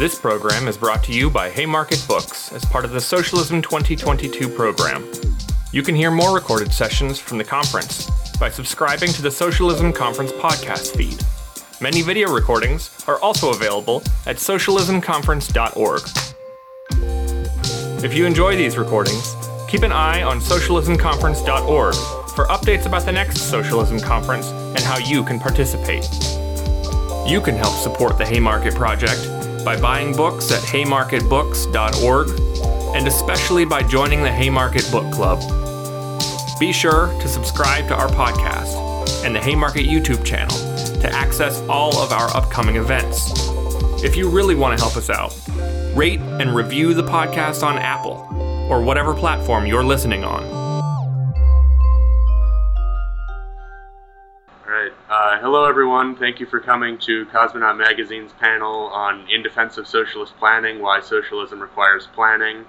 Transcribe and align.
This 0.00 0.18
program 0.18 0.66
is 0.66 0.78
brought 0.78 1.04
to 1.04 1.12
you 1.12 1.28
by 1.28 1.50
Haymarket 1.50 2.02
Books 2.08 2.50
as 2.54 2.64
part 2.64 2.86
of 2.86 2.92
the 2.92 3.02
Socialism 3.02 3.60
2022 3.60 4.48
program. 4.48 5.06
You 5.72 5.82
can 5.82 5.94
hear 5.94 6.10
more 6.10 6.34
recorded 6.34 6.72
sessions 6.72 7.18
from 7.18 7.36
the 7.36 7.44
conference 7.44 8.08
by 8.38 8.48
subscribing 8.48 9.10
to 9.10 9.20
the 9.20 9.30
Socialism 9.30 9.92
Conference 9.92 10.32
podcast 10.32 10.96
feed. 10.96 11.22
Many 11.82 12.00
video 12.00 12.32
recordings 12.32 13.04
are 13.06 13.20
also 13.20 13.50
available 13.50 13.98
at 14.24 14.36
socialismconference.org. 14.36 16.02
If 18.02 18.14
you 18.14 18.24
enjoy 18.24 18.56
these 18.56 18.78
recordings, 18.78 19.36
keep 19.68 19.82
an 19.82 19.92
eye 19.92 20.22
on 20.22 20.40
socialismconference.org 20.40 21.94
for 22.34 22.46
updates 22.46 22.86
about 22.86 23.04
the 23.04 23.12
next 23.12 23.50
Socialism 23.50 24.00
Conference 24.00 24.46
and 24.46 24.80
how 24.80 24.96
you 24.96 25.22
can 25.22 25.38
participate. 25.38 26.08
You 27.26 27.42
can 27.42 27.54
help 27.54 27.74
support 27.74 28.16
the 28.16 28.24
Haymarket 28.24 28.74
Project 28.74 29.39
by 29.64 29.80
buying 29.80 30.14
books 30.14 30.50
at 30.50 30.60
haymarketbooks.org 30.62 32.28
and 32.96 33.06
especially 33.06 33.64
by 33.64 33.82
joining 33.82 34.22
the 34.22 34.30
Haymarket 34.30 34.90
Book 34.90 35.12
Club. 35.12 35.40
Be 36.58 36.72
sure 36.72 37.08
to 37.20 37.28
subscribe 37.28 37.88
to 37.88 37.94
our 37.94 38.08
podcast 38.08 39.24
and 39.24 39.34
the 39.34 39.40
Haymarket 39.40 39.86
YouTube 39.86 40.24
channel 40.24 40.56
to 41.00 41.10
access 41.12 41.60
all 41.68 41.96
of 41.98 42.12
our 42.12 42.34
upcoming 42.36 42.76
events. 42.76 43.32
If 44.02 44.16
you 44.16 44.28
really 44.28 44.54
want 44.54 44.78
to 44.78 44.84
help 44.84 44.96
us 44.96 45.10
out, 45.10 45.34
rate 45.96 46.20
and 46.20 46.54
review 46.54 46.94
the 46.94 47.02
podcast 47.02 47.62
on 47.62 47.78
Apple 47.78 48.26
or 48.70 48.82
whatever 48.82 49.14
platform 49.14 49.66
you're 49.66 49.84
listening 49.84 50.24
on. 50.24 50.59
Hello, 55.40 55.64
everyone. 55.64 56.14
Thank 56.16 56.38
you 56.38 56.44
for 56.44 56.60
coming 56.60 56.98
to 56.98 57.24
Cosmonaut 57.26 57.78
Magazine's 57.78 58.30
panel 58.34 58.88
on 58.88 59.26
In 59.30 59.42
Defense 59.42 59.78
of 59.78 59.88
Socialist 59.88 60.36
Planning 60.38 60.82
Why 60.82 61.00
Socialism 61.00 61.60
Requires 61.60 62.06
Planning. 62.08 62.66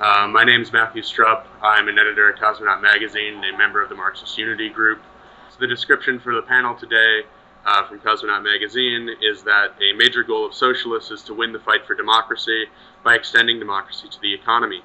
Uh, 0.00 0.26
my 0.26 0.42
name 0.42 0.62
is 0.62 0.72
Matthew 0.72 1.02
Strupp. 1.02 1.44
I'm 1.60 1.88
an 1.88 1.98
editor 1.98 2.32
at 2.32 2.40
Cosmonaut 2.40 2.80
Magazine, 2.80 3.44
a 3.44 3.54
member 3.54 3.82
of 3.82 3.90
the 3.90 3.94
Marxist 3.94 4.38
Unity 4.38 4.70
Group. 4.70 5.02
So 5.50 5.56
the 5.60 5.66
description 5.66 6.18
for 6.18 6.34
the 6.34 6.40
panel 6.40 6.74
today 6.74 7.20
uh, 7.66 7.86
from 7.86 8.00
Cosmonaut 8.00 8.42
Magazine 8.42 9.10
is 9.20 9.42
that 9.42 9.74
a 9.82 9.92
major 9.94 10.22
goal 10.22 10.46
of 10.46 10.54
socialists 10.54 11.10
is 11.10 11.22
to 11.24 11.34
win 11.34 11.52
the 11.52 11.60
fight 11.60 11.86
for 11.86 11.94
democracy 11.94 12.64
by 13.04 13.14
extending 13.14 13.58
democracy 13.58 14.08
to 14.10 14.20
the 14.22 14.32
economy. 14.32 14.80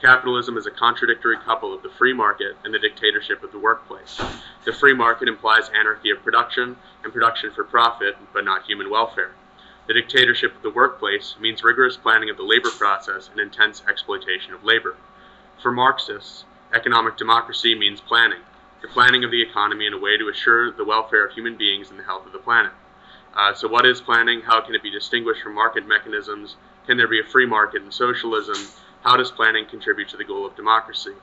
Capitalism 0.00 0.56
is 0.56 0.64
a 0.64 0.70
contradictory 0.70 1.36
couple 1.38 1.74
of 1.74 1.82
the 1.82 1.90
free 1.90 2.12
market 2.12 2.56
and 2.64 2.72
the 2.72 2.78
dictatorship 2.78 3.42
of 3.42 3.50
the 3.50 3.58
workplace. 3.58 4.20
The 4.64 4.72
free 4.72 4.94
market 4.94 5.26
implies 5.26 5.70
anarchy 5.70 6.10
of 6.10 6.22
production 6.22 6.76
and 7.02 7.12
production 7.12 7.50
for 7.50 7.64
profit, 7.64 8.16
but 8.32 8.44
not 8.44 8.64
human 8.64 8.90
welfare. 8.90 9.32
The 9.88 9.94
dictatorship 9.94 10.54
of 10.54 10.62
the 10.62 10.70
workplace 10.70 11.34
means 11.40 11.64
rigorous 11.64 11.96
planning 11.96 12.30
of 12.30 12.36
the 12.36 12.44
labor 12.44 12.70
process 12.70 13.28
and 13.28 13.40
intense 13.40 13.82
exploitation 13.88 14.54
of 14.54 14.62
labor. 14.62 14.94
For 15.60 15.72
Marxists, 15.72 16.44
economic 16.72 17.16
democracy 17.16 17.74
means 17.74 18.00
planning, 18.00 18.42
the 18.80 18.88
planning 18.88 19.24
of 19.24 19.32
the 19.32 19.42
economy 19.42 19.86
in 19.86 19.94
a 19.94 19.98
way 19.98 20.16
to 20.16 20.28
assure 20.28 20.70
the 20.70 20.84
welfare 20.84 21.26
of 21.26 21.32
human 21.32 21.56
beings 21.56 21.90
and 21.90 21.98
the 21.98 22.04
health 22.04 22.24
of 22.24 22.32
the 22.32 22.38
planet. 22.38 22.72
Uh, 23.34 23.52
so, 23.52 23.66
what 23.66 23.84
is 23.84 24.00
planning? 24.00 24.42
How 24.42 24.60
can 24.60 24.76
it 24.76 24.82
be 24.82 24.90
distinguished 24.90 25.42
from 25.42 25.56
market 25.56 25.88
mechanisms? 25.88 26.54
Can 26.86 26.98
there 26.98 27.08
be 27.08 27.18
a 27.18 27.24
free 27.24 27.46
market 27.46 27.82
in 27.82 27.90
socialism? 27.90 28.56
How 29.02 29.16
does 29.16 29.30
planning 29.30 29.66
contribute 29.66 30.08
to 30.10 30.16
the 30.16 30.24
goal 30.24 30.44
of 30.44 30.56
democracy? 30.56 31.14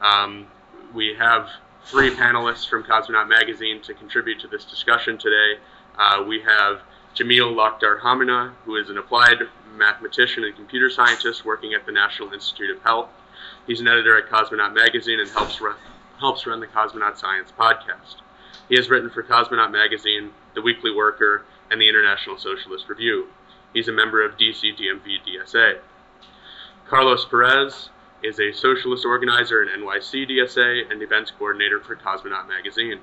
Um, 0.00 0.46
we 0.94 1.14
have 1.18 1.48
three 1.84 2.10
panelists 2.10 2.68
from 2.68 2.84
Cosmonaut 2.84 3.28
Magazine 3.28 3.80
to 3.82 3.94
contribute 3.94 4.40
to 4.40 4.48
this 4.48 4.64
discussion 4.64 5.16
today. 5.18 5.60
Uh, 5.98 6.24
we 6.26 6.40
have 6.40 6.80
Djamil 7.14 7.54
Lakhdar-Hamina, 7.54 8.52
who 8.64 8.76
is 8.76 8.90
an 8.90 8.98
applied 8.98 9.38
mathematician 9.76 10.44
and 10.44 10.54
computer 10.54 10.90
scientist 10.90 11.44
working 11.44 11.74
at 11.74 11.86
the 11.86 11.92
National 11.92 12.32
Institute 12.32 12.76
of 12.76 12.82
Health. 12.82 13.08
He's 13.66 13.80
an 13.80 13.88
editor 13.88 14.16
at 14.16 14.28
Cosmonaut 14.28 14.74
Magazine 14.74 15.20
and 15.20 15.30
helps 15.30 15.60
run, 15.60 15.76
helps 16.20 16.46
run 16.46 16.60
the 16.60 16.66
Cosmonaut 16.66 17.16
Science 17.16 17.52
podcast. 17.58 18.16
He 18.68 18.76
has 18.76 18.90
written 18.90 19.10
for 19.10 19.22
Cosmonaut 19.22 19.72
Magazine, 19.72 20.30
The 20.54 20.62
Weekly 20.62 20.94
Worker, 20.94 21.44
and 21.70 21.80
the 21.80 21.88
International 21.88 22.36
Socialist 22.38 22.88
Review. 22.88 23.28
He's 23.72 23.88
a 23.88 23.92
member 23.92 24.24
of 24.24 24.36
DC 24.36 24.76
DMV 24.78 25.18
DSA. 25.26 25.78
Carlos 26.88 27.26
Perez 27.26 27.90
is 28.22 28.40
a 28.40 28.50
socialist 28.50 29.04
organizer 29.04 29.62
in 29.62 29.68
NYC 29.68 30.26
DSA 30.26 30.90
and 30.90 31.02
events 31.02 31.30
coordinator 31.30 31.80
for 31.80 31.96
Cosmonaut 31.96 32.48
Magazine. 32.48 33.00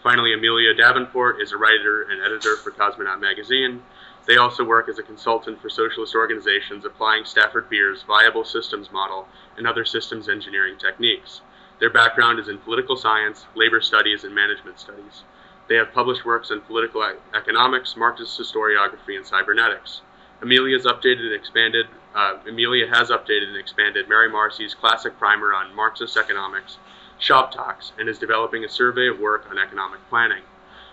Finally, 0.00 0.32
Amelia 0.32 0.72
Davenport 0.72 1.42
is 1.42 1.50
a 1.50 1.56
writer 1.56 2.02
and 2.02 2.22
editor 2.22 2.54
for 2.58 2.70
Cosmonaut 2.70 3.20
Magazine. 3.20 3.82
They 4.28 4.36
also 4.36 4.62
work 4.62 4.88
as 4.88 5.00
a 5.00 5.02
consultant 5.02 5.60
for 5.60 5.68
socialist 5.68 6.14
organizations 6.14 6.84
applying 6.84 7.24
Stafford 7.24 7.68
Beer's 7.68 8.04
viable 8.04 8.44
systems 8.44 8.92
model 8.92 9.26
and 9.56 9.66
other 9.66 9.84
systems 9.84 10.28
engineering 10.28 10.78
techniques. 10.78 11.40
Their 11.80 11.90
background 11.90 12.38
is 12.38 12.46
in 12.46 12.58
political 12.58 12.94
science, 12.94 13.44
labor 13.56 13.80
studies, 13.80 14.22
and 14.22 14.32
management 14.32 14.78
studies. 14.78 15.24
They 15.68 15.74
have 15.74 15.92
published 15.92 16.24
works 16.24 16.52
on 16.52 16.60
political 16.60 17.02
economics, 17.34 17.96
Marxist 17.96 18.38
historiography, 18.38 19.16
and 19.16 19.26
cybernetics. 19.26 20.02
Amelia's 20.40 20.86
updated 20.86 21.26
and 21.26 21.34
expanded. 21.34 21.86
Uh, 22.14 22.38
Amelia 22.46 22.86
has 22.88 23.08
updated 23.08 23.48
and 23.48 23.56
expanded 23.56 24.08
Mary 24.08 24.28
Marcy's 24.28 24.74
classic 24.74 25.18
primer 25.18 25.54
on 25.54 25.74
Marxist 25.74 26.16
economics, 26.16 26.76
Shop 27.18 27.52
Talks, 27.52 27.92
and 27.98 28.08
is 28.08 28.18
developing 28.18 28.64
a 28.64 28.68
survey 28.68 29.08
of 29.08 29.18
work 29.18 29.46
on 29.50 29.58
economic 29.58 30.00
planning. 30.10 30.42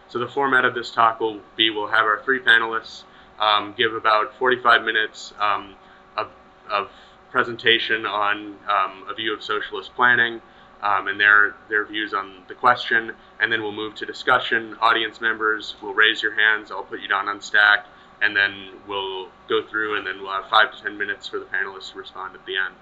So 0.08 0.19
the 0.19 0.28
format 0.28 0.63
of 0.63 0.74
this 0.74 0.91
talk 0.91 1.19
will 1.19 1.41
be: 1.58 1.69
we'll 1.69 1.88
have 1.88 2.06
our 2.06 2.22
three 2.24 2.40
panelists 2.40 3.03
um, 3.40 3.74
give 3.78 3.94
about 3.94 4.38
45 4.38 4.84
minutes 4.84 5.34
um, 5.40 5.75
of, 6.18 6.28
of, 6.69 6.90
presentation 7.31 8.08
on 8.08 8.56
um, 8.68 9.06
a 9.08 9.13
view 9.13 9.31
of 9.35 9.44
socialist 9.44 9.94
planning. 9.96 10.41
Um, 10.81 11.09
and 11.09 11.19
their 11.19 11.56
their 11.68 11.85
views 11.85 12.13
on 12.13 12.44
the 12.47 12.56
question, 12.56 13.12
and 13.41 13.52
then 13.52 13.62
we'll 13.62 13.74
move 13.74 13.96
to 13.96 14.06
discussion. 14.06 14.78
Audience 14.79 15.19
members 15.19 15.75
will 15.81 15.94
raise 15.94 16.24
your 16.24 16.34
hands. 16.34 16.72
I'll 16.72 16.84
put 16.84 17.02
you 17.02 17.09
down 17.09 17.28
on 17.28 17.41
stack 17.41 17.85
and 18.22 18.35
then 18.35 18.69
we'll 18.88 19.28
go 19.47 19.66
through 19.69 19.97
and 19.97 20.06
then 20.06 20.22
we'll 20.22 20.31
have 20.31 20.50
five 20.50 20.75
to 20.75 20.81
ten 20.81 20.97
minutes 20.97 21.28
for 21.28 21.40
the 21.40 21.46
panelists 21.46 21.91
to 21.91 21.97
respond 21.97 22.35
at 22.35 22.46
the 22.46 22.57
end. 22.57 22.75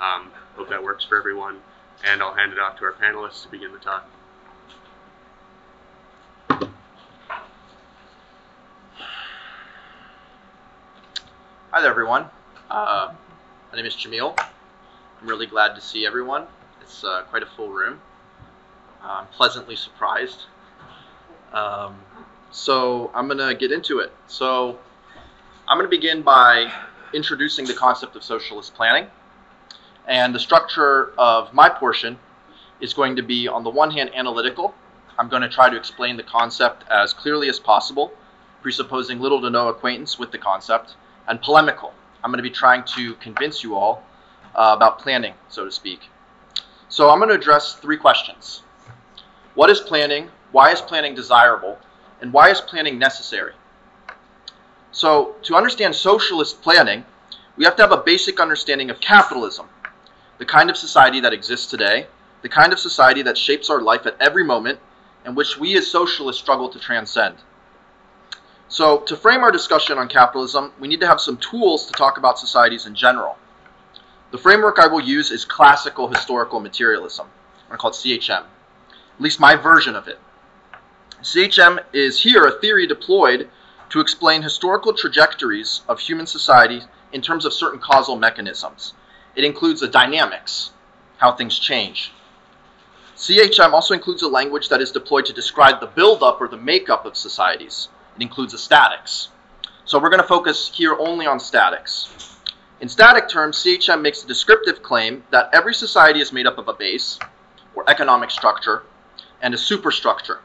Um, 0.00 0.30
hope 0.56 0.68
that 0.70 0.82
works 0.82 1.04
for 1.04 1.18
everyone, 1.18 1.60
and 2.04 2.22
I'll 2.22 2.34
hand 2.34 2.52
it 2.52 2.58
off 2.58 2.78
to 2.78 2.84
our 2.84 2.92
panelists 2.92 3.42
to 3.42 3.48
begin 3.48 3.72
the 3.72 3.78
talk. 3.78 4.08
Hi 11.70 11.80
there, 11.80 11.90
everyone. 11.90 12.26
Uh, 12.70 13.14
my 13.70 13.76
name 13.76 13.86
is 13.86 13.94
Djamil. 13.94 14.38
I'm 14.38 15.26
really 15.26 15.46
glad 15.46 15.74
to 15.74 15.80
see 15.80 16.04
everyone. 16.04 16.46
It's 16.82 17.02
uh, 17.02 17.22
quite 17.30 17.42
a 17.42 17.46
full 17.46 17.70
room. 17.70 18.00
I'm 19.02 19.26
pleasantly 19.28 19.76
surprised. 19.76 20.42
Um, 21.52 22.00
so 22.52 23.10
I'm 23.14 23.26
going 23.26 23.38
to 23.38 23.54
get 23.54 23.72
into 23.72 23.98
it. 23.98 24.12
So 24.26 24.78
I'm 25.66 25.78
going 25.78 25.90
to 25.90 25.96
begin 25.96 26.22
by 26.22 26.72
introducing 27.12 27.64
the 27.64 27.74
concept 27.74 28.14
of 28.14 28.22
socialist 28.22 28.74
planning. 28.74 29.06
And 30.06 30.34
the 30.34 30.38
structure 30.38 31.12
of 31.16 31.52
my 31.54 31.68
portion 31.68 32.18
is 32.80 32.92
going 32.92 33.16
to 33.16 33.22
be, 33.22 33.48
on 33.48 33.64
the 33.64 33.70
one 33.70 33.90
hand, 33.90 34.10
analytical. 34.14 34.74
I'm 35.18 35.28
going 35.28 35.42
to 35.42 35.48
try 35.48 35.70
to 35.70 35.76
explain 35.76 36.16
the 36.16 36.22
concept 36.22 36.84
as 36.90 37.12
clearly 37.12 37.48
as 37.48 37.58
possible, 37.58 38.12
presupposing 38.60 39.20
little 39.20 39.40
to 39.40 39.50
no 39.50 39.68
acquaintance 39.68 40.18
with 40.18 40.30
the 40.30 40.38
concept, 40.38 40.94
and 41.28 41.40
polemical. 41.40 41.94
I'm 42.22 42.30
going 42.30 42.38
to 42.38 42.42
be 42.42 42.50
trying 42.50 42.84
to 42.96 43.14
convince 43.14 43.62
you 43.62 43.76
all 43.76 44.02
uh, 44.54 44.74
about 44.76 44.98
planning, 44.98 45.34
so 45.48 45.64
to 45.64 45.70
speak. 45.70 46.00
So 46.88 47.10
I'm 47.10 47.18
going 47.18 47.30
to 47.30 47.34
address 47.34 47.74
three 47.74 47.96
questions. 47.96 48.62
What 49.54 49.70
is 49.70 49.80
planning? 49.80 50.28
Why 50.50 50.72
is 50.72 50.80
planning 50.80 51.14
desirable? 51.14 51.78
And 52.22 52.32
why 52.32 52.50
is 52.50 52.60
planning 52.60 53.00
necessary? 53.00 53.52
So, 54.92 55.34
to 55.42 55.56
understand 55.56 55.96
socialist 55.96 56.62
planning, 56.62 57.04
we 57.56 57.64
have 57.64 57.74
to 57.76 57.82
have 57.82 57.90
a 57.90 57.96
basic 57.96 58.38
understanding 58.38 58.90
of 58.90 59.00
capitalism, 59.00 59.66
the 60.38 60.46
kind 60.46 60.70
of 60.70 60.76
society 60.76 61.18
that 61.18 61.32
exists 61.32 61.66
today, 61.66 62.06
the 62.42 62.48
kind 62.48 62.72
of 62.72 62.78
society 62.78 63.22
that 63.22 63.36
shapes 63.36 63.68
our 63.68 63.80
life 63.80 64.06
at 64.06 64.16
every 64.20 64.44
moment, 64.44 64.78
and 65.24 65.36
which 65.36 65.58
we 65.58 65.76
as 65.76 65.90
socialists 65.90 66.40
struggle 66.40 66.68
to 66.68 66.78
transcend. 66.78 67.38
So, 68.68 69.00
to 69.00 69.16
frame 69.16 69.42
our 69.42 69.50
discussion 69.50 69.98
on 69.98 70.08
capitalism, 70.08 70.72
we 70.78 70.86
need 70.86 71.00
to 71.00 71.08
have 71.08 71.20
some 71.20 71.38
tools 71.38 71.86
to 71.86 71.92
talk 71.92 72.18
about 72.18 72.38
societies 72.38 72.86
in 72.86 72.94
general. 72.94 73.36
The 74.30 74.38
framework 74.38 74.78
I 74.78 74.86
will 74.86 75.00
use 75.00 75.32
is 75.32 75.44
classical 75.44 76.06
historical 76.06 76.60
materialism. 76.60 77.26
I 77.68 77.76
call 77.76 77.90
it 77.90 77.94
CHM, 77.94 78.44
at 78.44 79.20
least 79.20 79.40
my 79.40 79.56
version 79.56 79.96
of 79.96 80.06
it. 80.06 80.20
CHM 81.22 81.84
is 81.92 82.20
here 82.20 82.44
a 82.44 82.50
theory 82.50 82.84
deployed 82.84 83.48
to 83.90 84.00
explain 84.00 84.42
historical 84.42 84.92
trajectories 84.92 85.82
of 85.88 86.00
human 86.00 86.26
society 86.26 86.82
in 87.12 87.22
terms 87.22 87.44
of 87.44 87.52
certain 87.52 87.78
causal 87.78 88.16
mechanisms. 88.16 88.94
It 89.36 89.44
includes 89.44 89.80
the 89.80 89.86
dynamics, 89.86 90.72
how 91.18 91.30
things 91.30 91.60
change. 91.60 92.12
CHM 93.16 93.72
also 93.72 93.94
includes 93.94 94.22
a 94.22 94.28
language 94.28 94.68
that 94.68 94.80
is 94.80 94.90
deployed 94.90 95.26
to 95.26 95.32
describe 95.32 95.78
the 95.78 95.86
buildup 95.86 96.40
or 96.40 96.48
the 96.48 96.56
makeup 96.56 97.06
of 97.06 97.16
societies. 97.16 97.88
It 98.16 98.22
includes 98.22 98.50
the 98.50 98.58
statics. 98.58 99.28
So 99.84 100.00
we're 100.00 100.10
going 100.10 100.22
to 100.22 100.26
focus 100.26 100.72
here 100.74 100.96
only 100.98 101.26
on 101.26 101.38
statics. 101.38 102.40
In 102.80 102.88
static 102.88 103.28
terms, 103.28 103.58
CHM 103.58 104.02
makes 104.02 104.24
a 104.24 104.26
descriptive 104.26 104.82
claim 104.82 105.22
that 105.30 105.50
every 105.52 105.74
society 105.74 106.20
is 106.20 106.32
made 106.32 106.48
up 106.48 106.58
of 106.58 106.66
a 106.66 106.72
base, 106.72 107.20
or 107.76 107.88
economic 107.88 108.32
structure, 108.32 108.82
and 109.40 109.54
a 109.54 109.58
superstructure. 109.58 110.40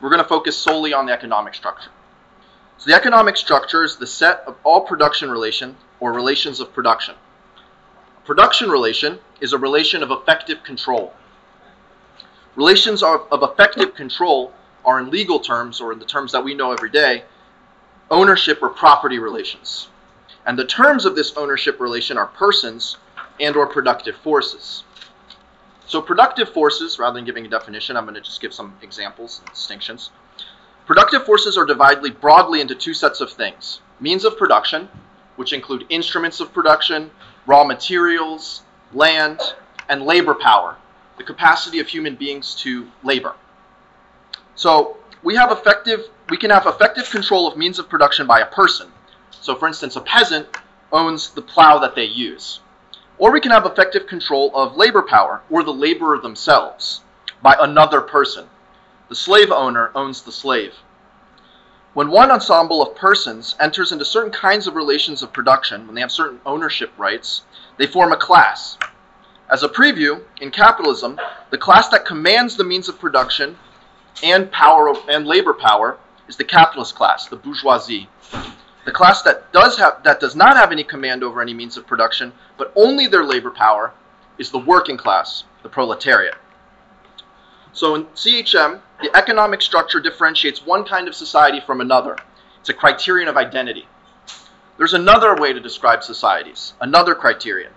We're 0.00 0.10
going 0.10 0.22
to 0.22 0.28
focus 0.28 0.56
solely 0.56 0.92
on 0.92 1.06
the 1.06 1.12
economic 1.12 1.54
structure. 1.54 1.90
So 2.78 2.90
the 2.90 2.96
economic 2.96 3.36
structure 3.36 3.82
is 3.82 3.96
the 3.96 4.06
set 4.06 4.44
of 4.46 4.56
all 4.62 4.82
production 4.82 5.30
relations 5.30 5.76
or 5.98 6.12
relations 6.12 6.60
of 6.60 6.72
production. 6.72 7.16
A 8.16 8.26
production 8.26 8.70
relation 8.70 9.18
is 9.40 9.52
a 9.52 9.58
relation 9.58 10.02
of 10.02 10.10
effective 10.10 10.62
control. 10.62 11.12
Relations 12.54 13.02
of, 13.02 13.26
of 13.32 13.42
effective 13.42 13.94
control 13.94 14.52
are 14.84 15.00
in 15.00 15.10
legal 15.10 15.40
terms, 15.40 15.80
or 15.80 15.92
in 15.92 15.98
the 15.98 16.04
terms 16.04 16.32
that 16.32 16.44
we 16.44 16.54
know 16.54 16.72
every 16.72 16.90
day, 16.90 17.24
ownership 18.10 18.62
or 18.62 18.68
property 18.68 19.18
relations. 19.18 19.88
And 20.46 20.58
the 20.58 20.64
terms 20.64 21.04
of 21.04 21.14
this 21.14 21.36
ownership 21.36 21.80
relation 21.80 22.16
are 22.16 22.26
persons 22.26 22.96
and 23.40 23.56
or 23.56 23.66
productive 23.66 24.16
forces. 24.16 24.84
So 25.88 26.02
productive 26.02 26.50
forces, 26.50 26.98
rather 26.98 27.14
than 27.14 27.24
giving 27.24 27.46
a 27.46 27.48
definition, 27.48 27.96
I'm 27.96 28.04
going 28.04 28.14
to 28.14 28.20
just 28.20 28.42
give 28.42 28.52
some 28.52 28.76
examples 28.82 29.40
and 29.40 29.50
distinctions. 29.54 30.10
Productive 30.86 31.24
forces 31.24 31.56
are 31.56 31.64
divided 31.64 32.20
broadly 32.20 32.60
into 32.60 32.74
two 32.74 32.92
sets 32.92 33.22
of 33.22 33.32
things. 33.32 33.80
Means 33.98 34.26
of 34.26 34.36
production, 34.36 34.90
which 35.36 35.54
include 35.54 35.86
instruments 35.88 36.40
of 36.40 36.52
production, 36.52 37.10
raw 37.46 37.64
materials, 37.64 38.62
land, 38.92 39.40
and 39.88 40.02
labor 40.02 40.34
power, 40.34 40.76
the 41.16 41.24
capacity 41.24 41.78
of 41.80 41.88
human 41.88 42.16
beings 42.16 42.54
to 42.56 42.86
labor. 43.02 43.34
So 44.56 44.98
we 45.22 45.36
have 45.36 45.50
effective 45.50 46.10
we 46.28 46.36
can 46.36 46.50
have 46.50 46.66
effective 46.66 47.08
control 47.10 47.48
of 47.48 47.56
means 47.56 47.78
of 47.78 47.88
production 47.88 48.26
by 48.26 48.40
a 48.40 48.46
person. 48.46 48.92
So 49.30 49.54
for 49.56 49.66
instance, 49.66 49.96
a 49.96 50.02
peasant 50.02 50.46
owns 50.92 51.30
the 51.30 51.40
plow 51.40 51.78
that 51.78 51.94
they 51.94 52.04
use. 52.04 52.60
Or 53.18 53.32
we 53.32 53.40
can 53.40 53.50
have 53.50 53.66
effective 53.66 54.06
control 54.06 54.50
of 54.54 54.76
labor 54.76 55.02
power, 55.02 55.42
or 55.50 55.62
the 55.62 55.72
laborer 55.72 56.18
themselves, 56.18 57.02
by 57.42 57.56
another 57.60 58.00
person. 58.00 58.48
The 59.08 59.14
slave 59.14 59.50
owner 59.50 59.90
owns 59.94 60.22
the 60.22 60.32
slave. 60.32 60.74
When 61.94 62.10
one 62.10 62.30
ensemble 62.30 62.80
of 62.80 62.94
persons 62.94 63.56
enters 63.58 63.90
into 63.90 64.04
certain 64.04 64.30
kinds 64.30 64.66
of 64.66 64.76
relations 64.76 65.22
of 65.22 65.32
production, 65.32 65.86
when 65.86 65.94
they 65.94 66.00
have 66.00 66.12
certain 66.12 66.40
ownership 66.46 66.92
rights, 66.96 67.42
they 67.76 67.86
form 67.86 68.12
a 68.12 68.16
class. 68.16 68.78
As 69.50 69.62
a 69.62 69.68
preview, 69.68 70.22
in 70.40 70.50
capitalism, 70.50 71.18
the 71.50 71.58
class 71.58 71.88
that 71.88 72.04
commands 72.04 72.56
the 72.56 72.64
means 72.64 72.88
of 72.88 73.00
production 73.00 73.56
and 74.22 74.52
power 74.52 74.94
and 75.08 75.26
labor 75.26 75.54
power 75.54 75.98
is 76.28 76.36
the 76.36 76.44
capitalist 76.44 76.94
class, 76.94 77.26
the 77.26 77.36
bourgeoisie. 77.36 78.08
The 78.88 78.94
class 78.94 79.20
that 79.20 79.52
does 79.52 79.76
have 79.76 80.02
that 80.04 80.18
does 80.18 80.34
not 80.34 80.56
have 80.56 80.72
any 80.72 80.82
command 80.82 81.22
over 81.22 81.42
any 81.42 81.52
means 81.52 81.76
of 81.76 81.86
production, 81.86 82.32
but 82.56 82.72
only 82.74 83.06
their 83.06 83.22
labor 83.22 83.50
power, 83.50 83.92
is 84.38 84.50
the 84.50 84.58
working 84.58 84.96
class, 84.96 85.44
the 85.62 85.68
proletariat. 85.68 86.36
So 87.74 87.94
in 87.94 88.06
CHM, 88.06 88.80
the 89.02 89.14
economic 89.14 89.60
structure 89.60 90.00
differentiates 90.00 90.64
one 90.64 90.86
kind 90.86 91.06
of 91.06 91.14
society 91.14 91.60
from 91.60 91.82
another. 91.82 92.16
It's 92.60 92.70
a 92.70 92.72
criterion 92.72 93.28
of 93.28 93.36
identity. 93.36 93.86
There's 94.78 94.94
another 94.94 95.36
way 95.36 95.52
to 95.52 95.60
describe 95.60 96.02
societies, 96.02 96.72
another 96.80 97.14
criterion. 97.14 97.74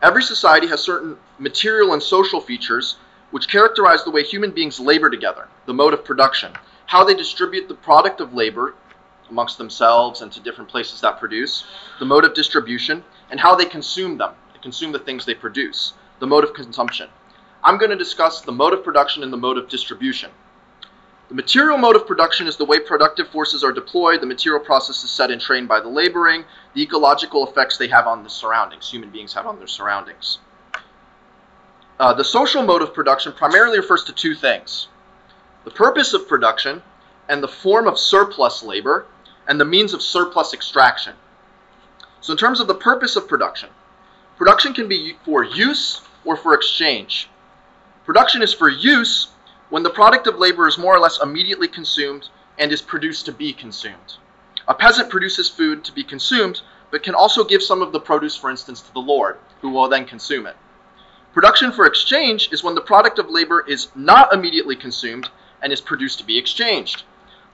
Every 0.00 0.22
society 0.22 0.68
has 0.68 0.80
certain 0.80 1.18
material 1.38 1.92
and 1.92 2.02
social 2.02 2.40
features 2.40 2.96
which 3.30 3.48
characterize 3.48 4.04
the 4.04 4.10
way 4.10 4.22
human 4.22 4.52
beings 4.52 4.80
labor 4.80 5.10
together, 5.10 5.48
the 5.66 5.74
mode 5.74 5.92
of 5.92 6.02
production, 6.02 6.54
how 6.86 7.04
they 7.04 7.14
distribute 7.14 7.68
the 7.68 7.74
product 7.74 8.22
of 8.22 8.32
labor 8.32 8.74
amongst 9.30 9.58
themselves 9.58 10.20
and 10.22 10.30
to 10.32 10.40
different 10.40 10.70
places 10.70 11.00
that 11.00 11.18
produce, 11.18 11.64
the 11.98 12.04
mode 12.04 12.24
of 12.24 12.34
distribution, 12.34 13.02
and 13.30 13.40
how 13.40 13.54
they 13.54 13.64
consume 13.64 14.18
them, 14.18 14.34
they 14.52 14.60
consume 14.60 14.92
the 14.92 14.98
things 14.98 15.24
they 15.24 15.34
produce, 15.34 15.94
the 16.20 16.26
mode 16.26 16.44
of 16.44 16.54
consumption. 16.54 17.08
I'm 17.62 17.78
going 17.78 17.90
to 17.90 17.96
discuss 17.96 18.42
the 18.42 18.52
mode 18.52 18.74
of 18.74 18.84
production 18.84 19.22
and 19.22 19.32
the 19.32 19.38
mode 19.38 19.58
of 19.58 19.68
distribution. 19.68 20.30
The 21.28 21.34
material 21.34 21.78
mode 21.78 21.96
of 21.96 22.06
production 22.06 22.46
is 22.46 22.58
the 22.58 22.66
way 22.66 22.78
productive 22.78 23.28
forces 23.28 23.64
are 23.64 23.72
deployed, 23.72 24.20
the 24.20 24.26
material 24.26 24.62
processes 24.62 25.10
set 25.10 25.30
and 25.30 25.40
trained 25.40 25.68
by 25.68 25.80
the 25.80 25.88
laboring, 25.88 26.44
the 26.74 26.82
ecological 26.82 27.48
effects 27.48 27.78
they 27.78 27.88
have 27.88 28.06
on 28.06 28.22
the 28.22 28.28
surroundings, 28.28 28.90
human 28.90 29.10
beings 29.10 29.32
have 29.32 29.46
on 29.46 29.58
their 29.58 29.66
surroundings. 29.66 30.38
Uh, 31.98 32.12
the 32.12 32.24
social 32.24 32.62
mode 32.62 32.82
of 32.82 32.92
production 32.92 33.32
primarily 33.32 33.78
refers 33.78 34.04
to 34.04 34.12
two 34.12 34.34
things 34.34 34.88
the 35.64 35.70
purpose 35.70 36.12
of 36.12 36.28
production 36.28 36.82
and 37.28 37.42
the 37.42 37.48
form 37.48 37.86
of 37.86 37.98
surplus 37.98 38.62
labor 38.62 39.06
and 39.46 39.60
the 39.60 39.64
means 39.64 39.94
of 39.94 40.02
surplus 40.02 40.54
extraction. 40.54 41.14
So, 42.20 42.32
in 42.32 42.38
terms 42.38 42.60
of 42.60 42.66
the 42.66 42.74
purpose 42.74 43.16
of 43.16 43.28
production, 43.28 43.68
production 44.36 44.72
can 44.72 44.88
be 44.88 45.16
for 45.24 45.44
use 45.44 46.00
or 46.24 46.36
for 46.36 46.54
exchange. 46.54 47.28
Production 48.04 48.42
is 48.42 48.52
for 48.52 48.68
use 48.68 49.28
when 49.70 49.82
the 49.82 49.90
product 49.90 50.26
of 50.26 50.38
labor 50.38 50.68
is 50.68 50.78
more 50.78 50.94
or 50.94 51.00
less 51.00 51.20
immediately 51.22 51.68
consumed 51.68 52.28
and 52.58 52.70
is 52.70 52.82
produced 52.82 53.26
to 53.26 53.32
be 53.32 53.52
consumed. 53.52 54.18
A 54.68 54.74
peasant 54.74 55.10
produces 55.10 55.48
food 55.48 55.84
to 55.84 55.92
be 55.92 56.04
consumed, 56.04 56.62
but 56.90 57.02
can 57.02 57.14
also 57.14 57.44
give 57.44 57.62
some 57.62 57.82
of 57.82 57.92
the 57.92 58.00
produce, 58.00 58.36
for 58.36 58.50
instance, 58.50 58.80
to 58.82 58.92
the 58.94 59.00
Lord, 59.00 59.38
who 59.60 59.70
will 59.70 59.88
then 59.88 60.04
consume 60.06 60.46
it. 60.46 60.56
Production 61.32 61.72
for 61.72 61.84
exchange 61.84 62.50
is 62.52 62.62
when 62.62 62.74
the 62.74 62.80
product 62.80 63.18
of 63.18 63.28
labor 63.28 63.64
is 63.66 63.88
not 63.96 64.32
immediately 64.32 64.76
consumed 64.76 65.28
and 65.60 65.72
is 65.72 65.80
produced 65.80 66.18
to 66.18 66.24
be 66.24 66.38
exchanged. 66.38 67.02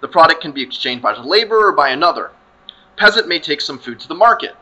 The 0.00 0.08
product 0.08 0.40
can 0.40 0.52
be 0.52 0.62
exchanged 0.62 1.02
by 1.02 1.14
the 1.14 1.22
laborer 1.22 1.68
or 1.68 1.72
by 1.72 1.90
another. 1.90 2.30
Peasant 2.96 3.28
may 3.28 3.38
take 3.38 3.60
some 3.60 3.78
food 3.78 4.00
to 4.00 4.08
the 4.08 4.14
market 4.14 4.54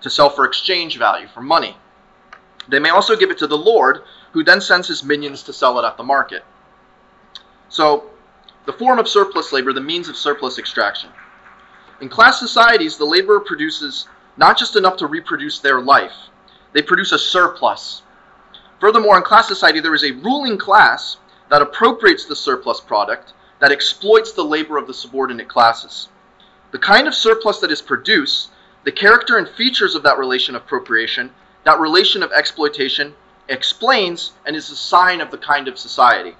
to 0.00 0.10
sell 0.10 0.30
for 0.30 0.44
exchange 0.44 0.98
value, 0.98 1.28
for 1.28 1.40
money. 1.40 1.76
They 2.68 2.78
may 2.78 2.90
also 2.90 3.16
give 3.16 3.30
it 3.30 3.38
to 3.38 3.46
the 3.46 3.58
Lord, 3.58 4.02
who 4.32 4.44
then 4.44 4.60
sends 4.60 4.88
his 4.88 5.04
minions 5.04 5.42
to 5.44 5.52
sell 5.52 5.78
it 5.78 5.86
at 5.86 5.96
the 5.96 6.02
market. 6.02 6.44
So, 7.68 8.10
the 8.66 8.72
form 8.72 8.98
of 8.98 9.08
surplus 9.08 9.52
labor, 9.52 9.72
the 9.72 9.80
means 9.80 10.08
of 10.08 10.16
surplus 10.16 10.58
extraction. 10.58 11.10
In 12.00 12.08
class 12.08 12.38
societies, 12.38 12.96
the 12.96 13.04
laborer 13.04 13.40
produces 13.40 14.08
not 14.36 14.58
just 14.58 14.76
enough 14.76 14.96
to 14.98 15.06
reproduce 15.06 15.58
their 15.58 15.80
life, 15.80 16.14
they 16.72 16.82
produce 16.82 17.12
a 17.12 17.18
surplus. 17.18 18.02
Furthermore, 18.80 19.16
in 19.16 19.22
class 19.22 19.46
society, 19.46 19.80
there 19.80 19.94
is 19.94 20.04
a 20.04 20.12
ruling 20.12 20.58
class 20.58 21.18
that 21.48 21.62
appropriates 21.62 22.24
the 22.24 22.36
surplus 22.36 22.80
product 22.80 23.34
that 23.62 23.70
exploits 23.70 24.32
the 24.32 24.42
labor 24.42 24.76
of 24.76 24.88
the 24.88 24.92
subordinate 24.92 25.46
classes. 25.46 26.08
The 26.72 26.80
kind 26.80 27.06
of 27.06 27.14
surplus 27.14 27.60
that 27.60 27.70
is 27.70 27.80
produced, 27.80 28.50
the 28.82 28.90
character 28.90 29.38
and 29.38 29.48
features 29.48 29.94
of 29.94 30.02
that 30.02 30.18
relation 30.18 30.56
of 30.56 30.62
appropriation, 30.62 31.30
that 31.62 31.78
relation 31.78 32.24
of 32.24 32.32
exploitation, 32.32 33.14
explains 33.48 34.32
and 34.46 34.56
is 34.56 34.68
a 34.70 34.74
sign 34.74 35.20
of 35.20 35.30
the 35.30 35.38
kind 35.38 35.68
of 35.68 35.78
society. 35.78 36.34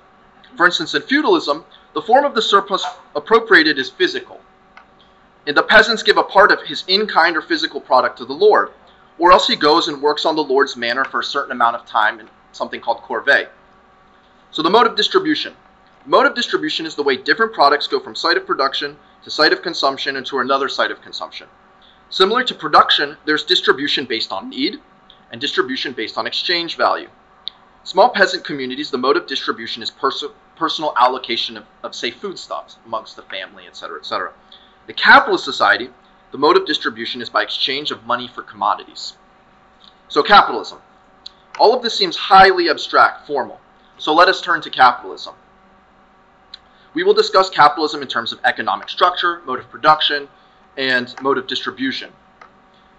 For 0.57 0.67
instance, 0.67 0.97
in 0.97 1.03
feudalism, 1.03 1.65
the 1.95 2.03
form 2.03 2.25
of 2.25 2.35
the 2.35 2.43
surplus 2.43 2.85
appropriated 3.15 3.79
is 3.79 3.89
physical. 3.89 4.41
And 5.47 5.57
the 5.57 5.63
peasants 5.63 6.03
give 6.03 6.17
a 6.17 6.25
part 6.25 6.51
of 6.51 6.63
his 6.63 6.83
in 6.89 7.07
kind 7.07 7.37
or 7.37 7.43
physical 7.43 7.81
product 7.81 8.19
to 8.19 8.25
the 8.25 8.33
Lord, 8.33 8.73
or 9.21 9.31
else 9.31 9.47
he 9.47 9.55
goes 9.55 9.87
and 9.87 10.03
works 10.03 10.25
on 10.25 10.35
the 10.35 10.43
Lord's 10.43 10.77
manor 10.77 11.05
for 11.05 11.21
a 11.21 11.25
certain 11.25 11.53
amount 11.53 11.77
of 11.77 11.87
time 11.87 12.19
in 12.19 12.29
something 12.51 12.81
called 12.81 12.99
corvée. 13.03 13.47
So 14.51 14.61
the 14.63 14.71
mode 14.71 14.89
of 14.89 14.97
distribution. 14.97 15.55
Mode 16.05 16.27
of 16.27 16.35
distribution 16.35 16.85
is 16.85 16.97
the 16.97 17.03
way 17.05 17.17
different 17.17 17.53
products 17.53 17.87
go 17.87 18.01
from 18.01 18.17
site 18.17 18.37
of 18.37 18.45
production 18.45 18.97
to 19.23 19.31
site 19.31 19.53
of 19.53 19.63
consumption 19.63 20.17
and 20.17 20.27
to 20.27 20.41
another 20.41 20.69
site 20.69 20.91
of 20.91 21.01
consumption. 21.01 21.47
Similar 22.11 22.43
to 22.45 22.55
production, 22.57 23.17
there's 23.25 23.45
distribution 23.45 24.07
based 24.07 24.33
on 24.33 24.51
need 24.51 24.81
and 25.31 25.41
distribution 25.41 25.93
based 25.93 26.19
on 26.19 26.27
exchange 26.27 26.77
value. 26.77 27.09
Small 27.85 28.11
peasant 28.11 28.45
communities, 28.45 28.91
the 28.91 28.99
mode 28.99 29.17
of 29.17 29.29
distribution 29.29 29.81
is 29.81 29.93
pers- 29.93 30.25
personal 30.57 30.93
allocation 30.99 31.57
of, 31.57 31.65
of, 31.85 31.95
say, 31.95 32.11
foodstuffs 32.11 32.79
amongst 32.85 33.15
the 33.15 33.23
family, 33.23 33.69
etc., 33.69 34.01
etc. 34.01 34.33
The 34.89 34.93
capitalist 34.95 35.45
society, 35.45 35.91
the 36.33 36.39
mode 36.39 36.57
of 36.57 36.67
distribution 36.67 37.23
is 37.23 37.31
by 37.31 37.43
exchange 37.43 37.93
of 37.93 38.05
money 38.07 38.27
for 38.27 38.43
commodities. 38.43 39.15
So, 40.09 40.23
capitalism. 40.23 40.81
All 41.61 41.75
of 41.75 41.83
this 41.83 41.97
seems 41.97 42.17
highly 42.17 42.69
abstract, 42.69 43.27
formal. 43.27 43.61
So, 43.99 44.13
let 44.13 44.29
us 44.29 44.41
turn 44.41 44.61
to 44.63 44.71
capitalism. 44.71 45.35
We 46.95 47.05
will 47.05 47.15
discuss 47.15 47.49
capitalism 47.49 48.03
in 48.03 48.09
terms 48.09 48.33
of 48.33 48.41
economic 48.45 48.91
structure, 48.91 49.41
mode 49.47 49.61
of 49.61 49.71
production, 49.71 50.29
and 50.77 51.15
mode 51.23 51.39
of 51.39 51.47
distribution. 51.47 52.13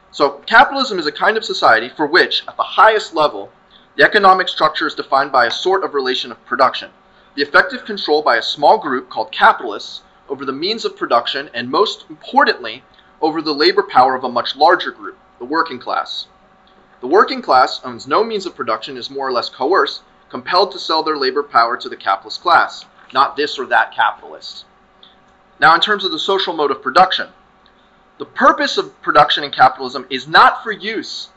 So, 0.09 0.41
capitalism 0.47 0.97
is 0.97 1.05
a 1.05 1.11
kind 1.11 1.37
of 1.37 1.45
society 1.45 1.89
for 1.89 2.07
which, 2.07 2.43
at 2.47 2.57
the 2.57 2.63
highest 2.63 3.13
level, 3.13 3.51
the 3.95 4.03
economic 4.03 4.47
structure 4.47 4.87
is 4.87 4.95
defined 4.95 5.31
by 5.31 5.45
a 5.45 5.51
sort 5.51 5.83
of 5.83 5.93
relation 5.93 6.31
of 6.31 6.43
production, 6.43 6.89
the 7.35 7.43
effective 7.43 7.85
control 7.85 8.23
by 8.23 8.37
a 8.37 8.41
small 8.41 8.79
group 8.79 9.11
called 9.11 9.31
capitalists 9.31 10.01
over 10.27 10.43
the 10.43 10.51
means 10.51 10.85
of 10.85 10.97
production, 10.97 11.51
and 11.53 11.69
most 11.69 12.05
importantly, 12.09 12.83
over 13.21 13.43
the 13.43 13.53
labor 13.53 13.83
power 13.83 14.15
of 14.15 14.23
a 14.23 14.29
much 14.29 14.55
larger 14.55 14.89
group, 14.89 15.19
the 15.37 15.45
working 15.45 15.77
class. 15.77 16.25
The 16.99 17.07
working 17.07 17.43
class 17.43 17.79
owns 17.83 18.07
no 18.07 18.23
means 18.23 18.47
of 18.47 18.55
production, 18.55 18.97
is 18.97 19.11
more 19.11 19.27
or 19.27 19.31
less 19.31 19.49
coerced, 19.49 20.01
compelled 20.29 20.71
to 20.71 20.79
sell 20.79 21.03
their 21.03 21.17
labor 21.17 21.43
power 21.43 21.77
to 21.77 21.89
the 21.89 21.95
capitalist 21.95 22.41
class 22.41 22.85
not 23.13 23.35
this 23.37 23.59
or 23.59 23.65
that 23.67 23.93
capitalist. 23.93 24.65
Now, 25.59 25.75
in 25.75 25.81
terms 25.81 26.03
of 26.03 26.11
the 26.11 26.19
social 26.19 26.53
mode 26.53 26.71
of 26.71 26.81
production, 26.81 27.29
The 28.19 28.25
purpose 28.25 28.77
of 28.77 29.01
production 29.01 29.43
in 29.43 29.51
capitalism 29.51 30.05
is 30.09 30.27
not 30.27 30.63
for 30.63 30.71
use, 30.71 31.29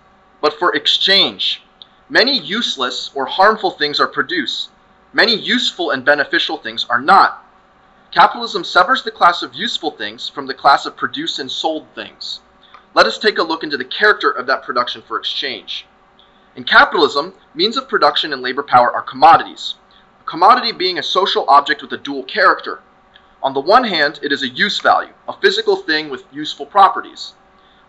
but 0.42 0.52
for 0.58 0.74
exchange. 0.76 1.62
Many 2.08 2.38
useless 2.38 3.10
or 3.14 3.26
harmful 3.26 3.70
things 3.70 3.98
are 3.98 4.06
produced. 4.06 4.68
Many 5.12 5.34
useful 5.34 5.90
and 5.90 6.04
beneficial 6.04 6.58
things 6.58 6.84
are 6.90 7.00
not. 7.00 7.42
Capitalism 8.12 8.62
severs 8.62 9.02
the 9.02 9.10
class 9.10 9.42
of 9.42 9.54
useful 9.54 9.90
things 9.90 10.28
from 10.28 10.46
the 10.46 10.54
class 10.54 10.84
of 10.84 10.96
produced 10.96 11.38
and 11.38 11.50
sold 11.50 11.86
things. 11.94 12.40
Let 12.94 13.06
us 13.06 13.18
take 13.18 13.38
a 13.38 13.42
look 13.42 13.64
into 13.64 13.78
the 13.78 13.84
character 13.84 14.30
of 14.30 14.46
that 14.46 14.62
production 14.62 15.02
for 15.02 15.18
exchange. 15.18 15.86
In 16.54 16.64
capitalism, 16.64 17.34
means 17.54 17.76
of 17.76 17.88
production 17.88 18.32
and 18.32 18.42
labor 18.42 18.62
power 18.62 18.92
are 18.92 19.02
commodities. 19.02 19.74
Commodity 20.26 20.72
being 20.72 20.98
a 20.98 21.04
social 21.04 21.44
object 21.48 21.82
with 21.82 21.92
a 21.92 21.96
dual 21.96 22.24
character. 22.24 22.80
On 23.44 23.54
the 23.54 23.60
one 23.60 23.84
hand, 23.84 24.18
it 24.24 24.32
is 24.32 24.42
a 24.42 24.48
use 24.48 24.80
value, 24.80 25.12
a 25.28 25.40
physical 25.40 25.76
thing 25.76 26.10
with 26.10 26.24
useful 26.32 26.66
properties. 26.66 27.34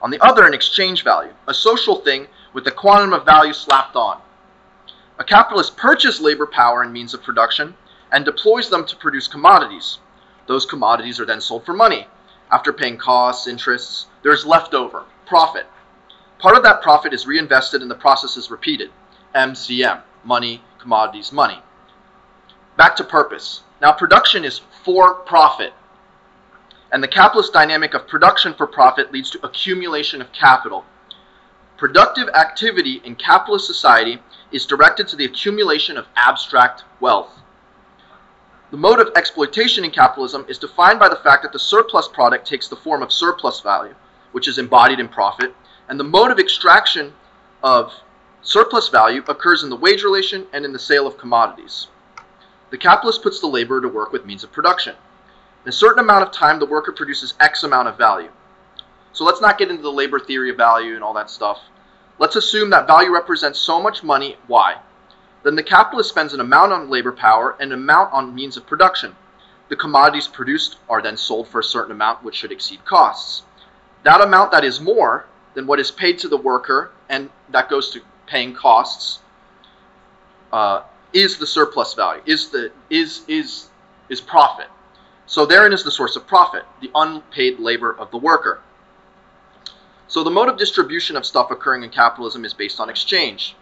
On 0.03 0.11
the 0.11 0.23
other, 0.23 0.45
an 0.45 0.53
exchange 0.53 1.03
value, 1.03 1.33
a 1.47 1.53
social 1.55 1.95
thing 1.95 2.27
with 2.53 2.67
a 2.67 2.71
quantum 2.71 3.11
of 3.11 3.25
value 3.25 3.53
slapped 3.53 3.95
on. 3.95 4.21
A 5.17 5.23
capitalist 5.23 5.77
purchases 5.77 6.21
labor 6.21 6.45
power 6.45 6.83
and 6.83 6.93
means 6.93 7.15
of 7.15 7.23
production 7.23 7.75
and 8.11 8.23
deploys 8.23 8.69
them 8.69 8.85
to 8.85 8.95
produce 8.95 9.27
commodities. 9.27 9.97
Those 10.45 10.67
commodities 10.67 11.19
are 11.19 11.25
then 11.25 11.41
sold 11.41 11.65
for 11.65 11.73
money. 11.73 12.05
After 12.51 12.71
paying 12.71 12.97
costs, 12.97 13.47
interests, 13.47 14.05
there 14.21 14.31
is 14.31 14.45
leftover, 14.45 15.05
profit. 15.25 15.65
Part 16.37 16.55
of 16.55 16.61
that 16.61 16.83
profit 16.83 17.13
is 17.13 17.25
reinvested 17.25 17.81
and 17.81 17.89
the 17.89 17.95
process 17.95 18.37
is 18.37 18.51
repeated. 18.51 18.91
MCM, 19.33 20.03
money, 20.23 20.61
commodities, 20.77 21.31
money. 21.31 21.63
Back 22.77 22.95
to 22.97 23.03
purpose. 23.03 23.63
Now, 23.81 23.91
production 23.91 24.45
is 24.45 24.61
for 24.83 25.15
profit. 25.15 25.73
And 26.91 27.03
the 27.03 27.07
capitalist 27.07 27.51
dynamic 27.51 27.93
of 27.93 28.07
production 28.07 28.53
for 28.53 28.67
profit 28.67 29.11
leads 29.11 29.29
to 29.31 29.45
accumulation 29.45 30.21
of 30.21 30.31
capital. 30.31 30.85
Productive 31.75 32.29
activity 32.29 33.01
in 33.03 33.15
capitalist 33.15 33.67
society 33.67 34.19
is 34.51 34.65
directed 34.65 35.07
to 35.09 35.15
the 35.15 35.25
accumulation 35.25 35.97
of 35.97 36.07
abstract 36.15 36.83
wealth. 36.99 37.39
The 38.69 38.77
mode 38.77 38.99
of 38.99 39.11
exploitation 39.15 39.83
in 39.83 39.91
capitalism 39.91 40.45
is 40.47 40.57
defined 40.57 40.99
by 40.99 41.09
the 41.09 41.15
fact 41.17 41.43
that 41.43 41.53
the 41.53 41.59
surplus 41.59 42.07
product 42.07 42.47
takes 42.47 42.67
the 42.67 42.75
form 42.75 43.01
of 43.01 43.11
surplus 43.11 43.61
value, 43.61 43.95
which 44.33 44.47
is 44.47 44.57
embodied 44.57 44.99
in 44.99 45.07
profit, 45.07 45.53
and 45.89 45.99
the 45.99 46.03
mode 46.03 46.31
of 46.31 46.39
extraction 46.39 47.13
of 47.63 47.93
surplus 48.41 48.89
value 48.89 49.23
occurs 49.27 49.63
in 49.63 49.69
the 49.69 49.75
wage 49.75 50.03
relation 50.03 50.45
and 50.53 50.65
in 50.65 50.73
the 50.73 50.79
sale 50.79 51.07
of 51.07 51.17
commodities. 51.17 51.87
The 52.69 52.77
capitalist 52.77 53.23
puts 53.23 53.39
the 53.39 53.47
laborer 53.47 53.81
to 53.81 53.87
work 53.87 54.11
with 54.11 54.25
means 54.25 54.43
of 54.43 54.51
production. 54.51 54.95
In 55.63 55.69
a 55.69 55.73
certain 55.73 55.99
amount 55.99 56.23
of 56.23 56.31
time, 56.31 56.59
the 56.59 56.65
worker 56.65 56.91
produces 56.91 57.33
X 57.39 57.63
amount 57.63 57.87
of 57.87 57.97
value. 57.97 58.29
So 59.13 59.23
let's 59.23 59.41
not 59.41 59.57
get 59.57 59.69
into 59.69 59.83
the 59.83 59.91
labor 59.91 60.19
theory 60.19 60.49
of 60.49 60.57
value 60.57 60.95
and 60.95 61.03
all 61.03 61.13
that 61.13 61.29
stuff. 61.29 61.59
Let's 62.19 62.35
assume 62.35 62.69
that 62.71 62.87
value 62.87 63.11
represents 63.11 63.59
so 63.59 63.81
much 63.81 64.03
money, 64.03 64.37
Y. 64.47 64.77
Then 65.43 65.55
the 65.55 65.63
capitalist 65.63 66.09
spends 66.09 66.33
an 66.33 66.39
amount 66.39 66.73
on 66.73 66.89
labor 66.89 67.11
power 67.11 67.55
and 67.59 67.71
an 67.71 67.79
amount 67.79 68.11
on 68.11 68.35
means 68.35 68.57
of 68.57 68.67
production. 68.67 69.15
The 69.69 69.75
commodities 69.75 70.27
produced 70.27 70.77
are 70.89 71.01
then 71.01 71.17
sold 71.17 71.47
for 71.47 71.59
a 71.59 71.63
certain 71.63 71.91
amount, 71.91 72.23
which 72.23 72.35
should 72.35 72.51
exceed 72.51 72.85
costs. 72.85 73.43
That 74.03 74.21
amount 74.21 74.51
that 74.51 74.63
is 74.63 74.79
more 74.81 75.25
than 75.53 75.67
what 75.67 75.79
is 75.79 75.91
paid 75.91 76.19
to 76.19 76.27
the 76.27 76.37
worker, 76.37 76.91
and 77.09 77.29
that 77.49 77.69
goes 77.69 77.89
to 77.91 78.01
paying 78.25 78.53
costs, 78.53 79.19
uh, 80.51 80.83
is 81.17 81.37
the 81.37 81.47
surplus 81.47 81.95
value, 81.95 82.21
is 82.25 82.49
the 82.49 82.71
is 82.89 83.23
is 83.27 83.69
is 84.07 84.21
profit. 84.21 84.67
So 85.25 85.45
therein 85.45 85.73
is 85.73 85.83
the 85.83 85.91
source 85.91 86.15
of 86.15 86.27
profit, 86.27 86.63
the 86.79 86.91
unpaid 86.93 87.59
labor 87.59 87.95
of 87.97 88.11
the 88.11 88.17
worker. 88.17 88.61
So 90.07 90.23
the 90.23 90.31
mode 90.31 90.47
of 90.47 90.57
distribution 90.57 91.17
of 91.17 91.25
stuff 91.25 91.51
occurring 91.51 91.83
in 91.83 91.89
capitalism 91.89 92.45
is 92.45 92.53
based 92.53 92.79
on 92.79 92.89
exchange. 92.89 93.55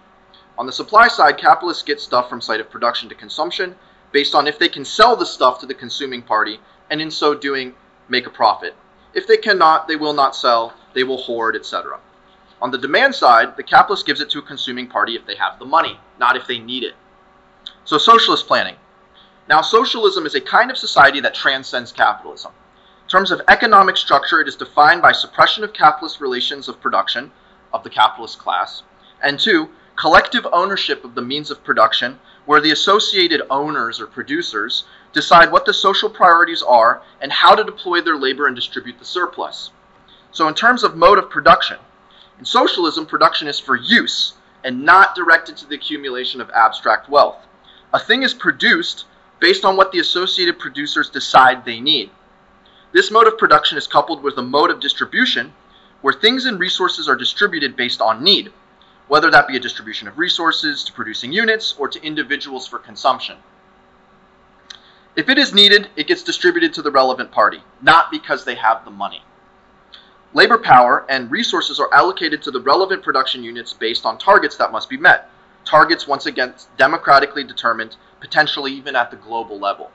On 0.58 0.66
the 0.66 0.72
supply 0.72 1.08
side, 1.08 1.38
capitalists 1.38 1.82
get 1.82 2.00
stuff 2.00 2.30
from 2.30 2.40
site 2.40 2.60
of 2.60 2.70
production 2.70 3.10
to 3.10 3.16
consumption 3.16 3.76
based 4.12 4.36
on 4.36 4.48
if 4.48 4.60
they 4.60 4.70
can 4.70 4.86
sell 4.86 5.16
the 5.16 5.26
stuff 5.26 5.60
to 5.60 5.66
the 5.66 5.74
consuming 5.74 6.22
party 6.22 6.60
and 6.90 7.02
in 7.02 7.10
so 7.10 7.34
doing 7.34 7.74
make 8.10 8.28
a 8.28 8.30
profit. 8.30 8.76
If 9.14 9.28
they 9.28 9.38
cannot, 9.38 9.88
they 9.88 9.96
will 9.96 10.14
not 10.14 10.36
sell, 10.36 10.74
they 10.94 11.04
will 11.04 11.18
hoard, 11.18 11.56
etc. 11.56 12.00
On 12.62 12.70
the 12.70 12.78
demand 12.78 13.16
side, 13.16 13.58
the 13.58 13.64
capitalist 13.64 14.06
gives 14.06 14.22
it 14.22 14.30
to 14.32 14.40
a 14.40 14.42
consuming 14.42 14.88
party 14.88 15.16
if 15.16 15.26
they 15.26 15.36
have 15.36 15.58
the 15.58 15.66
money, 15.66 16.00
not 16.20 16.36
if 16.36 16.48
they 16.48 16.60
need 16.60 16.84
it. 16.84 16.96
So, 17.86 18.00
socialist 18.00 18.48
planning. 18.48 18.78
Now, 19.48 19.62
socialism 19.62 20.26
is 20.26 20.34
a 20.34 20.42
kind 20.42 20.72
of 20.72 20.78
society 20.78 21.20
that 21.20 21.36
transcends 21.36 21.92
capitalism. 21.92 22.52
In 23.04 23.10
terms 23.10 23.30
of 23.30 23.44
economic 23.48 23.96
structure, 23.96 24.42
it 24.42 24.48
is 24.48 24.56
defined 24.56 25.04
by 25.04 25.12
suppression 25.12 25.64
of 25.64 25.72
capitalist 25.72 26.20
relations 26.20 26.68
of 26.68 26.82
production 26.82 27.32
of 27.72 27.84
the 27.84 27.92
capitalist 27.92 28.40
class, 28.40 28.82
and 29.22 29.40
two, 29.40 29.70
collective 29.96 30.48
ownership 30.52 31.06
of 31.06 31.14
the 31.14 31.22
means 31.22 31.52
of 31.52 31.64
production, 31.64 32.20
where 32.46 32.60
the 32.60 32.72
associated 32.72 33.44
owners 33.52 34.02
or 34.02 34.08
producers 34.08 34.86
decide 35.14 35.52
what 35.52 35.66
the 35.66 35.74
social 35.74 36.10
priorities 36.10 36.64
are 36.64 37.04
and 37.22 37.32
how 37.32 37.54
to 37.54 37.64
deploy 37.64 38.02
their 38.02 38.18
labor 38.18 38.48
and 38.48 38.56
distribute 38.56 38.98
the 38.98 39.06
surplus. 39.06 39.70
So, 40.32 40.48
in 40.48 40.56
terms 40.56 40.84
of 40.84 40.96
mode 40.96 41.20
of 41.20 41.30
production, 41.30 41.78
in 42.40 42.46
socialism, 42.46 43.06
production 43.06 43.48
is 43.48 43.60
for 43.60 43.76
use 43.76 44.34
and 44.64 44.84
not 44.84 45.14
directed 45.14 45.56
to 45.58 45.68
the 45.68 45.76
accumulation 45.76 46.42
of 46.42 46.50
abstract 46.50 47.08
wealth. 47.10 47.46
A 47.96 48.00
thing 48.00 48.24
is 48.24 48.34
produced 48.34 49.06
based 49.40 49.64
on 49.64 49.78
what 49.78 49.94
the 49.94 50.00
associated 50.00 50.60
producers 50.60 51.10
decide 51.10 51.64
they 51.64 51.80
need. 51.80 52.10
This 52.92 53.10
mode 53.10 53.26
of 53.26 53.38
production 53.38 53.78
is 53.78 53.88
coupled 53.88 54.22
with 54.22 54.38
a 54.38 54.42
mode 54.42 54.70
of 54.70 54.82
distribution 54.82 55.54
where 56.02 56.14
things 56.14 56.46
and 56.46 56.60
resources 56.60 57.08
are 57.08 57.16
distributed 57.16 57.78
based 57.78 58.02
on 58.02 58.22
need, 58.22 58.52
whether 59.08 59.32
that 59.32 59.48
be 59.48 59.56
a 59.56 59.62
distribution 59.62 60.10
of 60.10 60.18
resources 60.18 60.84
to 60.84 60.92
producing 60.92 61.32
units 61.32 61.74
or 61.78 61.88
to 61.88 62.04
individuals 62.04 62.68
for 62.68 62.80
consumption. 62.80 63.38
If 65.16 65.30
it 65.30 65.38
is 65.38 65.54
needed, 65.54 65.88
it 65.96 66.08
gets 66.08 66.22
distributed 66.22 66.74
to 66.74 66.82
the 66.82 66.92
relevant 66.92 67.32
party, 67.32 67.64
not 67.82 68.12
because 68.12 68.44
they 68.44 68.56
have 68.56 68.84
the 68.84 68.92
money. 68.92 69.24
Labor 70.34 70.58
power 70.58 71.06
and 71.08 71.32
resources 71.32 71.80
are 71.80 71.94
allocated 71.94 72.42
to 72.42 72.52
the 72.52 72.60
relevant 72.60 73.04
production 73.04 73.42
units 73.42 73.72
based 73.72 74.06
on 74.06 74.18
targets 74.18 74.58
that 74.58 74.74
must 74.74 74.90
be 74.90 74.98
met. 74.98 75.30
Targets, 75.66 76.08
once 76.08 76.26
again, 76.28 76.54
democratically 76.78 77.44
determined, 77.44 77.98
potentially 78.20 78.72
even 78.72 78.96
at 78.96 79.12
the 79.12 79.18
global 79.18 79.60
level. 79.60 79.92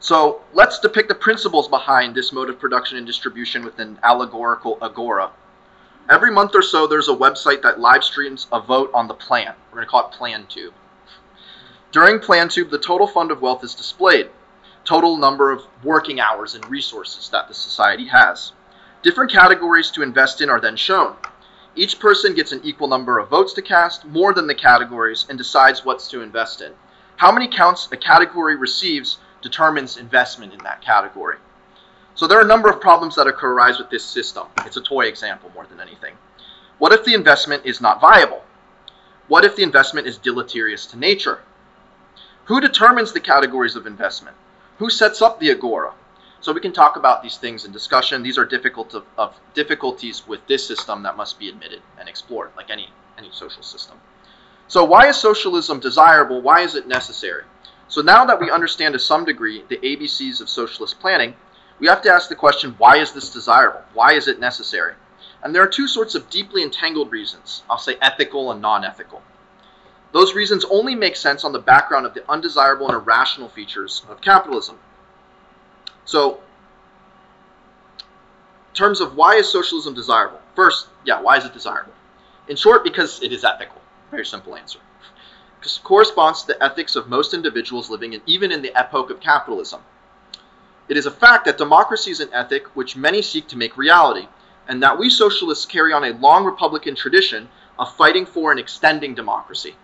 So 0.00 0.42
let's 0.52 0.78
depict 0.80 1.08
the 1.08 1.14
principles 1.14 1.68
behind 1.68 2.14
this 2.14 2.32
mode 2.32 2.50
of 2.50 2.58
production 2.58 2.98
and 2.98 3.06
distribution 3.06 3.64
with 3.64 3.78
an 3.78 3.98
allegorical 4.02 4.78
agora. 4.82 5.30
Every 6.10 6.30
month 6.30 6.54
or 6.54 6.62
so, 6.62 6.86
there's 6.86 7.08
a 7.08 7.14
website 7.14 7.62
that 7.62 7.80
live 7.80 8.04
streams 8.04 8.46
a 8.52 8.60
vote 8.60 8.90
on 8.92 9.08
the 9.08 9.14
plan. 9.14 9.54
We're 9.70 9.76
going 9.76 9.86
to 9.86 9.90
call 9.90 10.10
it 10.10 10.14
PlanTube. 10.14 10.72
During 11.92 12.18
PlanTube, 12.18 12.70
the 12.70 12.78
total 12.78 13.06
fund 13.06 13.30
of 13.30 13.40
wealth 13.40 13.64
is 13.64 13.74
displayed, 13.74 14.28
total 14.84 15.16
number 15.16 15.50
of 15.50 15.62
working 15.82 16.20
hours 16.20 16.54
and 16.54 16.68
resources 16.68 17.30
that 17.30 17.48
the 17.48 17.54
society 17.54 18.08
has. 18.08 18.52
Different 19.02 19.30
categories 19.30 19.90
to 19.92 20.02
invest 20.02 20.40
in 20.40 20.50
are 20.50 20.60
then 20.60 20.76
shown. 20.76 21.16
Each 21.76 21.98
person 21.98 22.34
gets 22.34 22.52
an 22.52 22.60
equal 22.62 22.88
number 22.88 23.18
of 23.18 23.28
votes 23.28 23.52
to 23.54 23.62
cast, 23.62 24.04
more 24.04 24.32
than 24.32 24.46
the 24.46 24.54
categories, 24.54 25.26
and 25.28 25.36
decides 25.36 25.84
what's 25.84 26.08
to 26.08 26.22
invest 26.22 26.60
in. 26.60 26.72
How 27.16 27.32
many 27.32 27.48
counts 27.48 27.88
a 27.90 27.96
category 27.96 28.56
receives 28.56 29.18
determines 29.44 29.98
investment 29.98 30.52
in 30.52 30.58
that 30.64 30.80
category. 30.80 31.36
So 32.16 32.26
there 32.26 32.38
are 32.38 32.44
a 32.44 32.46
number 32.46 32.70
of 32.70 32.80
problems 32.80 33.14
that 33.14 33.26
occur 33.26 33.52
arise 33.52 33.78
with 33.78 33.90
this 33.90 34.04
system. 34.04 34.46
It's 34.64 34.78
a 34.78 34.82
toy 34.82 35.02
example 35.02 35.52
more 35.54 35.66
than 35.66 35.80
anything. 35.80 36.14
What 36.78 36.92
if 36.92 37.04
the 37.04 37.14
investment 37.14 37.66
is 37.66 37.80
not 37.80 38.00
viable? 38.00 38.42
What 39.28 39.44
if 39.44 39.54
the 39.54 39.62
investment 39.62 40.06
is 40.06 40.16
deleterious 40.16 40.86
to 40.86 40.98
nature? 40.98 41.40
Who 42.46 42.60
determines 42.60 43.12
the 43.12 43.20
categories 43.20 43.76
of 43.76 43.86
investment? 43.86 44.36
Who 44.78 44.90
sets 44.90 45.20
up 45.20 45.38
the 45.38 45.50
agora? 45.50 45.92
So 46.44 46.52
we 46.52 46.60
can 46.60 46.74
talk 46.74 46.96
about 46.96 47.22
these 47.22 47.38
things 47.38 47.64
in 47.64 47.72
discussion. 47.72 48.22
These 48.22 48.36
are 48.36 48.44
difficult 48.44 48.92
of, 48.92 49.06
of 49.16 49.40
difficulties 49.54 50.28
with 50.28 50.46
this 50.46 50.66
system 50.66 51.02
that 51.04 51.16
must 51.16 51.38
be 51.38 51.48
admitted 51.48 51.80
and 51.98 52.06
explored, 52.06 52.50
like 52.54 52.68
any 52.68 52.90
any 53.16 53.30
social 53.32 53.62
system. 53.62 53.96
So 54.68 54.84
why 54.84 55.06
is 55.06 55.16
socialism 55.16 55.80
desirable? 55.80 56.42
Why 56.42 56.60
is 56.60 56.74
it 56.74 56.86
necessary? 56.86 57.44
So 57.88 58.02
now 58.02 58.26
that 58.26 58.38
we 58.38 58.50
understand 58.50 58.92
to 58.92 58.98
some 58.98 59.24
degree 59.24 59.64
the 59.70 59.78
ABCs 59.78 60.42
of 60.42 60.50
socialist 60.50 61.00
planning, 61.00 61.34
we 61.78 61.86
have 61.86 62.02
to 62.02 62.12
ask 62.12 62.28
the 62.28 62.34
question, 62.34 62.74
why 62.76 62.98
is 62.98 63.12
this 63.12 63.30
desirable? 63.30 63.80
Why 63.94 64.12
is 64.12 64.28
it 64.28 64.38
necessary? 64.38 64.96
And 65.42 65.54
there 65.54 65.62
are 65.62 65.78
two 65.78 65.88
sorts 65.88 66.14
of 66.14 66.28
deeply 66.28 66.62
entangled 66.62 67.10
reasons. 67.10 67.62
I'll 67.70 67.78
say 67.78 67.96
ethical 68.02 68.52
and 68.52 68.60
non-ethical. 68.60 69.22
Those 70.12 70.34
reasons 70.34 70.66
only 70.66 70.94
make 70.94 71.16
sense 71.16 71.42
on 71.42 71.52
the 71.52 71.58
background 71.58 72.04
of 72.04 72.12
the 72.12 72.30
undesirable 72.30 72.88
and 72.88 72.96
irrational 72.96 73.48
features 73.48 74.04
of 74.10 74.20
capitalism. 74.20 74.78
So, 76.04 76.40
in 78.70 78.74
terms 78.74 79.00
of 79.00 79.16
why 79.16 79.36
is 79.36 79.50
socialism 79.50 79.94
desirable? 79.94 80.40
First, 80.54 80.88
yeah, 81.04 81.20
why 81.20 81.38
is 81.38 81.44
it 81.44 81.52
desirable? 81.52 81.92
In 82.48 82.56
short, 82.56 82.84
because 82.84 83.22
it 83.22 83.32
is 83.32 83.44
ethical. 83.44 83.80
Very 84.10 84.26
simple 84.26 84.56
answer. 84.56 84.80
Because 85.58 85.78
corresponds 85.82 86.42
to 86.42 86.48
the 86.48 86.62
ethics 86.62 86.94
of 86.94 87.08
most 87.08 87.32
individuals 87.32 87.88
living 87.88 88.12
in 88.12 88.20
even 88.26 88.52
in 88.52 88.60
the 88.62 88.76
epoch 88.76 89.10
of 89.10 89.20
capitalism. 89.20 89.80
It 90.88 90.98
is 90.98 91.06
a 91.06 91.10
fact 91.10 91.46
that 91.46 91.56
democracy 91.56 92.10
is 92.10 92.20
an 92.20 92.28
ethic 92.34 92.66
which 92.76 92.96
many 92.96 93.22
seek 93.22 93.48
to 93.48 93.56
make 93.56 93.78
reality, 93.78 94.28
and 94.68 94.82
that 94.82 94.98
we 94.98 95.08
socialists 95.08 95.64
carry 95.64 95.94
on 95.94 96.04
a 96.04 96.12
long 96.12 96.44
Republican 96.44 96.94
tradition 96.94 97.48
of 97.78 97.96
fighting 97.96 98.26
for 98.26 98.50
and 98.50 98.60
extending 98.60 99.14
democracy. 99.14 99.74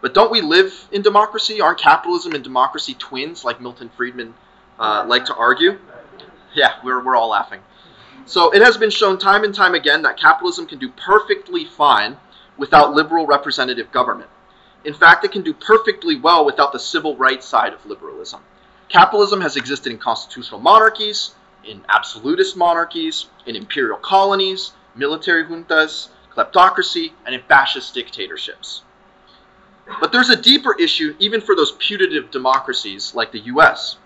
But 0.00 0.14
don't 0.14 0.30
we 0.30 0.40
live 0.40 0.86
in 0.92 1.02
democracy? 1.02 1.60
Aren't 1.60 1.78
capitalism 1.78 2.34
and 2.34 2.44
democracy 2.44 2.94
twins, 2.94 3.44
like 3.44 3.60
Milton 3.60 3.88
Friedman 3.88 4.34
uh, 4.78 5.04
like 5.06 5.24
to 5.26 5.34
argue? 5.34 5.78
Yeah, 6.54 6.74
we're, 6.84 7.02
we're 7.04 7.16
all 7.16 7.30
laughing. 7.30 7.60
So 8.26 8.50
it 8.52 8.62
has 8.62 8.76
been 8.76 8.90
shown 8.90 9.18
time 9.18 9.44
and 9.44 9.54
time 9.54 9.74
again 9.74 10.02
that 10.02 10.16
capitalism 10.18 10.66
can 10.66 10.78
do 10.78 10.88
perfectly 10.88 11.64
fine 11.64 12.16
without 12.56 12.94
liberal 12.94 13.26
representative 13.26 13.92
government. 13.92 14.30
In 14.84 14.94
fact, 14.94 15.24
it 15.24 15.32
can 15.32 15.42
do 15.42 15.52
perfectly 15.52 16.16
well 16.16 16.44
without 16.44 16.72
the 16.72 16.78
civil 16.78 17.16
rights 17.16 17.46
side 17.46 17.72
of 17.72 17.84
liberalism. 17.86 18.40
Capitalism 18.88 19.40
has 19.40 19.56
existed 19.56 19.90
in 19.90 19.98
constitutional 19.98 20.60
monarchies, 20.60 21.34
in 21.64 21.82
absolutist 21.88 22.56
monarchies, 22.56 23.26
in 23.46 23.56
imperial 23.56 23.96
colonies, 23.98 24.72
military 24.94 25.44
juntas, 25.44 26.08
kleptocracy, 26.34 27.12
and 27.24 27.34
in 27.34 27.42
fascist 27.42 27.94
dictatorships. 27.94 28.82
But 30.00 30.12
there's 30.12 30.30
a 30.30 30.36
deeper 30.36 30.74
issue 30.78 31.14
even 31.18 31.40
for 31.40 31.54
those 31.54 31.72
putative 31.72 32.30
democracies 32.30 33.14
like 33.14 33.32
the 33.32 33.40
US. 33.40 33.96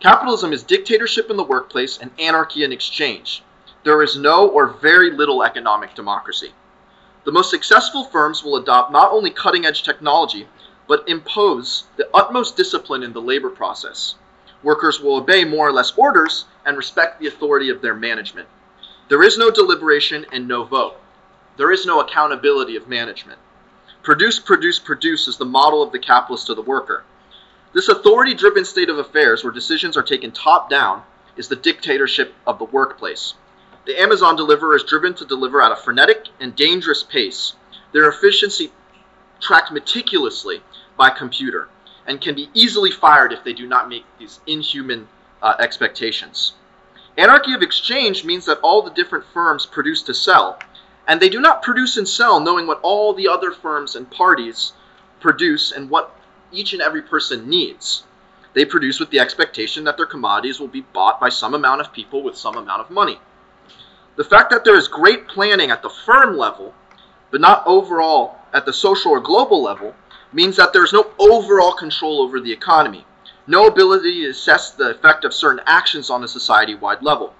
Capitalism 0.00 0.52
is 0.52 0.62
dictatorship 0.62 1.28
in 1.28 1.36
the 1.36 1.42
workplace 1.42 1.98
and 1.98 2.12
anarchy 2.20 2.62
in 2.62 2.70
exchange. 2.70 3.42
There 3.82 4.00
is 4.00 4.16
no 4.16 4.48
or 4.48 4.68
very 4.68 5.10
little 5.10 5.42
economic 5.42 5.96
democracy. 5.96 6.54
The 7.24 7.32
most 7.32 7.50
successful 7.50 8.04
firms 8.04 8.44
will 8.44 8.54
adopt 8.54 8.92
not 8.92 9.10
only 9.10 9.30
cutting 9.30 9.66
edge 9.66 9.82
technology, 9.82 10.46
but 10.86 11.08
impose 11.08 11.88
the 11.96 12.08
utmost 12.14 12.56
discipline 12.56 13.02
in 13.02 13.12
the 13.12 13.20
labor 13.20 13.50
process. 13.50 14.14
Workers 14.62 15.00
will 15.00 15.16
obey 15.16 15.44
more 15.44 15.66
or 15.66 15.72
less 15.72 15.92
orders 15.96 16.44
and 16.64 16.76
respect 16.76 17.18
the 17.18 17.26
authority 17.26 17.68
of 17.68 17.82
their 17.82 17.94
management. 17.94 18.48
There 19.08 19.24
is 19.24 19.36
no 19.36 19.50
deliberation 19.50 20.26
and 20.30 20.46
no 20.46 20.62
vote. 20.62 20.96
There 21.56 21.72
is 21.72 21.86
no 21.86 21.98
accountability 21.98 22.76
of 22.76 22.88
management. 22.88 23.40
Produce, 24.04 24.38
produce, 24.38 24.78
produce 24.78 25.26
is 25.26 25.38
the 25.38 25.44
model 25.44 25.82
of 25.82 25.90
the 25.90 25.98
capitalist 25.98 26.46
to 26.46 26.54
the 26.54 26.62
worker. 26.62 27.02
This 27.74 27.88
authority 27.88 28.34
driven 28.34 28.64
state 28.64 28.88
of 28.88 28.98
affairs, 28.98 29.44
where 29.44 29.52
decisions 29.52 29.96
are 29.96 30.02
taken 30.02 30.32
top 30.32 30.70
down, 30.70 31.02
is 31.36 31.48
the 31.48 31.56
dictatorship 31.56 32.34
of 32.46 32.58
the 32.58 32.64
workplace. 32.64 33.34
The 33.84 34.00
Amazon 34.00 34.36
deliverer 34.36 34.74
is 34.74 34.84
driven 34.84 35.14
to 35.14 35.24
deliver 35.24 35.62
at 35.62 35.72
a 35.72 35.76
frenetic 35.76 36.28
and 36.40 36.56
dangerous 36.56 37.02
pace. 37.02 37.54
Their 37.92 38.08
efficiency 38.08 38.72
tracked 39.40 39.70
meticulously 39.70 40.62
by 40.96 41.10
computer 41.10 41.68
and 42.06 42.20
can 42.20 42.34
be 42.34 42.50
easily 42.54 42.90
fired 42.90 43.32
if 43.32 43.44
they 43.44 43.52
do 43.52 43.66
not 43.66 43.88
meet 43.88 44.04
these 44.18 44.40
inhuman 44.46 45.08
uh, 45.42 45.54
expectations. 45.58 46.54
Anarchy 47.16 47.52
of 47.52 47.62
exchange 47.62 48.24
means 48.24 48.46
that 48.46 48.60
all 48.62 48.80
the 48.82 48.90
different 48.90 49.24
firms 49.32 49.66
produce 49.66 50.02
to 50.02 50.14
sell, 50.14 50.58
and 51.06 51.20
they 51.20 51.28
do 51.28 51.40
not 51.40 51.62
produce 51.62 51.96
and 51.96 52.08
sell 52.08 52.40
knowing 52.40 52.66
what 52.66 52.80
all 52.82 53.12
the 53.12 53.28
other 53.28 53.52
firms 53.52 53.94
and 53.94 54.10
parties 54.10 54.72
produce 55.20 55.72
and 55.72 55.90
what 55.90 56.17
each 56.52 56.72
and 56.72 56.82
every 56.82 57.02
person 57.02 57.48
needs. 57.48 58.04
They 58.54 58.64
produce 58.64 58.98
with 58.98 59.10
the 59.10 59.20
expectation 59.20 59.84
that 59.84 59.96
their 59.96 60.06
commodities 60.06 60.58
will 60.58 60.68
be 60.68 60.80
bought 60.80 61.20
by 61.20 61.28
some 61.28 61.54
amount 61.54 61.80
of 61.80 61.92
people 61.92 62.22
with 62.22 62.36
some 62.36 62.56
amount 62.56 62.80
of 62.80 62.90
money. 62.90 63.20
The 64.16 64.24
fact 64.24 64.50
that 64.50 64.64
there 64.64 64.76
is 64.76 64.88
great 64.88 65.28
planning 65.28 65.70
at 65.70 65.82
the 65.82 65.90
firm 65.90 66.36
level, 66.36 66.74
but 67.30 67.40
not 67.40 67.62
overall 67.66 68.38
at 68.52 68.66
the 68.66 68.72
social 68.72 69.12
or 69.12 69.20
global 69.20 69.62
level, 69.62 69.94
means 70.32 70.56
that 70.56 70.72
there 70.72 70.84
is 70.84 70.92
no 70.92 71.10
overall 71.18 71.72
control 71.72 72.22
over 72.22 72.40
the 72.40 72.52
economy, 72.52 73.06
no 73.46 73.66
ability 73.66 74.22
to 74.22 74.30
assess 74.30 74.72
the 74.72 74.90
effect 74.90 75.24
of 75.24 75.32
certain 75.32 75.62
actions 75.66 76.10
on 76.10 76.24
a 76.24 76.28
society 76.28 76.74
wide 76.74 77.02
level. 77.02 77.34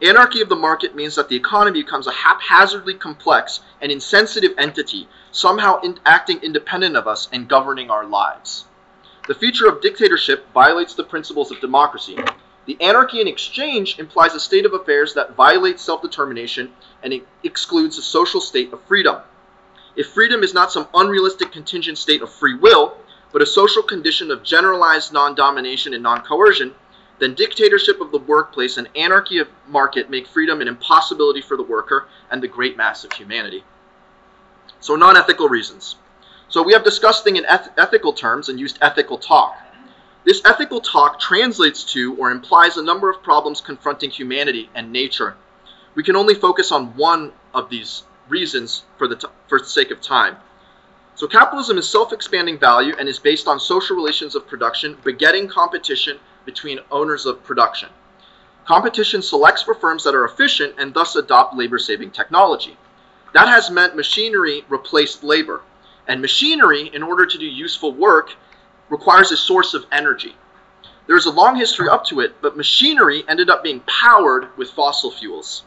Anarchy 0.00 0.40
of 0.40 0.48
the 0.48 0.54
market 0.54 0.94
means 0.94 1.16
that 1.16 1.28
the 1.28 1.34
economy 1.34 1.82
becomes 1.82 2.06
a 2.06 2.12
haphazardly 2.12 2.94
complex 2.94 3.60
and 3.80 3.90
insensitive 3.90 4.52
entity, 4.56 5.08
somehow 5.32 5.80
in 5.80 5.98
acting 6.06 6.38
independent 6.40 6.96
of 6.96 7.08
us 7.08 7.28
and 7.32 7.48
governing 7.48 7.90
our 7.90 8.06
lives. 8.06 8.66
The 9.26 9.34
feature 9.34 9.66
of 9.66 9.80
dictatorship 9.80 10.46
violates 10.54 10.94
the 10.94 11.02
principles 11.02 11.50
of 11.50 11.60
democracy. 11.60 12.16
The 12.66 12.80
anarchy 12.80 13.20
in 13.20 13.26
exchange 13.26 13.98
implies 13.98 14.34
a 14.34 14.40
state 14.40 14.64
of 14.64 14.72
affairs 14.72 15.14
that 15.14 15.34
violates 15.34 15.82
self 15.82 16.00
determination 16.00 16.72
and 17.02 17.20
excludes 17.42 17.98
a 17.98 18.02
social 18.02 18.40
state 18.40 18.72
of 18.72 18.80
freedom. 18.84 19.20
If 19.96 20.10
freedom 20.10 20.44
is 20.44 20.54
not 20.54 20.70
some 20.70 20.86
unrealistic 20.94 21.50
contingent 21.50 21.98
state 21.98 22.22
of 22.22 22.32
free 22.32 22.54
will, 22.54 22.96
but 23.32 23.42
a 23.42 23.46
social 23.46 23.82
condition 23.82 24.30
of 24.30 24.44
generalized 24.44 25.12
non 25.12 25.34
domination 25.34 25.92
and 25.92 26.04
non 26.04 26.20
coercion, 26.20 26.74
then 27.18 27.34
dictatorship 27.34 28.00
of 28.00 28.12
the 28.12 28.18
workplace 28.18 28.76
and 28.76 28.88
anarchy 28.94 29.38
of 29.38 29.48
market 29.66 30.10
make 30.10 30.26
freedom 30.26 30.60
an 30.60 30.68
impossibility 30.68 31.40
for 31.40 31.56
the 31.56 31.62
worker 31.62 32.06
and 32.30 32.42
the 32.42 32.48
great 32.48 32.76
mass 32.76 33.04
of 33.04 33.12
humanity. 33.12 33.64
So, 34.80 34.94
non 34.94 35.16
ethical 35.16 35.48
reasons. 35.48 35.96
So, 36.48 36.62
we 36.62 36.72
have 36.72 36.84
discussed 36.84 37.24
things 37.24 37.38
in 37.38 37.46
eth- 37.46 37.70
ethical 37.76 38.12
terms 38.12 38.48
and 38.48 38.60
used 38.60 38.78
ethical 38.80 39.18
talk. 39.18 39.58
This 40.24 40.42
ethical 40.44 40.80
talk 40.80 41.18
translates 41.18 41.84
to 41.92 42.14
or 42.16 42.30
implies 42.30 42.76
a 42.76 42.82
number 42.82 43.10
of 43.10 43.22
problems 43.22 43.60
confronting 43.60 44.10
humanity 44.10 44.70
and 44.74 44.92
nature. 44.92 45.36
We 45.94 46.02
can 46.02 46.16
only 46.16 46.34
focus 46.34 46.70
on 46.70 46.96
one 46.96 47.32
of 47.52 47.70
these 47.70 48.04
reasons 48.28 48.84
for 48.98 49.08
the, 49.08 49.28
for 49.48 49.58
the 49.58 49.66
sake 49.66 49.90
of 49.90 50.00
time. 50.00 50.36
So, 51.16 51.26
capitalism 51.26 51.78
is 51.78 51.88
self 51.88 52.12
expanding 52.12 52.60
value 52.60 52.94
and 52.96 53.08
is 53.08 53.18
based 53.18 53.48
on 53.48 53.58
social 53.58 53.96
relations 53.96 54.36
of 54.36 54.46
production, 54.46 54.96
begetting 55.02 55.48
competition 55.48 56.20
between 56.48 56.80
owners 56.90 57.26
of 57.26 57.44
production. 57.44 57.90
Competition 58.64 59.20
selects 59.20 59.62
for 59.62 59.74
firms 59.74 60.02
that 60.04 60.14
are 60.14 60.24
efficient 60.24 60.74
and 60.78 60.94
thus 60.94 61.14
adopt 61.14 61.54
labor 61.54 61.78
saving 61.78 62.10
technology. 62.10 62.74
That 63.34 63.48
has 63.48 63.70
meant 63.70 63.96
machinery 63.96 64.64
replaced 64.70 65.22
labor. 65.22 65.60
And 66.06 66.22
machinery, 66.22 66.90
in 66.94 67.02
order 67.02 67.26
to 67.26 67.36
do 67.36 67.44
useful 67.44 67.92
work, 67.92 68.34
requires 68.88 69.30
a 69.30 69.36
source 69.36 69.74
of 69.74 69.84
energy. 69.92 70.34
There 71.06 71.18
is 71.18 71.26
a 71.26 71.30
long 71.30 71.54
history 71.56 71.90
up 71.90 72.06
to 72.06 72.20
it, 72.20 72.40
but 72.40 72.56
machinery 72.56 73.24
ended 73.28 73.50
up 73.50 73.62
being 73.62 73.80
powered 73.80 74.56
with 74.56 74.70
fossil 74.70 75.10
fuels. 75.10 75.64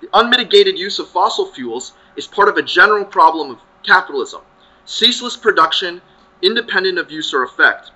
The 0.00 0.10
unmitigated 0.12 0.78
use 0.78 1.00
of 1.00 1.08
fossil 1.08 1.46
fuels 1.46 1.94
is 2.14 2.28
part 2.28 2.48
of 2.48 2.56
a 2.56 2.62
general 2.62 3.04
problem 3.04 3.50
of 3.50 3.58
capitalism 3.82 4.42
ceaseless 4.84 5.36
production 5.36 6.00
independent 6.42 6.98
of 6.98 7.10
use 7.10 7.34
or 7.34 7.42
effect. 7.42 7.90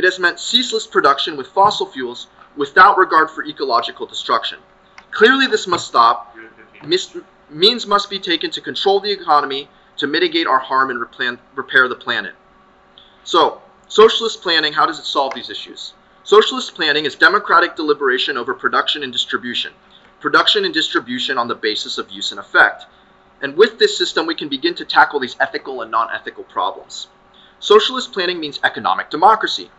It 0.00 0.04
has 0.04 0.18
meant 0.18 0.40
ceaseless 0.40 0.86
production 0.86 1.36
with 1.36 1.48
fossil 1.48 1.84
fuels 1.84 2.28
without 2.56 2.96
regard 2.96 3.30
for 3.30 3.44
ecological 3.44 4.06
destruction. 4.06 4.58
Clearly, 5.10 5.46
this 5.46 5.66
must 5.66 5.88
stop. 5.88 6.34
Mis- 6.82 7.18
means 7.50 7.86
must 7.86 8.08
be 8.08 8.18
taken 8.18 8.50
to 8.52 8.62
control 8.62 9.00
the 9.00 9.10
economy, 9.10 9.68
to 9.98 10.06
mitigate 10.06 10.46
our 10.46 10.58
harm 10.58 10.88
and 10.88 10.98
repair 11.54 11.86
the 11.86 11.94
planet. 11.94 12.32
So, 13.24 13.60
socialist 13.88 14.40
planning, 14.40 14.72
how 14.72 14.86
does 14.86 14.98
it 14.98 15.04
solve 15.04 15.34
these 15.34 15.50
issues? 15.50 15.92
Socialist 16.24 16.74
planning 16.74 17.04
is 17.04 17.14
democratic 17.14 17.76
deliberation 17.76 18.38
over 18.38 18.54
production 18.54 19.02
and 19.02 19.12
distribution. 19.12 19.74
Production 20.18 20.64
and 20.64 20.72
distribution 20.72 21.36
on 21.36 21.46
the 21.46 21.54
basis 21.54 21.98
of 21.98 22.10
use 22.10 22.30
and 22.30 22.40
effect. 22.40 22.86
And 23.42 23.54
with 23.54 23.78
this 23.78 23.98
system, 23.98 24.26
we 24.26 24.34
can 24.34 24.48
begin 24.48 24.74
to 24.76 24.86
tackle 24.86 25.20
these 25.20 25.36
ethical 25.38 25.82
and 25.82 25.90
non 25.90 26.08
ethical 26.10 26.44
problems. 26.44 27.08
Socialist 27.58 28.14
planning 28.14 28.40
means 28.40 28.58
economic 28.64 29.10
democracy. 29.10 29.70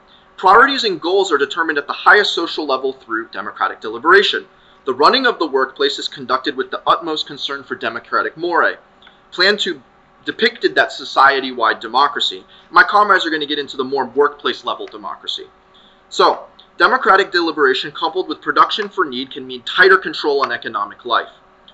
Priorities 0.41 0.85
and 0.85 0.99
goals 0.99 1.31
are 1.31 1.37
determined 1.37 1.77
at 1.77 1.85
the 1.85 1.93
highest 1.93 2.33
social 2.33 2.65
level 2.65 2.93
through 2.93 3.27
democratic 3.27 3.79
deliberation. 3.79 4.47
The 4.85 4.93
running 4.95 5.27
of 5.27 5.37
the 5.37 5.45
workplace 5.45 5.99
is 5.99 6.07
conducted 6.07 6.57
with 6.57 6.71
the 6.71 6.81
utmost 6.87 7.27
concern 7.27 7.63
for 7.63 7.75
democratic 7.75 8.35
more. 8.35 8.79
PlanTube 9.31 9.83
depicted 10.25 10.73
that 10.73 10.91
society 10.91 11.51
wide 11.51 11.79
democracy. 11.79 12.43
My 12.71 12.81
comrades 12.81 13.23
are 13.23 13.29
going 13.29 13.41
to 13.41 13.45
get 13.45 13.59
into 13.59 13.77
the 13.77 13.83
more 13.83 14.07
workplace 14.07 14.65
level 14.65 14.87
democracy. 14.87 15.45
So, 16.09 16.45
democratic 16.75 17.31
deliberation 17.31 17.91
coupled 17.91 18.27
with 18.27 18.41
production 18.41 18.89
for 18.89 19.05
need 19.05 19.29
can 19.29 19.45
mean 19.45 19.61
tighter 19.61 19.99
control 19.99 20.41
on 20.41 20.51
economic 20.51 21.05
life. 21.05 21.29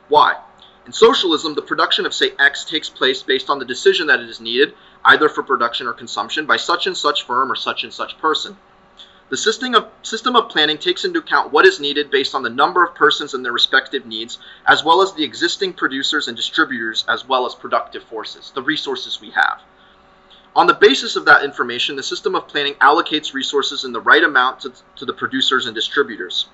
Why? 0.10 0.41
In 0.86 0.91
socialism, 0.91 1.56
the 1.56 1.62
production 1.62 2.06
of, 2.06 2.13
say, 2.13 2.32
X 2.38 2.65
takes 2.65 2.89
place 2.89 3.23
based 3.23 3.49
on 3.49 3.60
the 3.60 3.65
decision 3.65 4.08
that 4.08 4.19
it 4.19 4.27
is 4.27 4.41
needed 4.41 4.73
either 5.08 5.30
for 5.30 5.41
production 5.41 5.88
or 5.88 5.93
consumption, 5.93 6.46
by 6.46 6.58
such 6.58 6.86
and 6.86 6.96
such 6.96 7.26
firm 7.26 7.52
or 7.52 7.56
such 7.56 7.84
and 7.84 7.93
such 7.93 8.17
person. 8.20 8.56
The 9.30 9.38
system 9.38 9.76
of, 9.76 9.88
system 10.04 10.36
of 10.36 10.50
planning 10.50 10.78
takes 10.78 11.04
into 11.04 11.20
account 11.20 11.52
what 11.52 11.65
is 11.65 11.80
needed 11.80 12.12
based 12.12 12.34
on 12.34 12.43
the 12.43 12.50
number 12.50 12.86
of 12.86 12.96
persons 12.96 13.34
and 13.34 13.43
their 13.43 13.52
respective 13.52 14.06
needs, 14.06 14.39
as 14.65 14.84
well 14.84 15.02
as 15.02 15.13
the 15.13 15.24
existing 15.24 15.74
producers 15.74 16.28
and 16.28 16.38
distributors, 16.38 17.04
as 17.10 17.28
well 17.28 17.46
as 17.46 17.56
productive 17.56 18.04
forces, 18.04 18.52
the 18.56 18.62
resources 18.62 19.20
we 19.20 19.32
have. 19.32 19.62
On 20.56 20.65
the 20.65 20.74
basis 20.74 21.15
of 21.15 21.26
that 21.26 21.43
information, 21.43 21.96
the 21.96 22.04
system 22.04 22.36
of 22.36 22.48
planning 22.48 22.76
allocates 22.76 23.34
resources 23.34 23.84
in 23.84 23.91
the 23.91 24.02
right 24.02 24.24
amount 24.24 24.62
to, 24.62 24.74
to 24.96 25.06
the 25.06 25.13
producers 25.13 25.65
and 25.65 25.76
distributors. 25.76 26.48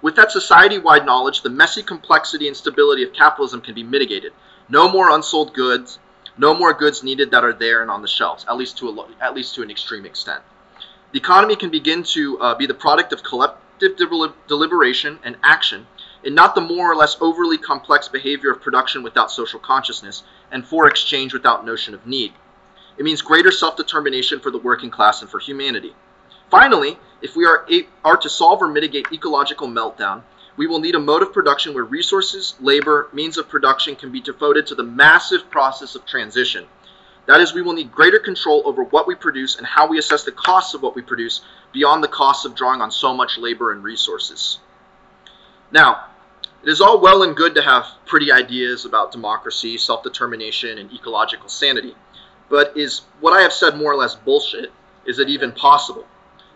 With 0.00 0.14
that 0.16 0.30
society 0.30 0.78
wide 0.78 1.04
knowledge, 1.04 1.42
the 1.42 1.50
messy 1.50 1.82
complexity 1.82 2.46
and 2.46 2.56
stability 2.56 3.02
of 3.02 3.12
capitalism 3.12 3.60
can 3.60 3.74
be 3.74 3.82
mitigated. 3.82 4.32
No 4.68 4.88
more 4.88 5.10
unsold 5.10 5.54
goods, 5.54 5.98
no 6.38 6.54
more 6.54 6.72
goods 6.72 7.02
needed 7.02 7.30
that 7.32 7.44
are 7.44 7.52
there 7.52 7.82
and 7.82 7.90
on 7.90 8.02
the 8.02 8.08
shelves, 8.08 8.46
at 8.48 8.56
least 8.56 8.78
to 8.78 8.88
a, 8.88 9.08
at 9.20 9.34
least 9.34 9.54
to 9.56 9.62
an 9.62 9.70
extreme 9.70 10.06
extent. 10.06 10.42
The 11.12 11.18
economy 11.18 11.56
can 11.56 11.70
begin 11.70 12.02
to 12.14 12.38
uh, 12.38 12.54
be 12.54 12.66
the 12.66 12.74
product 12.74 13.12
of 13.12 13.22
collective 13.22 13.96
deliberation 14.46 15.18
and 15.24 15.36
action 15.42 15.86
and 16.24 16.34
not 16.34 16.54
the 16.54 16.60
more 16.60 16.90
or 16.90 16.96
less 16.96 17.16
overly 17.20 17.58
complex 17.58 18.08
behavior 18.08 18.50
of 18.50 18.60
production 18.60 19.02
without 19.02 19.30
social 19.30 19.60
consciousness 19.60 20.22
and 20.50 20.66
for 20.66 20.86
exchange 20.86 21.32
without 21.32 21.64
notion 21.64 21.94
of 21.94 22.06
need. 22.06 22.32
It 22.98 23.04
means 23.04 23.22
greater 23.22 23.52
self 23.52 23.76
determination 23.76 24.40
for 24.40 24.50
the 24.50 24.58
working 24.58 24.90
class 24.90 25.22
and 25.22 25.30
for 25.30 25.38
humanity. 25.38 25.94
Finally, 26.50 26.98
if 27.22 27.36
we 27.36 27.46
are, 27.46 27.66
are 28.04 28.16
to 28.16 28.28
solve 28.28 28.62
or 28.62 28.68
mitigate 28.68 29.06
ecological 29.12 29.68
meltdown, 29.68 30.22
we 30.58 30.66
will 30.66 30.80
need 30.80 30.96
a 30.96 31.00
mode 31.00 31.22
of 31.22 31.32
production 31.32 31.72
where 31.72 31.84
resources, 31.84 32.56
labor, 32.60 33.08
means 33.12 33.38
of 33.38 33.48
production 33.48 33.94
can 33.94 34.10
be 34.10 34.20
devoted 34.20 34.66
to 34.66 34.74
the 34.74 34.82
massive 34.82 35.48
process 35.48 35.94
of 35.94 36.04
transition. 36.04 36.66
That 37.26 37.40
is, 37.40 37.54
we 37.54 37.62
will 37.62 37.74
need 37.74 37.92
greater 37.92 38.18
control 38.18 38.62
over 38.66 38.82
what 38.82 39.06
we 39.06 39.14
produce 39.14 39.56
and 39.56 39.64
how 39.64 39.86
we 39.86 40.00
assess 40.00 40.24
the 40.24 40.32
costs 40.32 40.74
of 40.74 40.82
what 40.82 40.96
we 40.96 41.02
produce 41.02 41.42
beyond 41.72 42.02
the 42.02 42.08
costs 42.08 42.44
of 42.44 42.56
drawing 42.56 42.80
on 42.80 42.90
so 42.90 43.14
much 43.14 43.38
labor 43.38 43.70
and 43.70 43.84
resources. 43.84 44.58
Now, 45.70 46.06
it 46.64 46.68
is 46.68 46.80
all 46.80 47.00
well 47.00 47.22
and 47.22 47.36
good 47.36 47.54
to 47.54 47.62
have 47.62 47.86
pretty 48.04 48.32
ideas 48.32 48.84
about 48.84 49.12
democracy, 49.12 49.78
self 49.78 50.02
determination, 50.02 50.78
and 50.78 50.92
ecological 50.92 51.48
sanity. 51.48 51.94
But 52.48 52.76
is 52.76 53.02
what 53.20 53.32
I 53.32 53.42
have 53.42 53.52
said 53.52 53.76
more 53.76 53.92
or 53.92 53.96
less 53.96 54.16
bullshit? 54.16 54.72
Is 55.06 55.20
it 55.20 55.28
even 55.28 55.52
possible? 55.52 56.06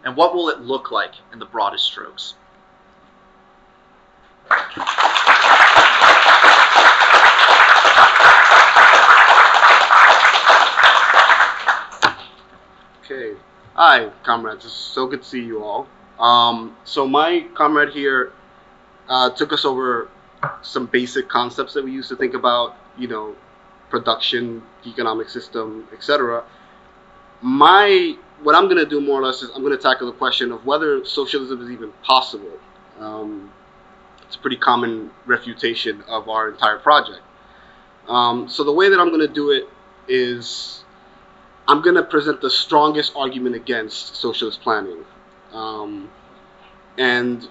And 0.05 0.17
what 0.17 0.35
will 0.35 0.49
it 0.49 0.61
look 0.61 0.91
like 0.91 1.13
in 1.33 1.39
the 1.39 1.47
broadest 1.47 1.85
strokes? 1.85 2.35
Okay. 13.05 13.37
Hi, 13.75 14.11
comrades. 14.25 14.65
It's 14.65 14.73
so 14.73 15.07
good 15.07 15.23
to 15.23 15.29
see 15.29 15.43
you 15.43 15.63
all. 15.63 15.87
Um, 16.19 16.77
so 16.85 17.07
my 17.07 17.47
comrade 17.55 17.91
here 17.91 18.33
uh, 19.09 19.31
took 19.31 19.53
us 19.53 19.65
over 19.65 20.09
some 20.63 20.87
basic 20.87 21.29
concepts 21.29 21.75
that 21.75 21.85
we 21.85 21.93
used 21.93 22.09
to 22.09 22.17
think 22.17 22.35
about, 22.35 22.77
you 22.99 23.09
know, 23.09 23.37
production, 23.91 24.63
economic 24.87 25.29
system, 25.29 25.87
etc. 25.93 26.45
My 27.41 28.17
what 28.43 28.57
I'm 28.57 28.65
going 28.65 28.79
to 28.79 28.87
do 28.87 29.01
more 29.01 29.21
or 29.21 29.25
less 29.25 29.43
is 29.43 29.51
I'm 29.55 29.63
going 29.63 29.77
to 29.77 29.83
tackle 29.83 30.07
the 30.09 30.17
question 30.17 30.51
of 30.51 30.67
whether 30.67 31.05
socialism 31.05 31.63
is 31.63 31.71
even 31.71 31.93
possible. 32.03 32.59
Um, 32.99 33.53
it's 34.33 34.39
a 34.39 34.41
pretty 34.41 34.57
common 34.57 35.11
refutation 35.27 36.03
of 36.09 36.27
our 36.31 36.49
entire 36.49 36.79
project. 36.79 37.21
Um, 38.09 38.49
so 38.49 38.65
the 38.65 38.73
way 38.73 38.89
that 38.89 38.99
I'm 38.99 39.09
going 39.09 39.21
to 39.21 39.29
do 39.29 39.51
it 39.51 39.69
is 40.09 40.85
I'm 41.69 41.83
going 41.83 41.97
to 41.97 42.03
present 42.03 42.41
the 42.41 42.49
strongest 42.49 43.13
argument 43.15 43.57
against 43.57 44.17
socialist 44.17 44.63
planning. 44.63 45.05
Um, 45.53 46.11
and 46.97 47.47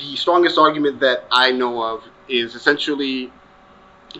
the 0.00 0.16
strongest 0.16 0.58
argument 0.58 0.98
that 0.98 1.26
I 1.30 1.52
know 1.52 1.80
of 1.80 2.02
is 2.28 2.56
essentially 2.56 3.32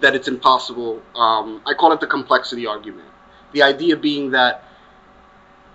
that 0.00 0.14
it's 0.14 0.28
impossible. 0.28 1.02
Um, 1.16 1.60
I 1.66 1.74
call 1.74 1.90
it 1.90 1.98
the 1.98 2.06
complexity 2.06 2.68
argument. 2.68 3.08
The 3.52 3.64
idea 3.64 3.96
being 3.96 4.30
that 4.30 4.62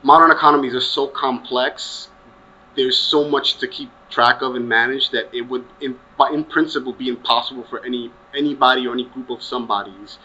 modern 0.02 0.32
economies 0.32 0.76
are 0.76 0.82
so 0.82 1.08
complex, 1.08 2.08
there's 2.76 2.98
so 2.98 3.28
much 3.28 3.58
to 3.58 3.68
keep 3.68 3.90
track 4.10 4.42
of 4.42 4.56
and 4.56 4.68
manage 4.68 5.10
that 5.12 5.34
it 5.34 5.42
would, 5.42 5.66
in, 5.82 6.00
in 6.32 6.44
principle, 6.44 6.94
be 6.94 7.10
impossible 7.10 7.64
for 7.70 7.84
any 7.86 8.12
anybody 8.36 8.88
or 8.88 8.94
any 8.94 9.06
group 9.06 9.30
of 9.30 9.42
somebodies 9.42 10.18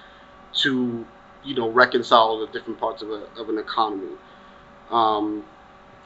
to, 0.52 1.06
you 1.44 1.54
know, 1.54 1.70
reconcile 1.70 2.38
the 2.40 2.46
different 2.48 2.78
parts 2.78 3.02
of, 3.02 3.10
a, 3.10 3.26
of 3.38 3.48
an 3.48 3.58
economy. 3.58 4.16
Um, 4.90 5.44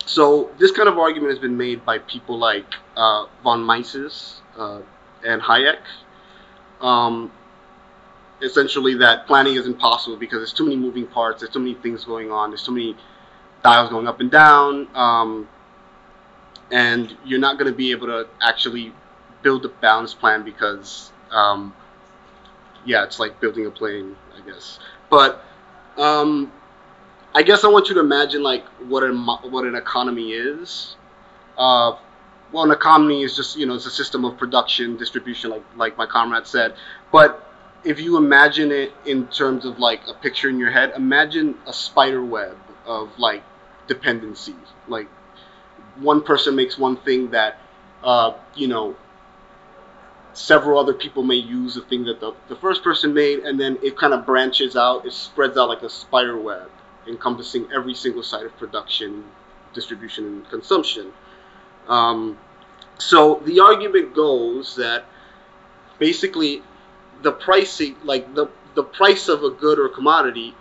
so 0.07 0.51
this 0.59 0.71
kind 0.71 0.89
of 0.89 0.99
argument 0.99 1.31
has 1.33 1.39
been 1.39 1.57
made 1.57 1.85
by 1.85 1.99
people 1.99 2.39
like 2.39 2.67
uh, 2.97 3.27
von 3.43 3.63
Mises 3.63 4.41
uh, 4.57 4.81
and 5.27 5.43
Hayek. 5.43 5.81
Um, 6.81 7.31
essentially, 8.41 8.95
that 8.95 9.27
planning 9.27 9.57
is 9.57 9.67
impossible 9.67 10.17
because 10.17 10.39
there's 10.39 10.53
too 10.53 10.65
many 10.65 10.77
moving 10.77 11.07
parts, 11.07 11.41
there's 11.41 11.53
too 11.53 11.59
many 11.59 11.75
things 11.75 12.05
going 12.05 12.31
on, 12.31 12.51
there's 12.51 12.65
too 12.65 12.73
many 12.73 12.97
dials 13.63 13.91
going 13.91 14.07
up 14.07 14.21
and 14.21 14.31
down, 14.31 14.89
um, 14.95 15.49
and 16.71 17.17
you're 17.25 17.41
not 17.41 17.59
going 17.59 17.71
to 17.71 17.77
be 17.77 17.91
able 17.91 18.07
to 18.09 18.29
actually 18.43 18.93
build 19.43 19.65
a 19.65 19.69
balanced 19.69 20.19
plan 20.19 20.45
because, 20.45 21.13
um, 21.31 21.75
yeah, 22.85 23.05
it's 23.05 23.19
like 23.19 23.41
building 23.41 23.67
a 23.67 23.71
plane, 23.71 24.17
I 24.37 24.49
guess. 24.49 24.79
But 25.11 25.45
um, 25.97 26.53
I 27.35 27.43
guess 27.43 27.65
I 27.65 27.69
want 27.69 27.89
you 27.89 27.95
to 27.95 28.01
imagine 28.01 28.43
like 28.43 28.65
what 28.89 29.03
an 29.03 29.17
what 29.27 29.65
an 29.65 29.75
economy 29.75 30.33
is. 30.33 30.97
Uh, 31.57 31.97
well, 32.53 32.65
an 32.65 32.71
economy 32.71 33.23
is 33.23 33.37
just 33.37 33.57
you 33.57 33.67
know 33.67 33.75
it's 33.75 33.87
a 33.87 33.91
system 33.91 34.25
of 34.25 34.37
production, 34.39 34.97
distribution, 34.97 35.51
like 35.51 35.65
like 35.77 35.97
my 35.99 36.07
comrade 36.07 36.47
said. 36.47 36.75
But 37.13 37.45
if 37.85 38.01
you 38.01 38.17
imagine 38.17 38.73
it 38.73 38.93
in 39.05 39.27
terms 39.29 39.65
of 39.65 39.79
like 39.79 40.01
a 40.09 40.15
picture 40.15 40.49
in 40.49 40.59
your 40.59 40.71
head, 40.71 40.93
imagine 40.97 41.57
a 41.67 41.73
spider 41.73 42.25
web 42.25 42.57
of 42.87 43.11
like 43.19 43.43
dependencies. 43.87 44.55
Like 44.87 45.09
one 46.01 46.23
person 46.23 46.55
makes 46.55 46.79
one 46.79 46.97
thing 46.97 47.31
that 47.31 47.59
uh, 48.03 48.33
you 48.55 48.69
know 48.69 48.97
several 50.33 50.79
other 50.79 50.95
people 50.95 51.23
may 51.23 51.35
use 51.35 51.75
the 51.75 51.83
thing 51.83 52.05
that 52.05 52.21
the, 52.21 52.33
the 52.49 52.57
first 52.57 52.83
person 52.85 53.13
made, 53.13 53.41
and 53.41 53.59
then 53.59 53.79
it 53.83 53.97
kind 53.97 54.13
of 54.13 54.25
branches 54.25 54.77
out. 54.77 55.05
It 55.05 55.13
spreads 55.13 55.57
out 55.57 55.69
like 55.69 55.83
a 55.83 55.91
spider 55.91 56.39
web 56.41 56.71
encompassing 57.09 57.69
every 57.75 57.95
single 57.95 58.23
side 58.23 58.45
of 58.45 58.57
production, 58.59 59.25
distribution, 59.75 60.27
and 60.27 60.49
consumption. 60.51 61.13
Um, 61.89 62.39
so 62.99 63.43
the 63.45 63.61
argument 63.61 64.15
goes 64.15 64.77
that 64.77 65.07
basically 65.99 66.63
the 67.23 67.33
pricing, 67.33 67.97
like 68.05 68.35
the, 68.35 68.49
the 68.75 68.83
price 68.83 69.29
of 69.29 69.43
a 69.43 69.51
good 69.51 69.79
or 69.79 69.89
commodity, 69.89 70.55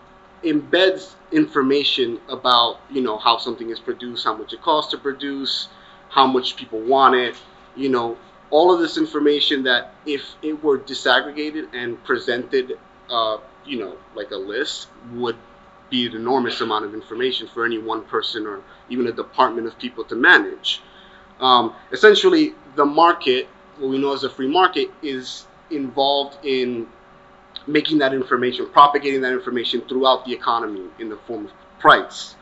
embeds 0.47 1.15
information 1.31 2.19
about 2.29 2.79
you 2.89 3.01
know 3.01 3.17
how 3.17 3.37
something 3.37 3.69
is 3.69 3.79
produced, 3.79 4.23
how 4.23 4.35
much 4.35 4.53
it 4.53 4.61
costs 4.61 4.91
to 4.91 4.97
produce, 4.97 5.69
how 6.09 6.25
much 6.27 6.55
people 6.55 6.79
want 6.79 7.15
it, 7.15 7.35
you 7.75 7.89
know, 7.89 8.17
all 8.49 8.73
of 8.73 8.79
this 8.79 8.97
information 8.97 9.63
that 9.63 9.93
if 10.05 10.35
it 10.41 10.63
were 10.63 10.79
disaggregated 10.79 11.67
and 11.73 12.01
presented, 12.03 12.77
uh, 13.09 13.37
you 13.65 13.79
know, 13.79 13.97
like 14.15 14.31
a 14.31 14.35
list, 14.35 14.87
would 15.13 15.37
be 15.89 16.07
an 16.07 16.15
enormous 16.15 16.59
amount 16.61 16.85
of 16.85 16.93
information 16.93 17.47
for 17.47 17.65
any 17.65 17.77
one 17.77 18.03
person 18.05 18.45
or 18.45 18.61
even 18.89 19.07
a 19.07 19.11
department 19.11 19.67
of 19.67 19.77
people 19.77 20.03
to 20.03 20.15
manage. 20.15 20.81
Um, 21.39 21.73
essentially, 21.91 22.55
the 22.75 22.85
market, 22.85 23.47
what 23.77 23.89
we 23.89 23.97
know 23.97 24.13
as 24.13 24.23
a 24.23 24.29
free 24.29 24.49
market, 24.49 24.89
is 25.01 25.45
involved 25.69 26.37
in 26.43 26.87
making 27.67 27.99
that 27.99 28.13
information, 28.13 28.67
propagating 28.69 29.21
that 29.21 29.33
information 29.33 29.81
throughout 29.81 30.25
the 30.25 30.33
economy 30.33 30.85
in 30.99 31.09
the 31.09 31.17
form 31.27 31.45
of 31.45 31.51
price. 31.79 32.35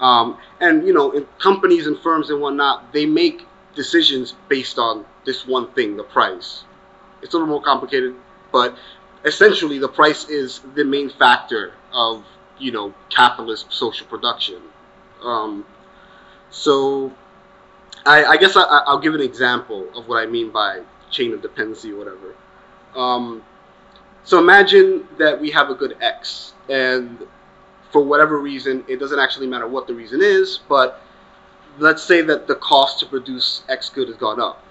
Um, 0.00 0.38
and 0.60 0.86
you 0.86 0.92
know, 0.92 1.20
companies 1.38 1.86
and 1.86 1.98
firms 2.00 2.30
and 2.30 2.40
whatnot, 2.40 2.92
they 2.92 3.06
make 3.06 3.46
decisions 3.74 4.34
based 4.48 4.78
on 4.78 5.04
this 5.24 5.46
one 5.46 5.72
thing, 5.72 5.96
the 5.96 6.04
price. 6.04 6.64
It's 7.22 7.34
a 7.34 7.36
little 7.36 7.48
more 7.48 7.62
complicated, 7.62 8.14
but 8.50 8.76
essentially, 9.24 9.78
the 9.78 9.88
price 9.88 10.28
is 10.28 10.60
the 10.74 10.84
main 10.84 11.08
factor 11.10 11.72
of 11.92 12.24
you 12.58 12.72
know 12.72 12.94
capitalist 13.10 13.72
social 13.72 14.06
production. 14.06 14.60
Um, 15.22 15.64
so 16.50 17.12
I, 18.04 18.24
I 18.24 18.36
guess 18.36 18.56
I, 18.56 18.82
will 18.88 18.98
give 18.98 19.14
an 19.14 19.20
example 19.20 19.88
of 19.94 20.08
what 20.08 20.22
I 20.22 20.26
mean 20.26 20.50
by 20.50 20.82
chain 21.10 21.32
of 21.32 21.42
dependency 21.42 21.92
or 21.92 21.96
whatever. 21.96 22.34
Um, 22.96 23.42
so 24.24 24.38
imagine 24.38 25.06
that 25.18 25.40
we 25.40 25.50
have 25.50 25.70
a 25.70 25.74
good 25.74 25.96
X, 26.00 26.54
and 26.68 27.18
for 27.90 28.02
whatever 28.02 28.38
reason, 28.38 28.84
it 28.88 28.98
doesn't 28.98 29.18
actually 29.18 29.46
matter 29.46 29.68
what 29.68 29.86
the 29.86 29.94
reason 29.94 30.20
is, 30.22 30.60
but 30.68 31.02
let's 31.78 32.02
say 32.02 32.22
that 32.22 32.46
the 32.46 32.54
cost 32.56 33.00
to 33.00 33.06
produce 33.06 33.62
X 33.68 33.90
good 33.90 34.08
has 34.08 34.16
gone 34.16 34.40
up, 34.40 34.64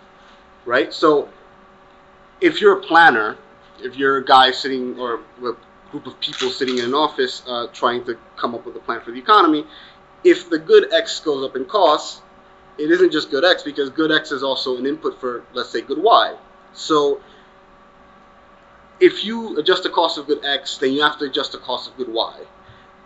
right? 0.66 0.94
So 0.94 1.30
if 2.40 2.62
you're 2.62 2.80
a 2.80 2.82
planner, 2.82 3.38
if 3.80 3.96
you're 3.96 4.18
a 4.18 4.26
guy 4.26 4.52
sitting 4.52 5.00
or 5.00 5.22
a 5.44 5.54
group 5.92 6.08
of 6.08 6.20
people 6.20 6.50
sitting 6.50 6.78
in 6.78 6.86
an 6.86 6.94
office 6.94 7.44
uh, 7.48 7.68
trying 7.74 8.04
to 8.06 8.18
come 8.38 8.56
up 8.56 8.66
with 8.66 8.76
a 8.76 8.80
plan 8.80 9.02
for 9.02 9.12
the 9.12 9.20
economy. 9.20 9.66
If 10.24 10.50
the 10.50 10.58
good 10.58 10.92
X 10.94 11.20
goes 11.20 11.44
up 11.48 11.56
in 11.56 11.66
cost, 11.66 12.22
it 12.78 12.90
isn't 12.90 13.12
just 13.12 13.30
good 13.30 13.44
X 13.44 13.62
because 13.62 13.90
good 13.90 14.12
X 14.12 14.32
is 14.32 14.42
also 14.42 14.78
an 14.78 14.86
input 14.86 15.20
for, 15.20 15.44
let's 15.54 15.70
say, 15.70 15.82
good 15.82 16.02
Y. 16.02 16.36
So 16.74 17.22
if 19.02 19.26
you 19.26 19.58
adjust 19.58 19.84
the 19.84 19.90
cost 19.90 20.20
of 20.20 20.28
good 20.28 20.46
X, 20.46 20.78
then 20.78 20.94
you 20.94 21.02
have 21.02 21.18
to 21.20 21.26
adjust 21.26 21.52
the 21.52 21.58
cost 21.58 21.90
of 21.90 21.98
good 21.98 22.08
Y. 22.08 22.40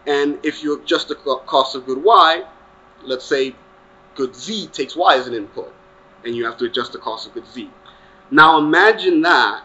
And 0.06 0.38
if 0.44 0.62
you 0.62 0.80
adjust 0.80 1.08
the 1.08 1.16
cost 1.16 1.74
of 1.74 1.86
good 1.86 2.04
Y, 2.04 2.44
let's 3.04 3.26
say 3.26 3.56
good 4.14 4.36
Z 4.36 4.68
takes 4.68 4.96
Y 4.96 5.16
as 5.16 5.26
an 5.28 5.34
input, 5.34 5.74
and 6.26 6.36
you 6.36 6.46
have 6.46 6.58
to 6.58 6.66
adjust 6.66 6.92
the 6.92 7.00
cost 7.00 7.28
of 7.28 7.34
good 7.34 7.48
Z. 7.48 7.72
Now 8.30 8.58
imagine 8.58 9.22
that, 9.22 9.64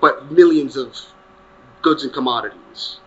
but 0.00 0.30
millions 0.30 0.76
of 0.76 0.96
goods 1.82 2.04
and 2.04 2.12
commodities 2.12 2.98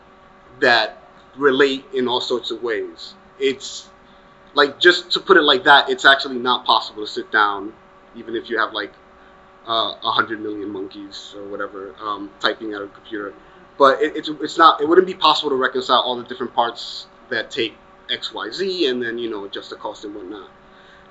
that 0.60 1.02
relate 1.38 1.86
in 1.94 2.08
all 2.08 2.22
sorts 2.22 2.52
of 2.52 2.62
ways. 2.62 3.14
It's 3.40 3.90
like 4.54 4.78
just 4.80 5.12
to 5.12 5.22
put 5.22 5.38
it 5.38 5.44
like 5.44 5.64
that, 5.64 5.90
it's 5.90 6.04
actually 6.04 6.40
not 6.40 6.66
possible 6.66 7.06
to 7.06 7.12
sit 7.12 7.32
down, 7.32 7.74
even 8.16 8.36
if 8.36 8.50
you 8.50 8.60
have 8.60 8.74
like 8.74 8.92
uh, 9.68 9.72
a 9.72 10.00
uh, 10.04 10.12
hundred 10.12 10.42
million 10.42 10.70
monkeys 10.70 11.34
or 11.38 11.48
whatever 11.48 11.96
um, 12.00 12.32
typing 12.40 12.74
at 12.74 12.82
a 12.82 12.88
computer. 12.88 13.34
But 13.78 14.02
it, 14.02 14.16
it's 14.16 14.30
it's 14.30 14.58
not. 14.58 14.82
It 14.82 14.88
wouldn't 14.88 15.08
be 15.08 15.14
possible 15.14 15.50
to 15.50 15.56
reconcile 15.56 16.02
all 16.02 16.16
the 16.16 16.24
different 16.24 16.54
parts 16.54 17.08
that 17.30 17.52
take 17.52 17.76
X, 18.12 18.34
Y, 18.34 18.50
Z, 18.52 18.88
and 18.88 19.02
then 19.02 19.18
you 19.18 19.30
know 19.30 19.46
adjust 19.46 19.70
the 19.70 19.76
cost 19.76 20.06
and 20.06 20.16
whatnot. 20.16 20.50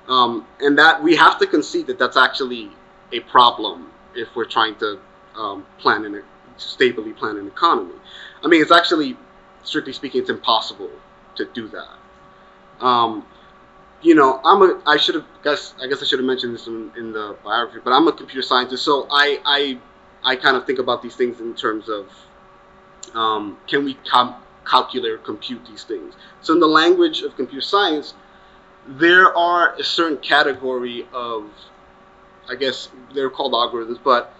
Um, 0.07 0.47
and 0.59 0.77
that 0.79 1.03
we 1.03 1.15
have 1.15 1.39
to 1.39 1.47
concede 1.47 1.87
that 1.87 1.99
that's 1.99 2.17
actually 2.17 2.71
a 3.11 3.19
problem 3.21 3.91
if 4.15 4.27
we're 4.35 4.45
trying 4.45 4.75
to 4.77 4.99
um, 5.35 5.65
plan 5.77 6.05
an 6.05 6.23
stably 6.57 7.13
plan 7.13 7.37
an 7.37 7.47
economy. 7.47 7.93
I 8.43 8.47
mean, 8.47 8.61
it's 8.61 8.71
actually, 8.71 9.17
strictly 9.63 9.93
speaking, 9.93 10.21
it's 10.21 10.29
impossible 10.29 10.91
to 11.35 11.45
do 11.53 11.69
that. 11.69 12.85
Um, 12.85 13.25
you 14.01 14.15
know, 14.15 14.39
I'm 14.43 14.61
a. 14.61 14.81
I 14.85 14.97
should 14.97 15.15
have. 15.15 15.25
Guess 15.43 15.73
I 15.81 15.87
guess 15.87 16.01
I 16.01 16.05
should 16.05 16.19
have 16.19 16.25
mentioned 16.25 16.53
this 16.53 16.67
in, 16.67 16.91
in, 16.97 17.11
the 17.11 17.35
biography, 17.43 17.81
but 17.83 17.91
I'm 17.91 18.07
a 18.07 18.13
computer 18.13 18.41
scientist, 18.41 18.83
so 18.83 19.07
I 19.11 19.39
I 19.45 19.79
I 20.23 20.35
kind 20.35 20.55
of 20.55 20.65
think 20.65 20.79
about 20.79 21.01
these 21.01 21.15
things 21.15 21.39
in 21.39 21.53
terms 21.55 21.89
of 21.89 22.09
um, 23.13 23.57
can 23.67 23.83
we 23.83 23.95
com- 24.09 24.35
calculate 24.65 25.11
or 25.11 25.17
compute 25.17 25.65
these 25.65 25.83
things. 25.83 26.13
So 26.41 26.53
in 26.53 26.59
the 26.59 26.67
language 26.67 27.21
of 27.21 27.35
computer 27.35 27.61
science, 27.61 28.13
there 28.87 29.35
are 29.35 29.75
a 29.75 29.83
certain 29.83 30.17
category 30.17 31.07
of, 31.13 31.49
I 32.49 32.55
guess 32.55 32.89
they're 33.13 33.29
called 33.29 33.53
algorithms, 33.53 33.99
but 34.03 34.33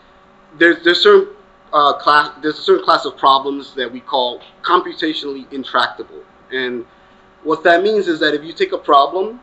there's 0.58 0.84
there's 0.84 1.02
certain 1.02 1.36
uh, 1.74 1.94
class 1.94 2.32
there's 2.42 2.60
a 2.60 2.62
certain 2.62 2.86
class 2.86 3.06
of 3.06 3.18
problems 3.18 3.74
that 3.76 3.92
we 3.92 4.00
call 4.00 4.42
computationally 4.62 5.52
intractable, 5.52 6.24
and 6.52 6.86
what 7.44 7.64
that 7.64 7.84
means 7.84 8.08
is 8.08 8.20
that 8.20 8.34
if 8.34 8.44
you 8.44 8.54
take 8.54 8.72
a 8.72 8.78
problem 8.78 9.40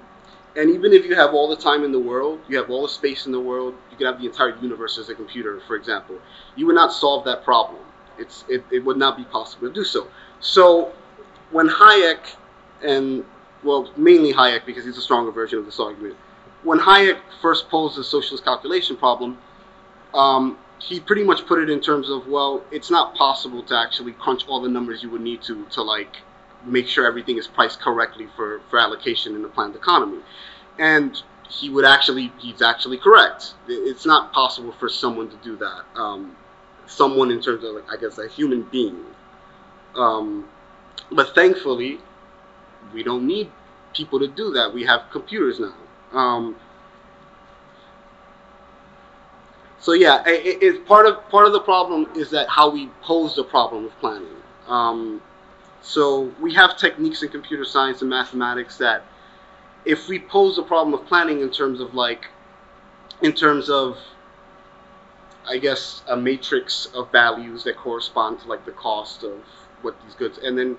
and 0.57 0.71
even 0.71 0.93
if 0.93 1.05
you 1.05 1.15
have 1.15 1.35
all 1.35 1.49
the 1.49 1.57
time 1.57 1.85
in 1.85 1.93
the 1.93 2.01
world, 2.01 2.41
you 2.49 2.57
have 2.57 2.71
all 2.71 2.83
the 2.83 2.89
space 2.89 3.27
in 3.27 3.33
the 3.33 3.41
world, 3.41 3.75
you 3.91 3.97
could 3.97 4.07
have 4.07 4.19
the 4.19 4.27
entire 4.27 4.57
universe 4.59 4.99
as 4.99 5.09
a 5.11 5.15
computer, 5.15 5.61
for 5.67 5.77
example, 5.77 6.19
you 6.57 6.67
would 6.67 6.75
not 6.75 6.93
solve 6.93 7.25
that 7.27 7.45
problem. 7.45 7.83
It's, 8.19 8.45
it, 8.49 8.65
it 8.73 8.85
would 8.85 8.97
not 8.97 9.17
be 9.17 9.25
possible 9.25 9.69
to 9.69 9.75
do 9.75 9.85
so. 9.85 10.09
So 10.41 10.93
when 11.51 11.69
Hayek, 11.69 12.37
and 12.83 13.25
well, 13.63 13.93
mainly 13.97 14.33
Hayek 14.33 14.65
because 14.65 14.85
he's 14.85 14.97
a 14.97 15.03
stronger 15.03 15.31
version 15.31 15.59
of 15.59 15.67
this 15.67 15.79
argument, 15.79 16.17
when 16.63 16.79
Hayek 16.79 17.19
first 17.43 17.69
posed 17.69 17.99
the 17.99 18.05
socialist 18.05 18.45
calculation 18.45 18.97
problem, 18.97 19.39
um, 20.15 20.59
he 20.79 21.01
pretty 21.01 21.25
much 21.25 21.47
put 21.47 21.59
it 21.59 21.69
in 21.69 21.81
terms 21.81 22.09
of, 22.09 22.27
well, 22.29 22.63
it's 22.71 22.91
not 22.91 23.15
possible 23.15 23.63
to 23.65 23.77
actually 23.77 24.13
crunch 24.13 24.47
all 24.49 24.61
the 24.61 24.69
numbers 24.69 25.03
you 25.03 25.11
would 25.11 25.21
need 25.21 25.43
to 25.43 25.67
to 25.67 25.83
like 25.83 26.17
make 26.67 26.87
sure 26.87 27.07
everything 27.07 27.39
is 27.39 27.47
priced 27.47 27.81
correctly 27.81 28.27
for, 28.37 28.61
for 28.69 28.79
allocation 28.79 29.35
in 29.35 29.43
the 29.43 29.49
planned 29.49 29.77
economy. 29.77 30.19
And 30.79 31.21
he 31.49 31.71
would 31.71 31.85
actually, 31.85 32.33
he's 32.39 32.61
actually 32.61 32.99
correct. 32.99 33.55
It's 33.69 34.05
not 34.05 34.33
possible 34.33 34.73
for 34.73 34.89
someone 34.89 35.31
to 35.31 35.37
do 35.37 35.57
that. 35.57 35.85
Um, 35.95 36.37
someone 36.87 37.31
in 37.31 37.41
terms 37.41 37.65
of, 37.65 37.75
like, 37.75 37.91
I 37.91 37.97
guess, 37.97 38.19
a 38.19 38.29
human 38.29 38.63
being. 38.63 39.05
Um, 39.95 40.49
but 41.11 41.35
thankfully, 41.35 42.01
we 42.93 43.03
don't 43.03 43.27
need 43.27 43.51
people 43.95 44.19
to 44.19 44.29
do 44.29 44.53
that. 44.53 44.73
We 44.73 44.85
have 44.85 45.03
computers 45.11 45.61
now. 45.61 45.75
Um, 46.13 46.57
so 49.79 49.93
yeah, 49.93 50.23
it, 50.27 50.63
it, 50.63 50.87
part 50.87 51.07
of 51.07 51.29
part 51.29 51.47
of 51.47 51.53
the 51.53 51.61
problem 51.61 52.09
is 52.17 52.31
that 52.31 52.49
how 52.49 52.71
we 52.71 52.91
pose 53.03 53.37
the 53.37 53.45
problem 53.45 53.87
of 53.87 53.99
planning. 54.01 54.37
So 55.83 56.33
we 56.41 56.55
have 56.55 56.77
techniques 56.77 57.23
in 57.23 57.29
computer 57.31 57.65
science 57.65 58.01
and 58.01 58.11
mathematics 58.11 58.79
that 58.79 59.05
if 59.85 60.09
we 60.09 60.19
pose 60.19 60.57
the 60.57 60.63
problem 60.63 60.95
of 60.99 61.07
planning 61.07 61.41
in 61.41 61.51
terms 61.51 61.81
of 61.81 61.95
like 61.95 62.27
in 63.23 63.33
terms 63.33 63.71
of 63.71 63.99
I 65.49 65.59
guess 65.59 66.03
a 66.09 66.17
matrix 66.17 66.87
of 66.87 67.13
values 67.13 67.65
that 67.65 67.77
correspond 67.77 68.41
to 68.41 68.49
like 68.49 68.65
the 68.65 68.73
cost 68.73 69.23
of 69.23 69.45
what 69.83 69.95
these 70.03 70.15
goods 70.15 70.39
and 70.39 70.59
then 70.59 70.77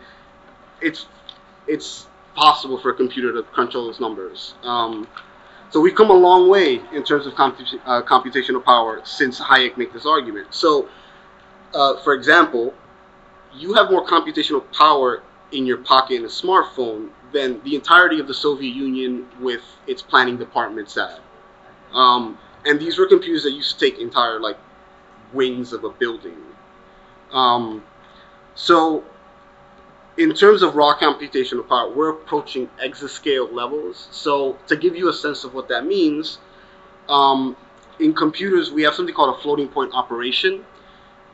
it's 0.82 1.06
it's 1.68 2.08
possible 2.36 2.78
for 2.78 2.92
a 2.92 2.94
computer 2.94 3.34
to 3.34 3.44
crunch 3.44 3.76
all 3.76 3.86
those 3.86 4.00
numbers. 4.00 4.54
Um, 4.64 5.08
so 5.70 5.82
we've 5.82 5.96
come 5.96 6.10
a 6.10 6.14
long 6.14 6.50
way 6.50 6.82
in 6.94 7.04
terms 7.04 7.26
of 7.26 7.34
computa- 7.34 7.82
uh, 7.86 8.02
computational 8.04 8.64
power 8.64 9.02
since 9.04 9.40
Hayek 9.40 9.76
made 9.76 9.92
this 9.92 10.06
argument. 10.06 10.54
So, 10.54 10.88
uh, 11.74 11.98
for 11.98 12.14
example, 12.14 12.74
you 13.58 13.74
have 13.74 13.90
more 13.90 14.06
computational 14.06 14.64
power 14.72 15.24
in 15.52 15.66
your 15.66 15.78
pocket 15.78 16.16
in 16.16 16.26
a 16.26 16.30
smartphone 16.30 17.10
than 17.34 17.62
the 17.64 17.76
entirety 17.76 18.20
of 18.20 18.28
the 18.28 18.34
Soviet 18.34 18.74
Union 18.76 19.28
with 19.40 19.64
its 19.88 20.02
planning 20.02 20.38
departments 20.38 20.96
had. 20.96 21.20
Um, 21.94 22.38
and 22.66 22.80
these 22.80 22.98
were 22.98 23.08
computers 23.08 23.44
that 23.44 23.52
used 23.52 23.80
to 23.80 23.90
take 23.90 24.00
entire 24.00 24.40
like 24.40 24.58
wings 25.34 25.74
of 25.74 25.84
a 25.84 25.90
building. 25.90 26.38
Um, 27.32 27.84
so, 28.56 29.04
in 30.18 30.34
terms 30.34 30.62
of 30.62 30.76
raw 30.76 30.98
computational 30.98 31.68
power, 31.68 31.92
we're 31.92 32.10
approaching 32.10 32.70
exascale 32.84 33.52
levels. 33.52 34.08
So, 34.12 34.58
to 34.68 34.76
give 34.76 34.96
you 34.96 35.10
a 35.10 35.14
sense 35.14 35.44
of 35.44 35.54
what 35.54 35.68
that 35.70 35.86
means, 35.86 36.40
um, 37.10 37.56
in 38.00 38.14
computers 38.14 38.72
we 38.72 38.84
have 38.84 38.94
something 38.94 39.16
called 39.16 39.38
a 39.38 39.42
floating 39.42 39.68
point 39.68 39.94
operation, 39.94 40.66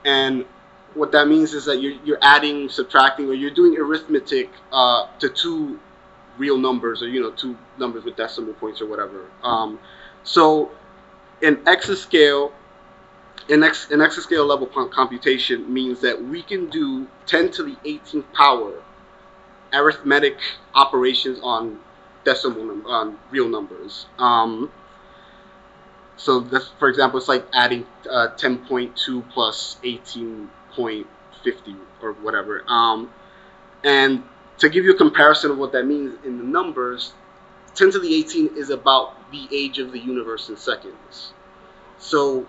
and 0.06 0.46
what 0.95 1.12
that 1.12 1.27
means 1.27 1.53
is 1.53 1.65
that 1.65 1.82
you're, 1.82 1.97
you're 2.03 2.19
adding, 2.21 2.69
subtracting, 2.69 3.27
or 3.27 3.34
you're 3.34 3.51
doing 3.51 3.77
arithmetic 3.77 4.49
uh, 4.71 5.08
to 5.19 5.29
two 5.29 5.79
real 6.38 6.58
numbers, 6.58 7.01
or 7.01 7.08
you 7.08 7.21
know, 7.21 7.32
two 7.32 7.58
numbers 7.77 8.03
with 8.03 8.15
decimal 8.15 8.53
points 8.53 8.82
or 8.82 8.88
whatever. 8.88 9.25
Um, 9.43 9.79
so, 10.23 10.71
an 11.41 11.58
exascale, 11.58 12.51
an, 13.49 13.63
ex, 13.63 13.91
an 13.91 13.99
exascale 13.99 14.47
level 14.47 14.67
computation 14.88 15.71
means 15.71 16.01
that 16.01 16.23
we 16.23 16.41
can 16.41 16.69
do 16.69 17.08
10 17.25 17.51
to 17.51 17.63
the 17.63 17.75
18th 17.86 18.32
power 18.34 18.82
arithmetic 19.73 20.38
operations 20.75 21.39
on 21.41 21.79
decimal 22.23 22.63
num- 22.63 22.86
on 22.86 23.19
real 23.32 23.49
numbers. 23.49 24.06
Um, 24.17 24.71
so 26.15 26.39
this, 26.39 26.69
for 26.79 26.88
example, 26.88 27.19
it's 27.19 27.27
like 27.27 27.45
adding 27.53 27.86
uh, 28.10 28.29
10.2 28.38 29.29
plus 29.32 29.77
18 29.84 30.49
0.50 30.76 31.78
or 32.02 32.14
whatever. 32.14 32.64
Um, 32.68 33.12
and 33.84 34.24
to 34.60 34.70
give 34.70 34.86
you 34.86 34.94
a 34.94 34.98
comparison 34.98 35.52
of 35.52 35.58
what 35.58 35.72
that 35.74 35.86
means 35.86 36.18
in 36.26 36.38
the 36.38 36.44
numbers, 36.44 37.14
10 37.76 37.92
to 37.92 38.00
the 38.00 38.16
18 38.16 38.56
is 38.56 38.70
about 38.70 39.32
the 39.32 39.48
age 39.52 39.80
of 39.80 39.92
the 39.92 40.00
universe 40.00 40.50
in 40.50 40.58
seconds. 40.58 41.34
So 41.98 42.48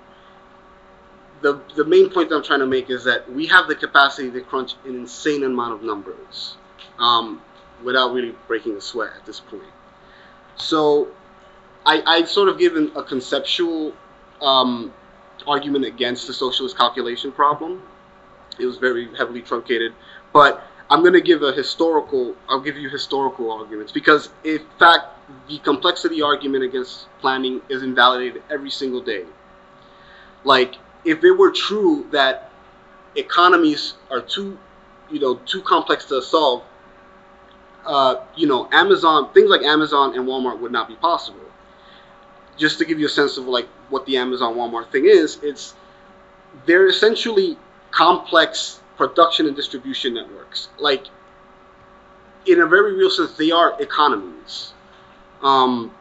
the, 1.41 1.61
the 1.77 1.85
main 1.85 2.11
point 2.11 2.33
I'm 2.33 2.43
trying 2.43 2.61
to 2.61 2.67
make 2.67 2.91
is 2.91 3.05
that 3.05 3.31
we 3.31 3.47
have 3.47 3.69
the 3.69 3.75
capacity 3.75 4.31
to 4.31 4.41
crunch 4.43 4.75
an 4.85 4.95
insane 4.95 5.45
amount 5.45 5.75
of 5.75 5.83
numbers 5.83 6.57
um, 6.99 7.41
without 7.83 8.13
really 8.13 8.35
breaking 8.47 8.77
a 8.77 8.81
sweat 8.81 9.11
at 9.17 9.27
this 9.27 9.41
point. 9.41 9.63
So 10.57 11.09
I, 11.85 12.03
I've 12.07 12.29
sort 12.29 12.49
of 12.49 12.59
given 12.59 12.93
a 12.97 13.03
conceptual 13.03 13.93
um, 14.41 14.93
argument 15.47 15.85
against 15.85 16.27
the 16.27 16.33
socialist 16.33 16.77
calculation 16.77 17.33
problem 17.33 17.83
it 18.59 18.67
was 18.67 18.79
very 18.79 19.09
heavily 19.17 19.43
truncated. 19.43 19.93
But 20.33 20.63
I'm 20.91 21.01
going 21.01 21.15
to 21.15 21.21
give 21.21 21.43
a 21.43 21.53
historical, 21.53 22.35
I'll 22.49 22.61
give 22.61 22.77
you 22.77 22.89
historical 22.89 23.51
arguments 23.51 23.93
because, 23.93 24.31
in 24.45 24.61
fact, 24.79 25.07
the 25.49 25.59
complexity 25.59 26.23
argument 26.23 26.65
against 26.65 27.07
planning 27.21 27.61
is 27.69 27.83
invalidated 27.83 28.43
every 28.51 28.71
single 28.71 29.01
day. 29.01 29.25
Like, 30.45 30.77
if 31.05 31.25
it 31.25 31.33
were 31.33 31.51
true 31.51 32.07
that 32.13 32.51
economies 33.17 33.95
are 34.11 34.21
too, 34.21 34.59
you 35.11 35.21
know, 35.21 35.37
too 35.47 35.63
complex 35.63 36.05
to 36.07 36.21
solve, 36.23 36.63
uh, 37.87 38.17
you 38.37 38.47
know, 38.47 38.69
Amazon, 38.73 39.33
things 39.33 39.51
like 39.51 39.63
Amazon 39.63 40.15
and 40.15 40.27
Walmart 40.27 40.59
would 40.61 40.73
not 40.73 40.89
be 40.89 40.97
possible. 40.97 41.41
Just 42.57 42.79
to 42.79 42.85
give 42.85 43.01
you 43.01 43.07
a 43.07 43.11
sense 43.11 43.37
of 43.37 43.47
like 43.47 43.67
what 43.89 44.07
the 44.07 44.17
Amazon 44.17 44.55
Walmart 44.55 44.91
thing 44.91 45.07
is, 45.07 45.39
it's 45.43 45.75
they're 46.67 46.87
essentially 46.87 47.59
complex 47.95 48.81
production 48.97 49.47
and 49.47 49.55
distribution 49.55 50.15
networks. 50.15 50.69
Like, 50.79 51.05
in 52.47 52.61
a 52.61 52.67
very 52.67 52.95
real 52.95 53.11
sense, 53.11 53.37
they 53.37 53.53
are 53.53 53.81
economies. 53.81 54.73
Um, 55.43 55.95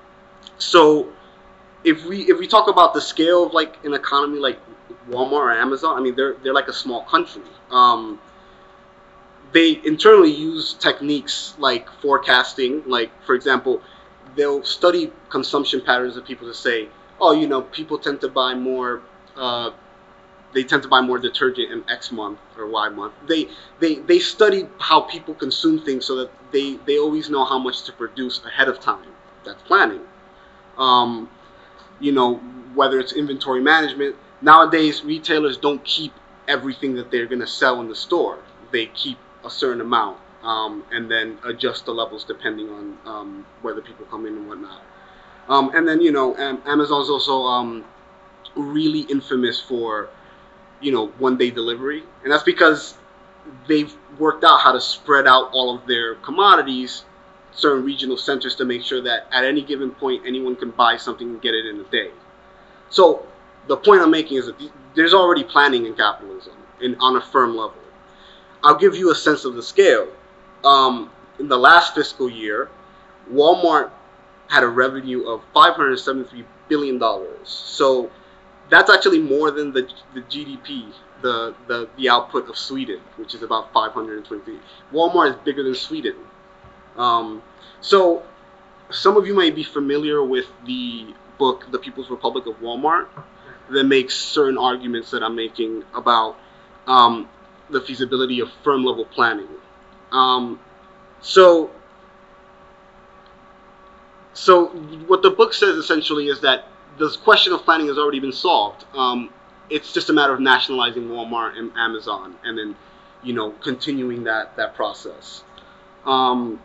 so, 0.58 1.14
if 1.84 2.04
we 2.06 2.22
if 2.24 2.40
we 2.40 2.48
talk 2.48 2.68
about 2.68 2.94
the 2.94 3.02
scale 3.02 3.46
of 3.46 3.54
like 3.54 3.84
an 3.86 3.94
economy 3.94 4.40
like 4.40 4.60
Walmart 5.10 5.32
or 5.32 5.52
Amazon, 5.52 5.98
I 5.98 6.02
mean 6.02 6.16
they're 6.16 6.36
they're 6.42 6.54
like 6.54 6.68
a 6.68 6.74
small 6.74 7.04
country. 7.04 7.44
Um, 7.70 8.20
they 9.52 9.80
internally 9.86 10.32
use 10.32 10.74
techniques 10.74 11.54
like 11.60 11.90
forecasting. 12.02 12.84
Like 12.88 13.12
for 13.24 13.36
example, 13.36 13.82
they'll 14.36 14.64
study 14.64 15.12
consumption 15.30 15.82
patterns 15.82 16.18
of 16.18 16.26
people 16.26 16.48
to 16.48 16.54
say, 16.54 16.88
oh, 17.20 17.34
you 17.34 17.48
know, 17.48 17.62
people 17.62 18.00
tend 18.00 18.22
to 18.22 18.30
buy 18.30 18.56
more 18.56 19.02
uh, 19.36 19.72
they 20.54 20.64
tend 20.64 20.84
to 20.84 20.90
buy 20.90 21.02
more 21.02 21.20
detergent 21.20 21.72
in 21.72 21.84
X 21.90 22.12
month 22.12 22.40
or 22.58 22.68
Y 22.70 22.90
month. 22.90 23.14
They 23.28 23.50
they 23.80 23.96
they 23.96 24.20
study 24.20 24.68
how 24.80 25.02
people 25.02 25.34
consume 25.34 25.84
things 25.84 26.06
so 26.06 26.16
that 26.18 26.32
they 26.52 26.78
they 26.86 26.98
always 27.00 27.30
know 27.30 27.46
how 27.46 27.60
much 27.60 27.84
to 27.84 27.94
produce 27.94 28.44
ahead 28.46 28.68
of 28.68 28.80
time. 28.80 29.12
That's 29.46 29.62
planning. 29.64 30.02
Um, 30.78 31.30
you 32.00 32.12
know, 32.12 32.36
whether 32.76 33.00
it's 33.00 33.14
inventory 33.14 33.62
management. 33.62 34.16
Nowadays, 34.42 35.04
retailers 35.04 35.58
don't 35.58 35.84
keep 35.86 36.12
everything 36.48 36.96
that 36.96 37.12
they're 37.12 37.28
going 37.28 37.40
to 37.40 37.48
sell 37.48 37.80
in 37.80 37.88
the 37.88 37.96
store. 37.96 38.40
They 38.72 38.88
keep 38.88 39.18
a 39.46 39.50
certain 39.50 39.82
amount 39.82 40.18
um, 40.44 40.84
and 40.92 41.10
then 41.10 41.38
adjust 41.46 41.86
the 41.86 41.94
levels 41.94 42.26
depending 42.26 42.70
on 42.70 42.98
um, 43.06 43.46
whether 43.62 43.82
people 43.82 44.06
come 44.06 44.26
in 44.26 44.36
and 44.36 44.48
whatnot. 44.48 44.82
Um, 45.48 45.72
and 45.76 45.88
then, 45.88 46.02
you 46.02 46.12
know, 46.12 46.36
Amazon's 46.36 47.10
also 47.10 47.44
um, 47.44 47.86
really 48.56 49.02
infamous 49.02 49.62
for 49.62 50.10
you 50.84 50.92
know 50.92 51.08
one 51.20 51.38
day 51.38 51.50
delivery, 51.50 52.04
and 52.24 52.32
that's 52.32 52.44
because 52.44 52.98
they've 53.68 53.94
worked 54.20 54.44
out 54.44 54.60
how 54.60 54.72
to 54.72 54.82
spread 54.82 55.28
out 55.28 55.50
all 55.54 55.76
of 55.76 55.88
their 55.88 56.16
commodities 56.16 57.04
certain 57.56 57.84
regional 57.84 58.18
centers 58.18 58.56
to 58.56 58.66
make 58.66 58.84
sure 58.84 59.02
that 59.02 59.28
at 59.32 59.44
any 59.44 59.62
given 59.62 59.92
point 59.92 60.24
anyone 60.26 60.56
can 60.56 60.72
buy 60.72 60.98
something 60.98 61.30
and 61.30 61.42
get 61.42 61.54
it 61.54 61.66
in 61.66 61.80
a 61.80 61.84
day. 61.86 62.10
So 62.90 63.26
the 63.68 63.78
point 63.78 64.02
I'm 64.02 64.12
making 64.12 64.38
is 64.38 64.48
that 64.48 64.56
there's 64.96 65.14
already 65.14 65.44
planning 65.44 65.86
in 65.86 65.94
capitalism 65.96 66.54
in, 66.82 66.96
on 67.00 67.16
a 67.16 67.22
firm 67.22 67.56
level. 67.56 67.78
I'll 68.64 68.78
give 68.78 68.96
you 68.96 69.12
a 69.12 69.16
sense 69.16 69.46
of 69.46 69.56
the 69.56 69.64
scale. 69.64 70.08
Um, 70.64 71.12
in 71.40 71.48
the 71.48 71.58
last 71.58 71.96
fiscal 71.96 72.30
year, 72.30 72.70
Walmart 73.32 73.92
had 74.48 74.64
a 74.64 74.68
revenue 74.68 75.28
of 75.28 75.42
573 75.54 76.46
billion 76.70 76.98
dollars. 76.98 77.50
So 77.50 78.10
that's 78.70 78.90
actually 78.90 79.20
more 79.20 79.52
than 79.52 79.72
the, 79.72 79.88
the 80.14 80.22
GDP, 80.22 80.92
the, 81.22 81.56
the, 81.68 81.90
the 81.98 82.10
output 82.10 82.50
of 82.50 82.58
Sweden, 82.58 83.00
which 83.18 83.36
is 83.36 83.44
about 83.44 83.72
523. 83.74 84.58
Walmart 84.92 85.32
is 85.32 85.36
bigger 85.44 85.64
than 85.64 85.76
Sweden. 85.76 86.16
Um, 86.98 87.42
so 87.82 88.24
some 88.90 89.18
of 89.18 89.28
you 89.28 89.36
may 89.36 89.50
be 89.50 89.64
familiar 89.64 90.24
with 90.24 90.46
the 90.66 91.14
book, 91.38 91.72
The 91.72 91.80
People's 91.80 92.10
Republic 92.10 92.46
of 92.46 92.56
Walmart, 92.60 93.08
that 93.70 93.84
makes 93.86 94.16
certain 94.16 94.58
arguments 94.58 95.12
that 95.12 95.24
I'm 95.24 95.36
making 95.36 95.84
about 95.96 96.38
um, 96.88 97.30
the 97.70 97.82
feasibility 97.82 98.40
of 98.40 98.50
firm 98.64 98.84
level 98.84 99.06
planning. 99.06 99.48
Um, 100.12 100.60
so, 101.22 101.72
so 104.34 104.68
what 105.08 105.22
the 105.22 105.32
book 105.32 105.54
says 105.54 105.76
essentially 105.76 106.28
is 106.28 106.42
that 106.42 106.68
the 106.98 107.16
question 107.24 107.54
of 107.54 107.64
planning 107.64 107.88
has 107.88 107.98
already 107.98 108.20
been 108.20 108.32
solved. 108.32 108.86
Um, 108.94 109.30
it's 109.70 109.94
just 109.94 110.10
a 110.10 110.14
matter 110.14 110.34
of 110.34 110.40
nationalizing 110.40 111.04
Walmart 111.08 111.58
and 111.58 111.72
Amazon, 111.76 112.36
and 112.44 112.58
then 112.58 112.76
you 113.24 113.34
know 113.34 113.52
continuing 113.52 114.24
that 114.26 114.56
that 114.58 114.76
process. 114.76 115.44
Um, 116.06 116.62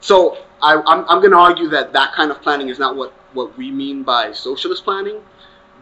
so 0.00 0.36
I, 0.60 0.74
I'm, 0.74 1.08
I'm 1.08 1.20
going 1.20 1.30
to 1.30 1.38
argue 1.38 1.68
that 1.68 1.92
that 1.92 2.12
kind 2.12 2.30
of 2.30 2.42
planning 2.42 2.68
is 2.68 2.78
not 2.78 2.96
what 2.96 3.12
what 3.32 3.56
we 3.56 3.70
mean 3.70 4.02
by 4.02 4.32
socialist 4.32 4.84
planning, 4.84 5.20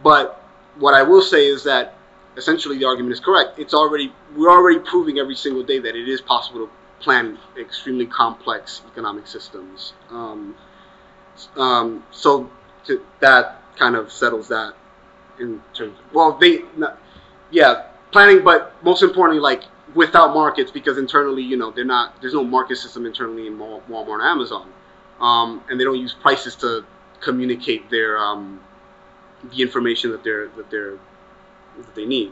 but 0.03 0.43
what 0.75 0.93
I 0.93 1.03
will 1.03 1.21
say 1.21 1.47
is 1.47 1.63
that 1.65 1.95
essentially 2.37 2.77
the 2.77 2.85
argument 2.85 3.13
is 3.13 3.19
correct. 3.19 3.59
It's 3.59 3.73
already 3.73 4.13
we're 4.35 4.51
already 4.51 4.79
proving 4.79 5.19
every 5.19 5.35
single 5.35 5.63
day 5.63 5.79
that 5.79 5.95
it 5.95 6.07
is 6.07 6.21
possible 6.21 6.67
to 6.67 6.71
plan 7.03 7.37
extremely 7.59 8.05
complex 8.05 8.81
economic 8.91 9.27
systems. 9.27 9.93
Um, 10.09 10.55
um, 11.57 12.03
so 12.11 12.49
that 13.19 13.60
kind 13.81 13.95
of 13.95 14.11
settles 14.11 14.47
that 14.49 14.73
in 15.39 15.59
terms. 15.73 15.97
Of, 15.97 16.13
well, 16.13 16.37
they, 16.37 16.61
yeah, 17.49 17.87
planning, 18.11 18.43
but 18.43 18.75
most 18.83 19.01
importantly, 19.01 19.41
like 19.41 19.63
without 19.95 20.33
markets, 20.35 20.69
because 20.71 20.99
internally, 20.99 21.41
you 21.41 21.57
know, 21.57 21.71
they're 21.71 21.83
not. 21.83 22.21
There's 22.21 22.35
no 22.35 22.43
market 22.43 22.77
system 22.77 23.05
internally 23.05 23.47
in 23.47 23.57
Walmart 23.57 24.19
and 24.19 24.23
Amazon, 24.23 24.71
um, 25.19 25.63
and 25.69 25.79
they 25.79 25.83
don't 25.83 25.99
use 25.99 26.13
prices 26.13 26.55
to 26.57 26.85
communicate 27.21 27.89
their 27.89 28.19
um, 28.19 28.61
the 29.51 29.61
information 29.61 30.11
that 30.11 30.23
they're 30.23 30.49
that 30.49 30.69
they're 30.69 30.97
that 31.77 31.95
they 31.95 32.05
need. 32.05 32.31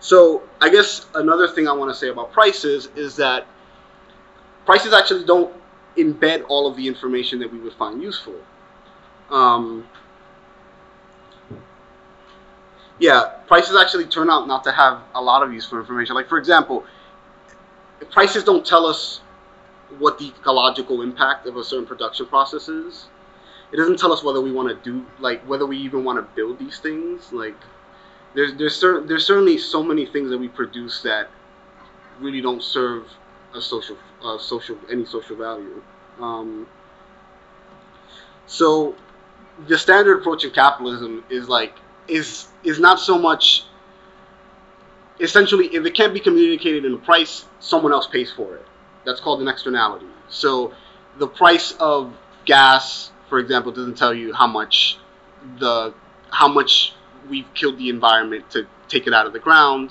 So 0.00 0.42
I 0.60 0.68
guess 0.68 1.06
another 1.14 1.48
thing 1.48 1.66
I 1.68 1.72
want 1.72 1.90
to 1.90 1.98
say 1.98 2.08
about 2.08 2.32
prices 2.32 2.90
is 2.96 3.16
that 3.16 3.46
prices 4.66 4.92
actually 4.92 5.24
don't 5.24 5.54
embed 5.96 6.44
all 6.48 6.66
of 6.66 6.76
the 6.76 6.86
information 6.86 7.38
that 7.38 7.50
we 7.50 7.58
would 7.58 7.72
find 7.72 8.02
useful 8.02 8.34
um, 9.30 9.86
yeah, 12.98 13.32
prices 13.46 13.76
actually 13.80 14.06
turn 14.06 14.30
out 14.30 14.46
not 14.46 14.64
to 14.64 14.72
have 14.72 15.02
a 15.14 15.20
lot 15.20 15.42
of 15.42 15.52
useful 15.52 15.78
information. 15.78 16.14
Like, 16.14 16.28
for 16.28 16.38
example, 16.38 16.84
prices 18.10 18.44
don't 18.44 18.64
tell 18.64 18.86
us 18.86 19.20
what 19.98 20.18
the 20.18 20.28
ecological 20.28 21.02
impact 21.02 21.46
of 21.46 21.56
a 21.56 21.64
certain 21.64 21.86
production 21.86 22.26
process 22.26 22.68
is. 22.68 23.06
It 23.72 23.76
doesn't 23.76 23.98
tell 23.98 24.12
us 24.12 24.22
whether 24.22 24.40
we 24.40 24.52
want 24.52 24.68
to 24.68 24.90
do, 24.90 25.04
like, 25.18 25.42
whether 25.42 25.66
we 25.66 25.76
even 25.78 26.04
want 26.04 26.18
to 26.18 26.34
build 26.34 26.58
these 26.58 26.78
things. 26.78 27.32
Like, 27.32 27.56
there's 28.34 28.54
there's 28.54 28.76
certain 28.76 29.08
there's 29.08 29.26
certainly 29.26 29.58
so 29.58 29.82
many 29.82 30.06
things 30.06 30.30
that 30.30 30.38
we 30.38 30.48
produce 30.48 31.02
that 31.02 31.30
really 32.20 32.40
don't 32.40 32.62
serve 32.62 33.06
a 33.54 33.60
social 33.60 33.96
uh, 34.22 34.38
social 34.38 34.78
any 34.90 35.04
social 35.04 35.36
value. 35.36 35.82
Um, 36.20 36.66
so 38.46 38.94
the 39.66 39.78
standard 39.78 40.20
approach 40.20 40.44
in 40.44 40.50
capitalism 40.50 41.24
is 41.30 41.48
like 41.48 41.74
is 42.08 42.48
is 42.62 42.78
not 42.78 43.00
so 43.00 43.18
much 43.18 43.64
essentially 45.18 45.66
if 45.74 45.86
it 45.86 45.94
can't 45.94 46.12
be 46.12 46.20
communicated 46.20 46.84
in 46.84 46.94
a 46.94 46.98
price 46.98 47.46
someone 47.58 47.92
else 47.92 48.06
pays 48.06 48.30
for 48.32 48.56
it. 48.56 48.66
That's 49.04 49.20
called 49.20 49.40
an 49.40 49.48
externality. 49.48 50.06
So 50.28 50.74
the 51.18 51.26
price 51.26 51.72
of 51.78 52.14
gas 52.44 53.10
for 53.28 53.38
example 53.38 53.72
doesn't 53.72 53.96
tell 53.96 54.14
you 54.14 54.32
how 54.32 54.46
much 54.46 54.98
the 55.58 55.94
how 56.30 56.48
much 56.48 56.94
we've 57.28 57.52
killed 57.54 57.78
the 57.78 57.88
environment 57.88 58.50
to 58.50 58.66
take 58.88 59.06
it 59.06 59.14
out 59.14 59.26
of 59.26 59.32
the 59.32 59.38
ground. 59.38 59.90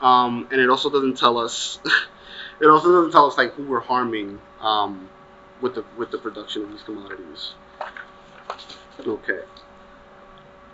Um, 0.00 0.48
and 0.50 0.60
it 0.60 0.68
also 0.68 0.90
doesn't 0.90 1.16
tell 1.18 1.38
us 1.38 1.78
it 2.60 2.66
also 2.66 2.92
doesn't 2.92 3.12
tell 3.12 3.26
us 3.26 3.36
like 3.36 3.52
who 3.54 3.64
we're 3.64 3.80
harming 3.80 4.40
um, 4.60 5.08
with 5.60 5.74
the 5.74 5.84
with 5.98 6.10
the 6.12 6.18
production 6.18 6.62
of 6.62 6.70
these 6.70 6.82
commodities 6.82 7.54
Okay. 9.00 9.40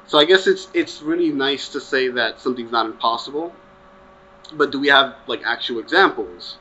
So 0.07 0.19
I 0.19 0.25
guess 0.25 0.47
it's 0.47 0.69
it's 0.73 1.03
really 1.03 1.31
nice 1.31 1.69
to 1.71 1.81
say 1.81 2.09
that 2.09 2.41
something's 2.41 2.73
not 2.73 2.87
impossible, 2.87 3.53
but 4.55 4.73
do 4.73 4.81
we 4.81 4.89
have 4.89 5.17
like 5.27 5.43
actual 5.45 5.81
examples? 5.81 6.57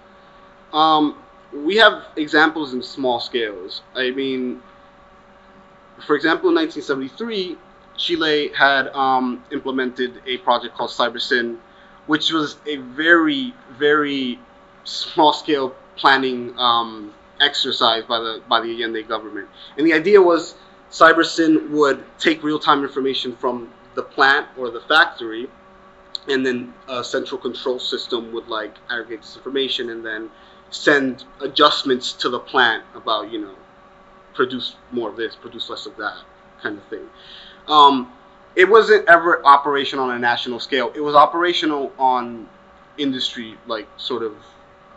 Um, 0.74 1.18
we 1.54 1.78
have 1.78 2.04
examples 2.18 2.74
in 2.74 2.84
small 2.84 3.22
scales. 3.22 3.82
I 3.96 4.12
mean, 4.12 4.62
for 6.06 6.16
example, 6.16 6.50
in 6.50 6.56
1973, 6.56 7.58
Chile 7.96 8.52
had 8.54 8.90
um, 8.90 9.44
implemented 9.52 10.22
a 10.26 10.38
project 10.40 10.76
called 10.76 10.90
CyberSyn, 10.90 11.58
which 12.06 12.32
was 12.32 12.58
a 12.66 12.76
very 12.78 13.54
very 13.80 14.40
small 14.84 15.32
scale 15.32 15.74
planning 15.96 16.54
um, 16.58 17.14
exercise 17.40 18.04
by 18.04 18.20
the 18.20 18.42
by 18.50 18.60
the 18.60 18.74
Allende 18.74 19.04
government, 19.04 19.48
and 19.78 19.88
the 19.88 19.94
idea 19.94 20.22
was 20.22 20.56
CyberSyn 20.92 21.70
would 21.72 22.04
take 22.18 22.44
real-time 22.44 22.84
information 22.84 23.36
from 23.36 23.72
the 23.96 24.04
plant 24.04 24.48
or 24.58 24.70
the 24.70 24.82
factory, 24.82 25.48
and 26.28 26.46
then 26.46 26.74
a 26.88 27.04
central 27.04 27.40
control 27.40 27.80
system 27.80 28.32
would 28.32 28.48
like 28.48 28.76
aggregate 28.90 29.22
this 29.22 29.36
information 29.36 29.90
and 29.90 30.06
then 30.06 30.30
send 30.70 31.24
adjustments 31.42 32.14
to 32.14 32.30
the 32.30 32.40
plant 32.40 32.84
about 32.94 33.32
you 33.32 33.42
know 33.42 33.56
produce 34.34 34.76
more 34.92 35.10
of 35.10 35.16
this, 35.16 35.36
produce 35.36 35.70
less 35.70 35.86
of 35.86 35.98
that 35.98 36.18
kind 36.62 36.78
of 36.78 36.84
thing. 36.86 37.06
Um, 37.68 38.14
it 38.56 38.70
wasn't 38.70 39.08
ever 39.08 39.46
operational 39.46 40.06
on 40.06 40.16
a 40.16 40.20
national 40.20 40.60
scale. 40.60 40.92
It 40.96 41.02
was 41.02 41.16
operational 41.16 41.92
on 41.98 42.48
industry, 42.98 43.56
like 43.68 43.88
sort 43.98 44.24
of 44.24 44.36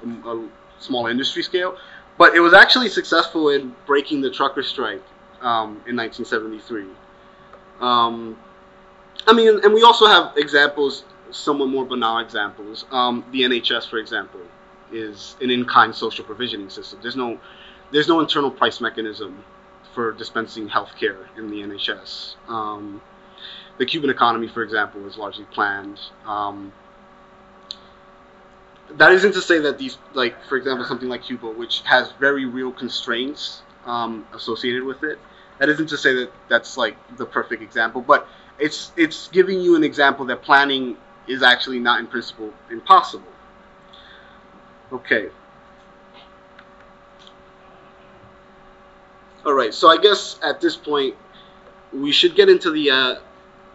a, 0.04 0.28
a 0.28 0.48
small 0.78 1.06
industry 1.06 1.42
scale, 1.42 1.76
but 2.18 2.34
it 2.34 2.40
was 2.40 2.54
actually 2.54 2.88
successful 2.88 3.48
in 3.50 3.74
breaking 3.86 4.20
the 4.20 4.30
trucker 4.30 4.62
strike 4.62 5.02
um, 5.40 5.82
in 5.86 5.96
1973. 5.96 6.86
Um, 7.80 8.38
I 9.26 9.32
mean, 9.32 9.60
and 9.62 9.72
we 9.74 9.82
also 9.82 10.06
have 10.06 10.36
examples, 10.36 11.04
somewhat 11.30 11.68
more 11.68 11.84
banal 11.84 12.18
examples. 12.18 12.84
Um, 12.90 13.24
the 13.32 13.42
NHS, 13.42 13.88
for 13.88 13.98
example, 13.98 14.40
is 14.92 15.36
an 15.40 15.50
in-kind 15.50 15.94
social 15.94 16.24
provisioning 16.24 16.70
system. 16.70 16.98
There's 17.02 17.16
no, 17.16 17.38
there's 17.92 18.08
no 18.08 18.20
internal 18.20 18.50
price 18.50 18.80
mechanism 18.80 19.44
for 19.94 20.12
dispensing 20.12 20.68
healthcare 20.68 21.26
in 21.36 21.50
the 21.50 21.56
NHS. 21.56 22.36
Um, 22.48 23.02
the 23.78 23.86
Cuban 23.86 24.10
economy, 24.10 24.48
for 24.48 24.62
example, 24.62 25.06
is 25.06 25.16
largely 25.16 25.46
planned. 25.52 25.98
Um, 26.26 26.72
that 28.96 29.12
isn't 29.12 29.32
to 29.32 29.40
say 29.40 29.60
that 29.60 29.78
these, 29.78 29.98
like, 30.14 30.42
for 30.44 30.56
example, 30.56 30.84
something 30.84 31.08
like 31.08 31.24
Cuba, 31.24 31.48
which 31.48 31.80
has 31.82 32.12
very 32.18 32.44
real 32.44 32.72
constraints 32.72 33.62
um, 33.86 34.26
associated 34.34 34.84
with 34.84 35.02
it, 35.02 35.18
that 35.60 35.68
isn't 35.68 35.88
to 35.88 35.98
say 35.98 36.14
that 36.14 36.32
that's 36.48 36.76
like 36.78 36.96
the 37.18 37.26
perfect 37.26 37.62
example, 37.62 38.00
but 38.00 38.26
it's 38.58 38.92
it's 38.96 39.28
giving 39.28 39.60
you 39.60 39.76
an 39.76 39.84
example 39.84 40.24
that 40.26 40.42
planning 40.42 40.96
is 41.28 41.42
actually 41.42 41.78
not 41.78 42.00
in 42.00 42.06
principle 42.06 42.52
impossible. 42.70 43.32
Okay. 44.90 45.28
All 49.44 49.52
right. 49.52 49.72
So 49.72 49.88
I 49.88 49.98
guess 49.98 50.38
at 50.42 50.60
this 50.62 50.76
point 50.76 51.14
we 51.92 52.10
should 52.10 52.34
get 52.34 52.48
into 52.48 52.70
the 52.70 52.90
uh, 52.90 53.14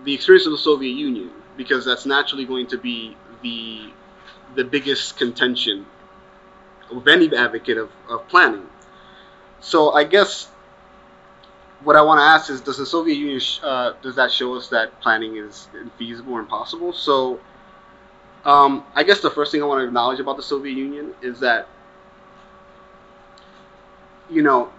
the 0.04 0.14
experience 0.14 0.48
of 0.48 0.54
the 0.54 0.58
Soviet 0.58 0.94
Union 0.94 1.32
because 1.56 1.86
that's 1.86 2.06
naturally 2.08 2.46
going 2.46 2.68
to 2.68 2.78
be 2.80 3.16
the 3.44 3.92
the 4.56 4.64
biggest 4.64 5.18
contention 5.18 5.86
of 6.92 7.08
any 7.08 7.36
advocate 7.36 7.78
of, 7.78 7.92
of 8.10 8.28
planning. 8.28 8.68
So 9.60 9.92
I 9.92 10.04
guess 10.04 10.50
what 11.84 11.96
I 11.96 12.02
want 12.02 12.20
to 12.20 12.24
ask 12.24 12.50
is, 12.50 12.62
does 12.62 12.78
the 12.78 12.86
Soviet 12.86 13.16
Union 13.16 13.42
uh, 13.64 13.94
does 14.02 14.16
that 14.16 14.32
show 14.32 14.56
us 14.56 14.70
that 14.70 15.00
planning 15.02 15.38
is 15.38 15.68
infeasible 15.74 16.30
or 16.30 16.40
impossible? 16.40 16.94
So 16.94 17.40
um, 18.46 18.86
I 18.94 19.04
guess 19.04 19.22
the 19.22 19.30
first 19.30 19.52
thing 19.52 19.62
I 19.62 19.66
want 19.66 19.82
to 19.82 19.86
acknowledge 19.86 20.20
about 20.20 20.38
the 20.38 20.44
Soviet 20.44 20.74
Union 20.74 21.14
is 21.22 21.40
that 21.40 21.68
you 24.30 24.42
know 24.42 24.72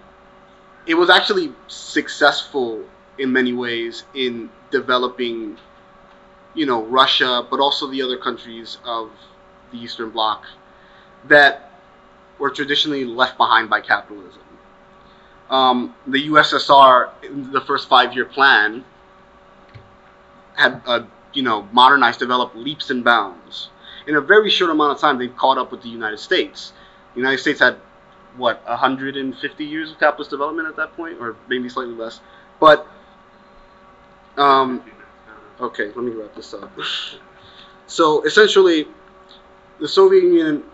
it 0.87 0.95
was 0.95 1.11
actually 1.11 1.53
successful 1.69 2.85
in 3.19 3.33
many 3.33 3.53
ways 3.53 4.05
in 4.15 4.51
developing 4.71 5.59
you 6.55 6.67
know 6.67 6.85
Russia, 6.85 7.47
but 7.51 7.61
also 7.61 7.89
the 7.89 8.03
other 8.03 8.17
countries 8.17 8.79
of 8.85 9.11
the 9.73 9.79
Eastern 9.79 10.11
Bloc 10.11 10.45
that 11.25 11.71
were 12.39 12.51
traditionally 12.51 13.05
left 13.05 13.37
behind 13.37 13.69
by 13.69 13.81
capitalism. 13.81 14.43
Um, 15.51 15.95
the 16.07 16.29
USSR, 16.29 17.11
the 17.53 17.61
first 17.61 17.89
five-year 17.89 18.25
plan, 18.25 18.85
had 20.55 20.83
uh, 20.87 21.05
you 21.33 21.43
know 21.43 21.69
modernized, 21.73 22.19
developed 22.19 22.57
leaps 22.57 22.91
and 22.91 23.05
bounds. 23.05 23.69
In 24.07 24.17
a 24.17 24.21
very 24.21 24.51
short 24.51 24.71
amount 24.71 24.93
of 24.93 25.01
time, 25.01 25.19
they've 25.19 25.37
caught 25.37 25.59
up 25.59 25.71
with 25.71 25.83
the 25.83 25.89
United 25.89 26.19
States. 26.19 26.73
The 27.15 27.21
United 27.21 27.39
States 27.39 27.61
had 27.61 27.77
what 28.37 28.65
150 28.67 29.65
years 29.65 29.91
of 29.91 29.99
capitalist 29.99 30.31
development 30.31 30.69
at 30.69 30.77
that 30.77 30.95
point, 30.97 31.19
or 31.21 31.37
maybe 31.49 31.69
slightly 31.69 31.95
less. 31.95 32.21
But 32.61 32.87
um, 34.37 34.83
okay, 35.61 35.87
let 35.87 35.99
me 35.99 36.13
wrap 36.13 36.35
this 36.35 36.55
up. 36.55 36.71
So 37.87 38.23
essentially, 38.23 38.87
the 39.81 39.89
Soviet 39.89 40.23
Union 40.23 40.65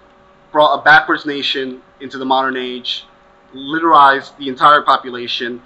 brought 0.50 0.80
a 0.80 0.82
backwards 0.82 1.26
nation 1.26 1.82
into 2.00 2.18
the 2.18 2.24
modern 2.24 2.56
age, 2.56 3.06
literized 3.54 4.36
the 4.38 4.48
entire 4.48 4.82
population, 4.82 5.62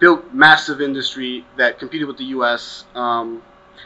built 0.00 0.32
massive 0.32 0.80
industry 0.80 1.44
that 1.56 1.78
competed 1.78 2.08
with 2.08 2.18
the 2.18 2.24
U.S. 2.26 2.84
Um, 2.94 3.42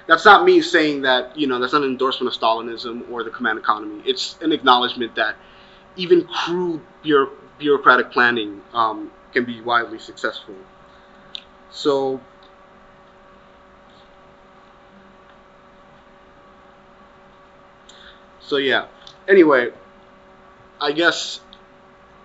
that's 0.06 0.24
not 0.24 0.44
me 0.44 0.60
saying 0.60 1.02
that 1.02 1.36
you 1.38 1.46
know 1.46 1.58
that's 1.58 1.72
not 1.72 1.82
an 1.82 1.90
endorsement 1.90 2.34
of 2.34 2.40
Stalinism 2.40 3.10
or 3.10 3.24
the 3.24 3.30
command 3.30 3.58
economy. 3.58 4.02
It's 4.06 4.36
an 4.42 4.52
acknowledgement 4.52 5.14
that 5.16 5.36
even 5.96 6.26
crude 6.26 6.82
bureau- 7.02 7.32
bureaucratic 7.58 8.10
planning 8.12 8.62
um, 8.72 9.10
can 9.32 9.44
be 9.44 9.60
wildly 9.60 9.98
successful. 9.98 10.54
So. 11.70 12.20
So 18.40 18.58
yeah. 18.58 18.86
Anyway, 19.28 19.72
I 20.80 20.92
guess 20.92 21.40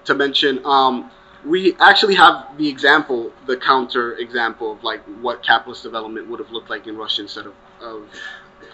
to 0.05 0.15
mention, 0.15 0.61
um, 0.65 1.11
we 1.45 1.75
actually 1.79 2.15
have 2.15 2.57
the 2.57 2.67
example, 2.67 3.31
the 3.47 3.57
counter 3.57 4.15
example 4.17 4.73
of 4.73 4.83
like 4.83 5.01
what 5.21 5.43
capitalist 5.43 5.83
development 5.83 6.27
would 6.29 6.39
have 6.39 6.51
looked 6.51 6.69
like 6.69 6.87
in 6.87 6.97
Russia 6.97 7.21
instead 7.21 7.45
of, 7.45 7.53
of, 7.81 8.03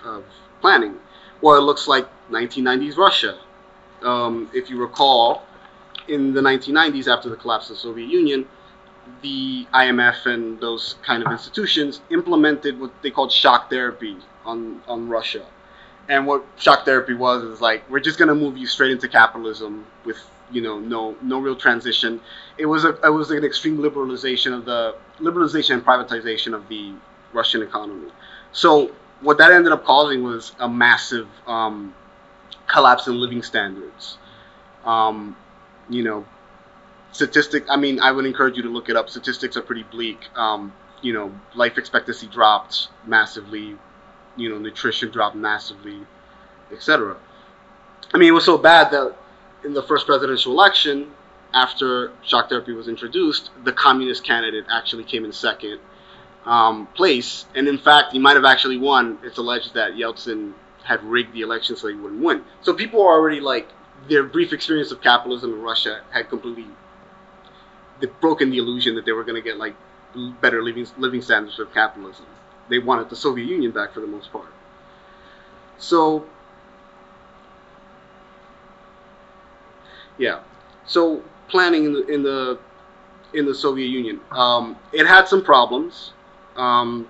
of 0.04 0.26
planning. 0.62 0.96
Well, 1.42 1.58
it 1.58 1.62
looks 1.62 1.88
like 1.88 2.08
1990s 2.30 2.98
Russia. 2.98 3.40
Um, 4.02 4.50
if 4.54 4.70
you 4.70 4.80
recall, 4.80 5.44
in 6.08 6.34
the 6.34 6.42
1990s, 6.42 7.08
after 7.08 7.30
the 7.30 7.36
collapse 7.36 7.70
of 7.70 7.78
the 7.78 7.82
Soviet 7.82 8.10
Union, 8.10 8.48
the 9.22 9.66
IMF 9.74 10.26
and 10.26 10.60
those 10.60 10.96
kind 11.06 11.24
of 11.24 11.32
institutions 11.32 12.02
implemented 12.10 12.80
what 12.80 12.92
they 13.02 13.10
called 13.10 13.32
shock 13.32 13.70
therapy 13.70 14.18
on, 14.46 14.82
on 14.88 15.08
Russia. 15.08 15.46
And 16.10 16.26
what 16.26 16.46
shock 16.58 16.86
therapy 16.86 17.14
was 17.14 17.44
is 17.44 17.62
like 17.62 17.90
we're 17.90 18.00
just 18.00 18.18
gonna 18.18 18.36
move 18.36 18.58
you 18.58 18.68
straight 18.68 18.92
into 18.92 19.08
capitalism 19.08 19.86
with 20.06 20.18
you 20.52 20.62
know 20.62 20.80
no 20.80 21.16
no 21.22 21.40
real 21.40 21.56
transition. 21.56 22.22
It 22.58 22.66
was 22.66 22.86
a 22.86 22.98
it 23.04 23.10
was 23.10 23.32
an 23.32 23.44
extreme 23.44 23.78
liberalization 23.78 24.54
of 24.54 24.66
the 24.66 24.96
liberalization 25.20 25.76
and 25.76 25.86
privatization 25.86 26.54
of 26.54 26.68
the 26.70 26.94
Russian 27.34 27.62
economy. 27.62 28.12
So 28.52 28.92
what 29.22 29.38
that 29.40 29.52
ended 29.52 29.72
up 29.72 29.84
causing 29.84 30.24
was 30.24 30.54
a 30.60 30.70
massive 30.70 31.28
um, 31.48 31.94
collapse 32.68 33.08
in 33.08 33.20
living 33.20 33.44
standards. 33.44 34.18
Um, 34.86 35.36
you 35.90 36.04
know, 36.04 36.26
statistic. 37.12 37.66
I 37.70 37.78
mean, 37.78 38.00
I 38.00 38.12
would 38.12 38.26
encourage 38.26 38.58
you 38.58 38.64
to 38.64 38.70
look 38.70 38.90
it 38.90 38.96
up. 38.96 39.10
Statistics 39.10 39.58
are 39.58 39.62
pretty 39.62 39.84
bleak. 39.84 40.20
Um, 40.36 40.74
you 41.02 41.14
know, 41.14 41.32
life 41.56 41.78
expectancy 41.78 42.28
dropped 42.28 42.88
massively. 43.06 43.76
You 44.36 44.50
know, 44.50 44.60
nutrition 44.60 45.10
dropped 45.10 45.36
massively, 45.36 46.00
etc. 46.72 47.18
I 48.14 48.18
mean, 48.18 48.30
it 48.30 48.34
was 48.34 48.46
so 48.46 48.58
bad 48.58 48.92
that 48.92 49.16
in 49.68 49.74
the 49.74 49.84
first 49.84 50.08
presidential 50.08 50.54
election, 50.54 51.12
after 51.54 52.14
shock 52.24 52.48
therapy 52.48 52.72
was 52.72 52.88
introduced, 52.88 53.52
the 53.66 53.74
communist 53.74 54.24
candidate 54.24 54.64
actually 54.72 55.04
came 55.04 55.26
in 55.26 55.34
second 55.34 55.80
um, 56.46 56.88
place, 56.96 57.46
and 57.54 57.68
in 57.68 57.78
fact, 57.78 58.14
he 58.14 58.20
might 58.20 58.38
have 58.38 58.46
actually 58.46 58.78
won. 58.78 59.20
It's 59.24 59.38
alleged 59.38 59.74
that 59.74 59.92
Yeltsin 59.94 60.54
had 60.86 61.04
rigged 61.04 61.34
the 61.34 61.42
election 61.42 61.76
so 61.76 61.90
he 61.90 61.96
wouldn't 61.96 62.24
win. 62.24 62.44
So 62.62 62.74
people 62.74 63.02
are 63.02 63.12
already 63.12 63.42
like 63.42 63.68
their 64.10 64.24
brief 64.24 64.54
experience 64.54 64.92
of 64.92 65.02
capitalism 65.02 65.54
in 65.54 65.62
Russia 65.62 66.02
had 66.12 66.30
completely 66.30 66.68
broken 68.22 68.50
the 68.50 68.58
illusion 68.60 68.96
that 68.96 69.06
they 69.06 69.12
were 69.12 69.26
going 69.26 69.36
to 69.36 69.42
get 69.42 69.58
like 69.58 69.76
better 70.40 70.64
living 70.64 70.88
living 70.98 71.22
standards 71.22 71.58
with 71.58 71.74
capitalism. 71.74 72.26
They 72.70 72.80
wanted 72.80 73.10
the 73.10 73.18
Soviet 73.18 73.46
Union 73.46 73.72
back 73.72 73.94
for 73.94 74.00
the 74.00 74.08
most 74.08 74.32
part. 74.32 74.54
So 75.78 76.26
yeah, 80.18 80.42
so 80.86 81.24
planning 81.48 81.86
in 81.86 81.94
the 81.94 82.08
in 82.08 82.24
the 82.24 82.60
in 83.34 83.46
the 83.46 83.56
Soviet 83.56 83.88
Union, 83.88 84.20
um, 84.32 84.78
it 84.94 85.06
had 85.06 85.28
some 85.28 85.44
problems. 85.44 86.14
Um, 86.56 87.08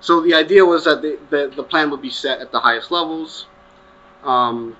so 0.00 0.20
the 0.20 0.34
idea 0.34 0.64
was 0.64 0.84
that 0.84 1.00
the, 1.00 1.18
the, 1.30 1.52
the, 1.56 1.62
plan 1.62 1.90
would 1.90 2.02
be 2.02 2.10
set 2.10 2.40
at 2.40 2.52
the 2.52 2.60
highest 2.60 2.90
levels. 2.90 3.46
Um, 4.22 4.76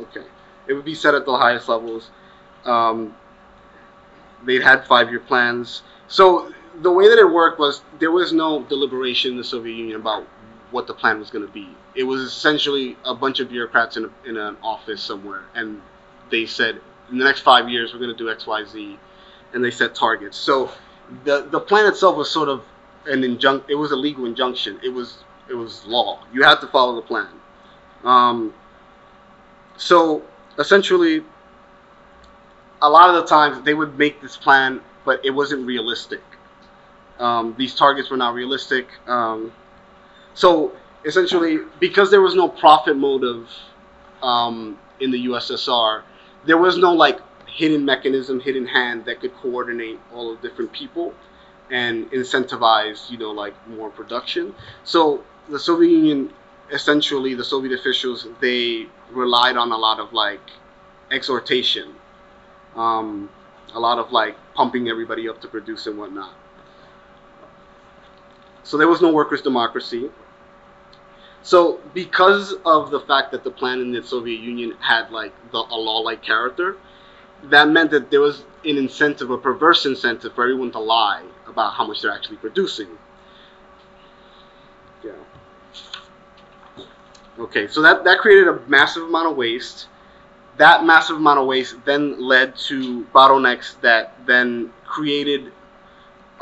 okay, 0.00 0.24
it 0.66 0.72
would 0.72 0.84
be 0.84 0.94
set 0.94 1.14
at 1.14 1.26
the 1.26 1.36
highest 1.36 1.68
levels. 1.68 2.10
Um, 2.64 3.14
they'd 4.44 4.62
had 4.62 4.86
five-year 4.86 5.20
plans. 5.20 5.82
So 6.08 6.52
the 6.80 6.90
way 6.90 7.08
that 7.08 7.18
it 7.18 7.30
worked 7.30 7.58
was 7.58 7.82
there 7.98 8.10
was 8.10 8.32
no 8.32 8.62
deliberation 8.64 9.32
in 9.32 9.36
the 9.36 9.44
Soviet 9.44 9.74
Union 9.74 10.00
about 10.00 10.26
what 10.70 10.86
the 10.86 10.94
plan 10.94 11.18
was 11.18 11.30
going 11.30 11.46
to 11.46 11.52
be. 11.52 11.68
It 11.94 12.04
was 12.04 12.22
essentially 12.22 12.96
a 13.04 13.14
bunch 13.14 13.40
of 13.40 13.48
bureaucrats 13.48 13.96
in, 13.96 14.04
a, 14.04 14.28
in 14.28 14.36
an 14.36 14.56
office 14.62 15.02
somewhere, 15.02 15.44
and 15.54 15.80
they 16.30 16.46
said, 16.46 16.80
in 17.10 17.18
the 17.18 17.24
next 17.24 17.40
five 17.40 17.68
years, 17.68 17.92
we're 17.92 17.98
going 18.00 18.16
to 18.16 18.16
do 18.16 18.30
X, 18.30 18.46
Y, 18.46 18.64
Z, 18.64 18.98
and 19.52 19.64
they 19.64 19.70
set 19.70 19.94
targets. 19.94 20.36
So 20.36 20.70
the 21.24 21.46
the 21.50 21.60
plan 21.60 21.86
itself 21.86 22.16
was 22.16 22.30
sort 22.30 22.48
of 22.48 22.64
an 23.06 23.24
injunct. 23.24 23.70
It 23.70 23.74
was 23.74 23.92
a 23.92 23.96
legal 23.96 24.24
injunction. 24.24 24.80
It 24.82 24.88
was 24.88 25.24
it 25.48 25.54
was 25.54 25.84
law. 25.84 26.24
You 26.32 26.42
had 26.42 26.60
to 26.60 26.66
follow 26.68 26.96
the 26.96 27.02
plan. 27.02 27.28
Um, 28.04 28.54
so 29.76 30.22
essentially, 30.58 31.22
a 32.80 32.88
lot 32.88 33.10
of 33.10 33.16
the 33.16 33.26
times 33.26 33.64
they 33.64 33.74
would 33.74 33.98
make 33.98 34.20
this 34.22 34.36
plan, 34.36 34.80
but 35.04 35.24
it 35.24 35.30
wasn't 35.30 35.66
realistic. 35.66 36.22
Um, 37.18 37.54
these 37.58 37.74
targets 37.74 38.10
were 38.10 38.16
not 38.16 38.34
realistic. 38.34 38.88
Um, 39.06 39.52
so 40.34 40.72
essentially, 41.04 41.58
because 41.80 42.10
there 42.10 42.20
was 42.20 42.34
no 42.34 42.48
profit 42.48 42.96
motive 42.96 43.48
um, 44.22 44.78
in 45.00 45.10
the 45.10 45.26
USSR, 45.26 46.02
there 46.46 46.58
was 46.58 46.76
no 46.78 46.92
like 46.92 47.20
hidden 47.46 47.84
mechanism, 47.84 48.40
hidden 48.40 48.66
hand 48.66 49.04
that 49.04 49.20
could 49.20 49.34
coordinate 49.36 49.98
all 50.12 50.34
the 50.34 50.48
different 50.48 50.72
people 50.72 51.14
and 51.70 52.10
incentivize, 52.12 53.10
you 53.10 53.18
know, 53.18 53.30
like 53.30 53.54
more 53.68 53.90
production. 53.90 54.54
So 54.84 55.24
the 55.48 55.58
Soviet 55.58 55.90
Union, 55.90 56.32
essentially, 56.70 57.34
the 57.34 57.44
Soviet 57.44 57.78
officials, 57.78 58.26
they 58.40 58.86
relied 59.10 59.56
on 59.56 59.72
a 59.72 59.76
lot 59.76 60.00
of 60.00 60.12
like 60.12 60.40
exhortation, 61.10 61.94
um, 62.76 63.30
a 63.74 63.80
lot 63.80 63.98
of 63.98 64.12
like 64.12 64.36
pumping 64.54 64.88
everybody 64.88 65.28
up 65.28 65.40
to 65.42 65.48
produce 65.48 65.86
and 65.86 65.98
whatnot. 65.98 66.34
So 68.64 68.76
there 68.76 68.88
was 68.88 69.02
no 69.02 69.12
workers' 69.12 69.42
democracy. 69.42 70.10
So 71.42 71.80
because 71.92 72.54
of 72.64 72.90
the 72.90 73.00
fact 73.00 73.32
that 73.32 73.42
the 73.42 73.50
plan 73.50 73.80
in 73.80 73.92
the 73.92 74.02
Soviet 74.02 74.40
Union 74.40 74.76
had 74.80 75.10
like 75.10 75.32
the, 75.50 75.58
a 75.58 75.76
law-like 75.76 76.22
character, 76.22 76.76
that 77.44 77.68
meant 77.68 77.90
that 77.90 78.10
there 78.10 78.20
was 78.20 78.44
an 78.64 78.76
incentive, 78.76 79.30
a 79.30 79.38
perverse 79.38 79.84
incentive 79.84 80.34
for 80.34 80.44
everyone 80.44 80.70
to 80.72 80.78
lie 80.78 81.24
about 81.48 81.74
how 81.74 81.86
much 81.86 82.00
they're 82.02 82.12
actually 82.12 82.36
producing. 82.36 82.86
Yeah. 85.04 85.12
Okay, 87.38 87.66
so 87.66 87.82
that, 87.82 88.04
that 88.04 88.18
created 88.18 88.46
a 88.46 88.60
massive 88.68 89.02
amount 89.02 89.28
of 89.28 89.36
waste. 89.36 89.88
That 90.58 90.84
massive 90.84 91.16
amount 91.16 91.40
of 91.40 91.46
waste 91.46 91.76
then 91.84 92.20
led 92.20 92.54
to 92.68 93.04
bottlenecks 93.06 93.80
that 93.80 94.14
then 94.26 94.72
created 94.84 95.50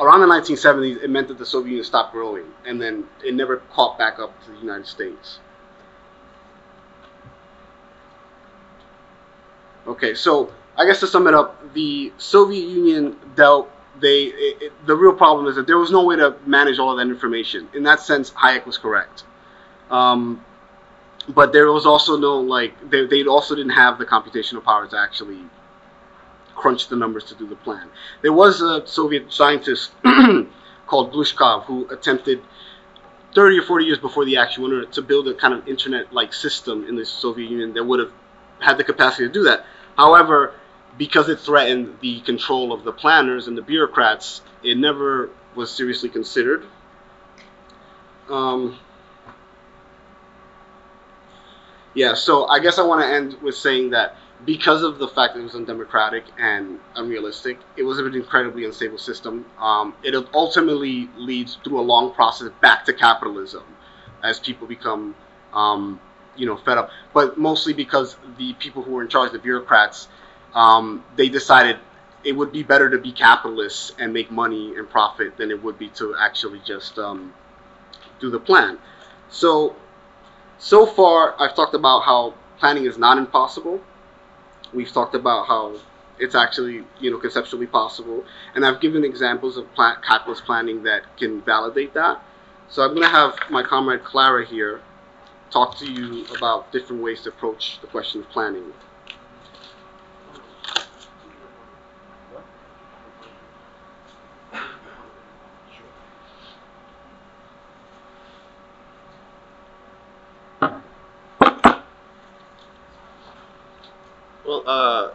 around 0.01 0.20
the 0.20 0.26
1970s, 0.26 1.03
it 1.03 1.11
meant 1.11 1.28
that 1.28 1.38
the 1.38 1.46
Soviet 1.46 1.70
Union 1.70 1.84
stopped 1.84 2.12
growing, 2.12 2.46
and 2.66 2.80
then 2.80 3.05
it 3.24 3.34
never 3.34 3.59
caught 3.70 3.98
back 3.98 4.18
up 4.18 4.42
to 4.44 4.51
the 4.51 4.59
United 4.59 4.86
States. 4.86 5.38
Okay, 9.86 10.14
so 10.14 10.53
I 10.76 10.86
guess 10.86 11.01
to 11.01 11.07
sum 11.07 11.26
it 11.26 11.34
up, 11.34 11.74
the 11.74 12.12
Soviet 12.18 12.66
Union 12.68 13.16
dealt. 13.34 13.70
They 14.01 14.24
it, 14.24 14.62
it, 14.62 14.86
the 14.86 14.96
real 14.96 15.12
problem 15.12 15.46
is 15.46 15.57
that 15.57 15.66
there 15.66 15.76
was 15.76 15.90
no 15.90 16.05
way 16.05 16.16
to 16.16 16.34
manage 16.46 16.78
all 16.78 16.90
of 16.90 16.96
that 16.98 17.12
information. 17.12 17.68
In 17.74 17.82
that 17.82 18.01
sense, 18.01 18.30
Hayek 18.30 18.64
was 18.64 18.78
correct. 18.78 19.24
Um, 19.90 20.44
but 21.28 21.53
there 21.53 21.70
was 21.70 21.86
also 21.86 22.16
no 22.16 22.38
like 22.38 22.90
they, 22.90 23.05
they 23.07 23.24
also 23.24 23.55
didn't 23.55 23.72
have 23.72 23.98
the 23.98 24.07
computational 24.07 24.64
power 24.64 24.86
to 24.86 24.98
actually 24.98 25.40
crunch 26.61 26.88
the 26.88 26.96
numbers 26.96 27.24
to 27.24 27.34
do 27.34 27.46
the 27.46 27.56
plan. 27.56 27.88
There 28.22 28.32
was 28.32 28.61
a 28.61 28.86
Soviet 28.86 29.32
scientist 29.32 29.92
called 30.86 31.12
Glushkov 31.12 31.64
who 31.64 31.88
attempted 31.88 32.42
30 33.34 33.58
or 33.58 33.62
40 33.62 33.84
years 33.84 33.98
before 33.98 34.24
the 34.24 34.36
actual 34.36 34.64
internet 34.66 34.92
to 34.92 35.02
build 35.02 35.28
a 35.28 35.34
kind 35.34 35.54
of 35.54 35.66
internet-like 35.66 36.32
system 36.34 36.86
in 36.86 36.96
the 36.96 37.06
Soviet 37.06 37.50
Union 37.50 37.72
that 37.74 37.84
would 37.84 38.00
have 38.00 38.12
had 38.58 38.76
the 38.76 38.84
capacity 38.84 39.26
to 39.26 39.32
do 39.32 39.44
that. 39.44 39.64
However, 39.96 40.54
because 40.98 41.28
it 41.28 41.40
threatened 41.40 41.98
the 42.00 42.20
control 42.20 42.72
of 42.72 42.84
the 42.84 42.92
planners 42.92 43.46
and 43.46 43.56
the 43.56 43.62
bureaucrats, 43.62 44.42
it 44.62 44.76
never 44.76 45.30
was 45.54 45.70
seriously 45.70 46.08
considered. 46.08 46.64
Um, 48.28 48.78
yeah, 51.94 52.14
so 52.14 52.46
I 52.46 52.61
guess 52.61 52.78
I 52.78 52.82
want 52.82 53.02
to 53.02 53.06
end 53.06 53.40
with 53.42 53.54
saying 53.54 53.90
that 53.90 54.16
because 54.45 54.82
of 54.82 54.99
the 54.99 55.09
fact 55.09 55.34
that 55.34 55.41
it 55.41 55.45
was 55.45 55.55
undemocratic 55.55 56.24
and 56.38 56.78
unrealistic, 56.97 57.59
it 57.76 57.82
was 57.82 57.99
an 57.99 58.14
incredibly 58.14 58.64
unstable 58.64 58.99
system. 58.99 59.45
Um, 59.59 59.95
it 60.03 60.14
ultimately 60.32 61.09
leads 61.16 61.59
through 61.62 61.80
a 61.80 61.82
long 61.82 62.12
process 62.14 62.51
back 62.61 62.84
to 62.86 62.93
capitalism 62.93 63.64
as 64.22 64.38
people 64.38 64.66
become, 64.66 65.14
um, 65.53 66.01
you 66.36 66.47
know, 66.47 66.57
fed 66.57 66.78
up. 66.78 66.91
But 67.12 67.38
mostly 67.38 67.72
because 67.72 68.16
the 68.38 68.55
people 68.55 68.82
who 68.82 68.93
were 68.93 69.03
in 69.03 69.09
charge, 69.09 69.32
the 69.32 69.38
bureaucrats, 69.38 70.09
um, 70.55 71.05
they 71.16 71.28
decided 71.28 71.78
it 72.24 72.32
would 72.32 72.53
be 72.53 72.62
better 72.62 72.91
to 72.91 72.99
be 72.99 73.12
capitalists 73.12 73.93
and 73.99 74.12
make 74.12 74.30
money 74.30 74.76
and 74.76 74.88
profit 74.88 75.36
than 75.36 75.51
it 75.51 75.62
would 75.62 75.78
be 75.78 75.88
to 75.88 76.14
actually 76.18 76.61
just 76.64 76.99
um, 76.99 77.32
do 78.20 78.30
the 78.30 78.41
plan. 78.41 78.78
So, 79.28 79.76
so 80.59 80.86
far, 80.86 81.34
I've 81.41 81.55
talked 81.55 81.74
about 81.74 82.01
how 82.01 82.34
planning 82.59 82.84
is 82.84 82.99
not 82.99 83.16
impossible 83.16 83.80
We've 84.72 84.90
talked 84.92 85.14
about 85.14 85.46
how 85.46 85.76
it's 86.18 86.34
actually 86.34 86.84
you 87.00 87.10
know 87.10 87.18
conceptually 87.18 87.66
possible, 87.66 88.24
and 88.54 88.64
I've 88.64 88.80
given 88.80 89.04
examples 89.04 89.56
of 89.56 89.72
plant, 89.74 90.04
capitalist 90.04 90.44
planning 90.44 90.82
that 90.84 91.02
can 91.16 91.40
validate 91.42 91.94
that. 91.94 92.22
So 92.68 92.82
I'm 92.82 92.90
going 92.90 93.02
to 93.02 93.08
have 93.08 93.36
my 93.50 93.62
comrade 93.62 94.04
Carlos 94.04 94.48
here 94.48 94.80
talk 95.50 95.76
to 95.78 95.90
you 95.90 96.24
about 96.36 96.70
different 96.72 97.02
ways 97.02 97.22
to 97.22 97.30
approach 97.30 97.80
the 97.80 97.88
question 97.88 98.20
of 98.20 98.28
planning. 98.28 98.72
Well, 114.46 114.59
uh, 114.70 115.14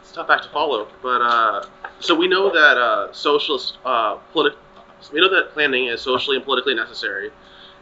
it's 0.00 0.12
tough 0.12 0.28
act 0.30 0.44
to 0.44 0.50
follow, 0.50 0.88
but 1.02 1.22
uh, 1.22 1.64
so 2.00 2.14
we 2.14 2.28
know 2.28 2.52
that 2.52 2.76
uh, 2.76 3.12
socialist 3.12 3.78
uh, 3.84 4.18
politi- 4.34 4.56
we 5.12 5.20
know 5.20 5.30
that 5.30 5.52
planning 5.52 5.86
is 5.86 6.00
socially 6.00 6.36
and 6.36 6.44
politically 6.44 6.74
necessary. 6.74 7.30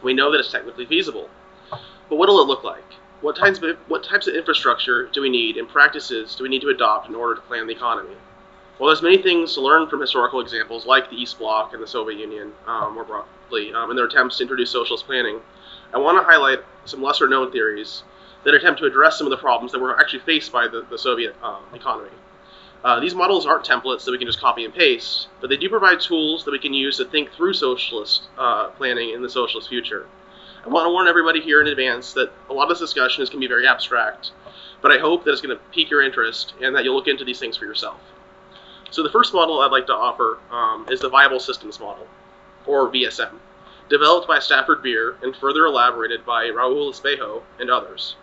We 0.01 0.13
know 0.13 0.31
that 0.31 0.39
it's 0.39 0.51
technically 0.51 0.85
feasible, 0.85 1.29
but 1.69 2.15
what 2.15 2.29
will 2.29 2.41
it 2.41 2.47
look 2.47 2.63
like? 2.63 2.83
What 3.21 3.35
types 3.35 3.61
of 3.61 3.77
what 3.87 4.03
types 4.03 4.27
of 4.27 4.35
infrastructure 4.35 5.07
do 5.07 5.21
we 5.21 5.29
need 5.29 5.57
and 5.57 5.67
practices 5.67 6.35
do 6.35 6.43
we 6.43 6.49
need 6.49 6.61
to 6.61 6.69
adopt 6.69 7.09
in 7.09 7.15
order 7.15 7.35
to 7.35 7.41
plan 7.41 7.67
the 7.67 7.73
economy? 7.73 8.15
Well, 8.79 8.87
there's 8.87 9.03
many 9.03 9.21
things 9.21 9.53
to 9.55 9.61
learn 9.61 9.89
from 9.89 10.01
historical 10.01 10.39
examples 10.39 10.85
like 10.87 11.09
the 11.09 11.15
East 11.15 11.37
Bloc 11.37 11.73
and 11.73 11.83
the 11.83 11.87
Soviet 11.87 12.17
Union, 12.17 12.51
um, 12.65 12.95
more 12.95 13.03
broadly, 13.03 13.73
um, 13.73 13.91
in 13.91 13.95
their 13.95 14.05
attempts 14.05 14.37
to 14.37 14.43
introduce 14.43 14.71
socialist 14.71 15.05
planning. 15.05 15.39
I 15.93 15.99
want 15.99 16.17
to 16.17 16.23
highlight 16.23 16.59
some 16.85 17.03
lesser 17.03 17.27
known 17.27 17.51
theories 17.51 18.01
that 18.43 18.53
attempt 18.53 18.79
to 18.79 18.85
address 18.85 19.17
some 19.17 19.27
of 19.27 19.31
the 19.31 19.37
problems 19.37 19.71
that 19.71 19.79
were 19.79 19.99
actually 19.99 20.19
faced 20.19 20.51
by 20.51 20.67
the, 20.67 20.85
the 20.89 20.97
Soviet 20.97 21.35
um, 21.43 21.63
economy. 21.73 22.09
Uh, 22.83 22.99
these 22.99 23.13
models 23.13 23.45
aren't 23.45 23.63
templates 23.63 24.05
that 24.05 24.11
we 24.11 24.17
can 24.17 24.25
just 24.25 24.39
copy 24.39 24.65
and 24.65 24.73
paste, 24.73 25.27
but 25.39 25.49
they 25.49 25.57
do 25.57 25.69
provide 25.69 26.01
tools 26.01 26.43
that 26.45 26.51
we 26.51 26.57
can 26.57 26.73
use 26.73 26.97
to 26.97 27.05
think 27.05 27.31
through 27.31 27.53
socialist 27.53 28.23
uh, 28.39 28.69
planning 28.69 29.11
in 29.11 29.21
the 29.21 29.29
socialist 29.29 29.69
future. 29.69 30.07
I 30.65 30.69
want 30.69 30.85
to 30.85 30.91
warn 30.91 31.07
everybody 31.07 31.41
here 31.41 31.61
in 31.61 31.67
advance 31.67 32.13
that 32.13 32.31
a 32.49 32.53
lot 32.53 32.63
of 32.63 32.69
this 32.69 32.79
discussion 32.79 33.21
is 33.21 33.29
going 33.29 33.39
to 33.39 33.47
be 33.47 33.51
very 33.51 33.67
abstract, 33.67 34.31
but 34.81 34.91
I 34.91 34.97
hope 34.97 35.23
that 35.23 35.31
it's 35.31 35.41
going 35.41 35.55
to 35.55 35.63
pique 35.71 35.91
your 35.91 36.01
interest 36.01 36.53
and 36.61 36.75
that 36.75 36.83
you'll 36.83 36.95
look 36.95 37.07
into 37.07 37.25
these 37.25 37.39
things 37.39 37.57
for 37.57 37.65
yourself. 37.65 37.99
So 38.89 39.03
the 39.03 39.09
first 39.09 39.33
model 39.33 39.61
I'd 39.61 39.71
like 39.71 39.87
to 39.87 39.95
offer 39.95 40.39
um, 40.51 40.87
is 40.89 40.99
the 40.99 41.09
Viable 41.09 41.39
Systems 41.39 41.79
Model, 41.79 42.07
or 42.65 42.89
VSM, 42.91 43.39
developed 43.89 44.27
by 44.27 44.39
Stafford 44.39 44.83
Beer 44.83 45.17
and 45.21 45.35
further 45.35 45.65
elaborated 45.65 46.25
by 46.25 46.45
Raul 46.45 46.91
Espejo 46.91 47.43
and 47.59 47.69
others. 47.69 48.15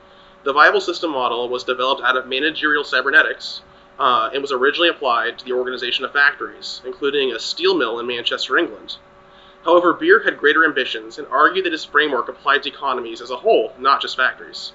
The 0.48 0.54
viable 0.54 0.80
system 0.80 1.10
model 1.10 1.46
was 1.50 1.62
developed 1.62 2.00
out 2.02 2.16
of 2.16 2.26
managerial 2.26 2.82
cybernetics 2.82 3.60
uh, 3.98 4.30
and 4.32 4.40
was 4.40 4.50
originally 4.50 4.88
applied 4.88 5.38
to 5.38 5.44
the 5.44 5.52
organization 5.52 6.06
of 6.06 6.12
factories, 6.14 6.80
including 6.86 7.32
a 7.32 7.38
steel 7.38 7.74
mill 7.74 7.98
in 8.00 8.06
Manchester, 8.06 8.56
England. 8.56 8.96
However, 9.66 9.92
Beer 9.92 10.22
had 10.24 10.38
greater 10.38 10.64
ambitions 10.64 11.18
and 11.18 11.28
argued 11.28 11.66
that 11.66 11.72
his 11.72 11.84
framework 11.84 12.30
applied 12.30 12.62
to 12.62 12.70
economies 12.70 13.20
as 13.20 13.30
a 13.30 13.36
whole, 13.36 13.74
not 13.78 14.00
just 14.00 14.16
factories. 14.16 14.72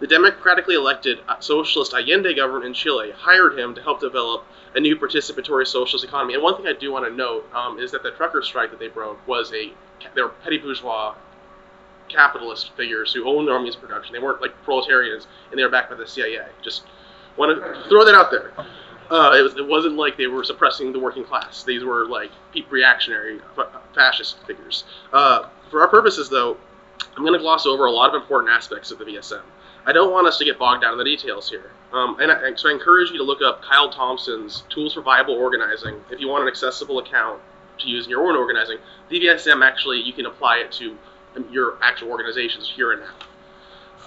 The 0.00 0.06
democratically 0.06 0.74
elected 0.74 1.18
socialist 1.38 1.92
Allende 1.92 2.32
government 2.32 2.64
in 2.64 2.72
Chile 2.72 3.10
hired 3.14 3.58
him 3.58 3.74
to 3.74 3.82
help 3.82 4.00
develop 4.00 4.46
a 4.74 4.80
new 4.80 4.96
participatory 4.96 5.66
socialist 5.66 6.06
economy. 6.06 6.32
And 6.32 6.42
one 6.42 6.56
thing 6.56 6.66
I 6.66 6.72
do 6.72 6.90
want 6.90 7.04
to 7.04 7.12
note 7.12 7.46
um, 7.52 7.78
is 7.78 7.90
that 7.92 8.02
the 8.02 8.12
trucker 8.12 8.40
strike 8.40 8.70
that 8.70 8.80
they 8.80 8.88
broke 8.88 9.18
was 9.28 9.52
a 9.52 9.70
they 10.14 10.22
were 10.22 10.30
petty 10.30 10.56
bourgeois 10.56 11.14
capitalist 12.14 12.72
figures 12.76 13.12
who 13.12 13.28
owned 13.28 13.48
own 13.48 13.70
production. 13.80 14.12
They 14.12 14.18
weren't 14.18 14.40
like 14.40 14.52
proletarians, 14.64 15.26
and 15.50 15.58
they 15.58 15.62
were 15.62 15.70
backed 15.70 15.90
by 15.90 15.96
the 15.96 16.06
CIA. 16.06 16.46
Just 16.62 16.82
want 17.36 17.56
to 17.56 17.88
throw 17.88 18.04
that 18.04 18.14
out 18.14 18.30
there. 18.30 18.52
Uh, 19.10 19.34
it, 19.36 19.42
was, 19.42 19.54
it 19.56 19.66
wasn't 19.66 19.96
like 19.96 20.16
they 20.16 20.26
were 20.26 20.44
suppressing 20.44 20.92
the 20.92 20.98
working 20.98 21.24
class. 21.24 21.62
These 21.62 21.84
were 21.84 22.06
like 22.06 22.30
reactionary 22.70 23.40
fascist 23.94 24.38
figures. 24.46 24.84
Uh, 25.12 25.48
for 25.70 25.82
our 25.82 25.88
purposes, 25.88 26.28
though, 26.30 26.56
I'm 27.16 27.22
going 27.22 27.34
to 27.34 27.38
gloss 27.38 27.66
over 27.66 27.84
a 27.86 27.90
lot 27.90 28.14
of 28.14 28.20
important 28.20 28.50
aspects 28.50 28.90
of 28.90 28.98
the 28.98 29.04
VSM. 29.04 29.42
I 29.86 29.92
don't 29.92 30.10
want 30.10 30.26
us 30.26 30.38
to 30.38 30.44
get 30.44 30.58
bogged 30.58 30.82
down 30.82 30.92
in 30.92 30.98
the 30.98 31.04
details 31.04 31.50
here. 31.50 31.70
Um, 31.92 32.16
and 32.18 32.32
I, 32.32 32.54
so 32.54 32.70
I 32.70 32.72
encourage 32.72 33.10
you 33.10 33.18
to 33.18 33.24
look 33.24 33.40
up 33.42 33.62
Kyle 33.62 33.90
Thompson's 33.90 34.64
Tools 34.70 34.94
for 34.94 35.02
Viable 35.02 35.34
Organizing 35.34 35.96
if 36.10 36.20
you 36.20 36.28
want 36.28 36.42
an 36.42 36.48
accessible 36.48 36.98
account 36.98 37.40
to 37.78 37.88
use 37.88 38.06
in 38.06 38.10
your 38.10 38.26
own 38.26 38.36
organizing. 38.36 38.78
The 39.10 39.20
VSM 39.20 39.64
actually, 39.64 40.00
you 40.00 40.12
can 40.12 40.26
apply 40.26 40.58
it 40.58 40.72
to 40.72 40.96
your 41.50 41.78
actual 41.82 42.10
organizations 42.10 42.70
here 42.74 42.92
and 42.92 43.02
now. 43.02 43.14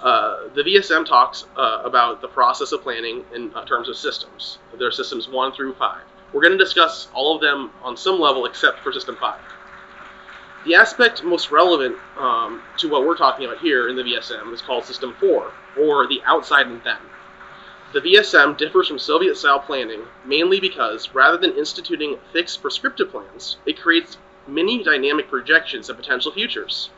Uh, 0.01 0.49
the 0.53 0.61
VSM 0.61 1.05
talks 1.05 1.45
uh, 1.55 1.81
about 1.83 2.21
the 2.21 2.27
process 2.27 2.71
of 2.71 2.83
planning 2.83 3.25
in 3.33 3.53
uh, 3.55 3.65
terms 3.65 3.89
of 3.89 3.97
systems. 3.97 4.59
There 4.77 4.87
are 4.87 4.91
systems 4.91 5.27
one 5.27 5.51
through 5.53 5.73
five. 5.73 6.03
We're 6.33 6.41
going 6.41 6.57
to 6.57 6.63
discuss 6.63 7.07
all 7.13 7.35
of 7.35 7.41
them 7.41 7.71
on 7.81 7.97
some 7.97 8.19
level 8.19 8.45
except 8.45 8.79
for 8.79 8.91
system 8.91 9.17
five. 9.19 9.41
The 10.65 10.75
aspect 10.75 11.23
most 11.23 11.49
relevant 11.49 11.95
um, 12.17 12.61
to 12.77 12.89
what 12.89 13.05
we're 13.05 13.17
talking 13.17 13.45
about 13.45 13.59
here 13.59 13.89
in 13.89 13.95
the 13.95 14.03
VSM 14.03 14.53
is 14.53 14.61
called 14.61 14.85
system 14.85 15.15
four, 15.19 15.51
or 15.79 16.07
the 16.07 16.21
outside 16.25 16.67
and 16.67 16.83
then. 16.83 16.97
The 17.93 18.01
VSM 18.01 18.57
differs 18.57 18.89
from 18.89 18.99
Soviet 18.99 19.37
style 19.37 19.59
planning 19.59 20.01
mainly 20.25 20.59
because 20.59 21.13
rather 21.13 21.37
than 21.37 21.57
instituting 21.57 22.17
fixed 22.33 22.61
prescriptive 22.61 23.09
plans, 23.11 23.57
it 23.65 23.79
creates 23.79 24.17
many 24.45 24.83
dynamic 24.83 25.29
projections 25.29 25.89
of 25.89 25.95
potential 25.95 26.31
futures. 26.33 26.89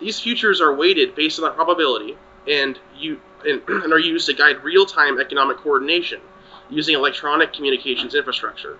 These 0.00 0.20
futures 0.20 0.60
are 0.60 0.74
weighted 0.74 1.14
based 1.14 1.38
on 1.38 1.44
the 1.44 1.50
probability 1.50 2.16
and, 2.48 2.78
you, 2.96 3.20
and, 3.46 3.62
and 3.68 3.92
are 3.92 3.98
used 3.98 4.26
to 4.26 4.34
guide 4.34 4.62
real-time 4.62 5.20
economic 5.20 5.58
coordination 5.58 6.20
using 6.70 6.94
electronic 6.94 7.52
communications 7.52 8.14
infrastructure. 8.14 8.78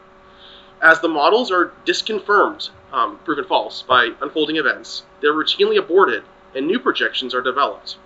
As 0.82 1.00
the 1.00 1.08
models 1.08 1.50
are 1.50 1.72
disconfirmed, 1.84 2.70
um, 2.92 3.18
proven 3.24 3.44
false, 3.44 3.82
by 3.82 4.10
unfolding 4.20 4.56
events, 4.56 5.04
they're 5.20 5.32
routinely 5.32 5.78
aborted 5.78 6.24
and 6.54 6.66
new 6.66 6.78
projections 6.78 7.34
are 7.34 7.42
developed. 7.42 7.96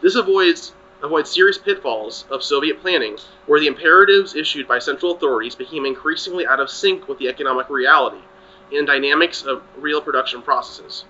This 0.00 0.14
avoids 0.14 0.72
avoid 1.02 1.26
serious 1.26 1.58
pitfalls 1.58 2.24
of 2.30 2.42
Soviet 2.42 2.80
planning, 2.80 3.16
where 3.46 3.60
the 3.60 3.66
imperatives 3.66 4.34
issued 4.34 4.66
by 4.66 4.78
central 4.78 5.12
authorities 5.12 5.54
became 5.54 5.86
increasingly 5.86 6.46
out 6.46 6.60
of 6.60 6.70
sync 6.70 7.08
with 7.08 7.18
the 7.18 7.28
economic 7.28 7.68
reality 7.70 8.22
and 8.72 8.86
dynamics 8.86 9.42
of 9.42 9.62
real 9.76 10.00
production 10.00 10.42
processes. 10.42 11.04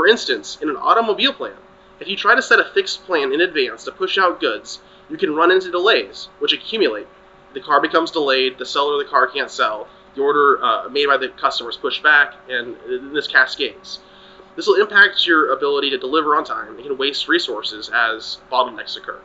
For 0.00 0.06
instance, 0.06 0.56
in 0.62 0.70
an 0.70 0.78
automobile 0.78 1.34
plant, 1.34 1.58
if 2.00 2.08
you 2.08 2.16
try 2.16 2.34
to 2.34 2.40
set 2.40 2.58
a 2.58 2.64
fixed 2.64 3.04
plan 3.04 3.34
in 3.34 3.42
advance 3.42 3.84
to 3.84 3.92
push 3.92 4.16
out 4.16 4.40
goods, 4.40 4.80
you 5.10 5.18
can 5.18 5.34
run 5.34 5.50
into 5.50 5.70
delays, 5.70 6.30
which 6.38 6.54
accumulate. 6.54 7.06
The 7.52 7.60
car 7.60 7.82
becomes 7.82 8.10
delayed, 8.10 8.56
the 8.56 8.64
seller 8.64 8.94
of 8.94 9.00
the 9.00 9.10
car 9.10 9.26
can't 9.26 9.50
sell, 9.50 9.88
the 10.14 10.22
order 10.22 10.58
uh, 10.64 10.88
made 10.88 11.06
by 11.06 11.18
the 11.18 11.28
customer 11.28 11.68
is 11.68 11.76
pushed 11.76 12.02
back, 12.02 12.32
and 12.48 12.78
this 13.14 13.28
cascades. 13.28 13.98
This 14.56 14.66
will 14.66 14.80
impact 14.80 15.26
your 15.26 15.52
ability 15.52 15.90
to 15.90 15.98
deliver 15.98 16.34
on 16.34 16.44
time 16.44 16.76
and 16.76 16.82
can 16.82 16.96
waste 16.96 17.28
resources 17.28 17.90
as 17.92 18.38
bottlenecks 18.50 18.96
occur. 18.96 19.20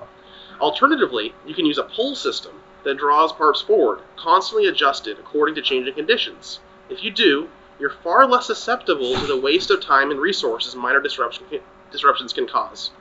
Alternatively, 0.59 1.33
you 1.47 1.55
can 1.55 1.65
use 1.65 1.77
a 1.77 1.83
pull 1.83 2.17
system 2.17 2.61
that 2.83 2.97
draws 2.97 3.31
parts 3.31 3.61
forward, 3.61 4.01
constantly 4.17 4.67
adjusted 4.67 5.19
according 5.19 5.55
to 5.55 5.61
changing 5.61 5.93
conditions. 5.93 6.59
If 6.89 7.01
you 7.01 7.11
do, 7.11 7.47
you're 7.79 7.89
far 8.03 8.25
less 8.25 8.47
susceptible 8.47 9.15
to 9.15 9.27
the 9.27 9.39
waste 9.39 9.69
of 9.71 9.81
time 9.81 10.11
and 10.11 10.19
resources 10.19 10.75
minor 10.75 11.01
disruption 11.01 11.45
disruptions 11.91 12.33
can 12.33 12.47
cause. 12.47 12.91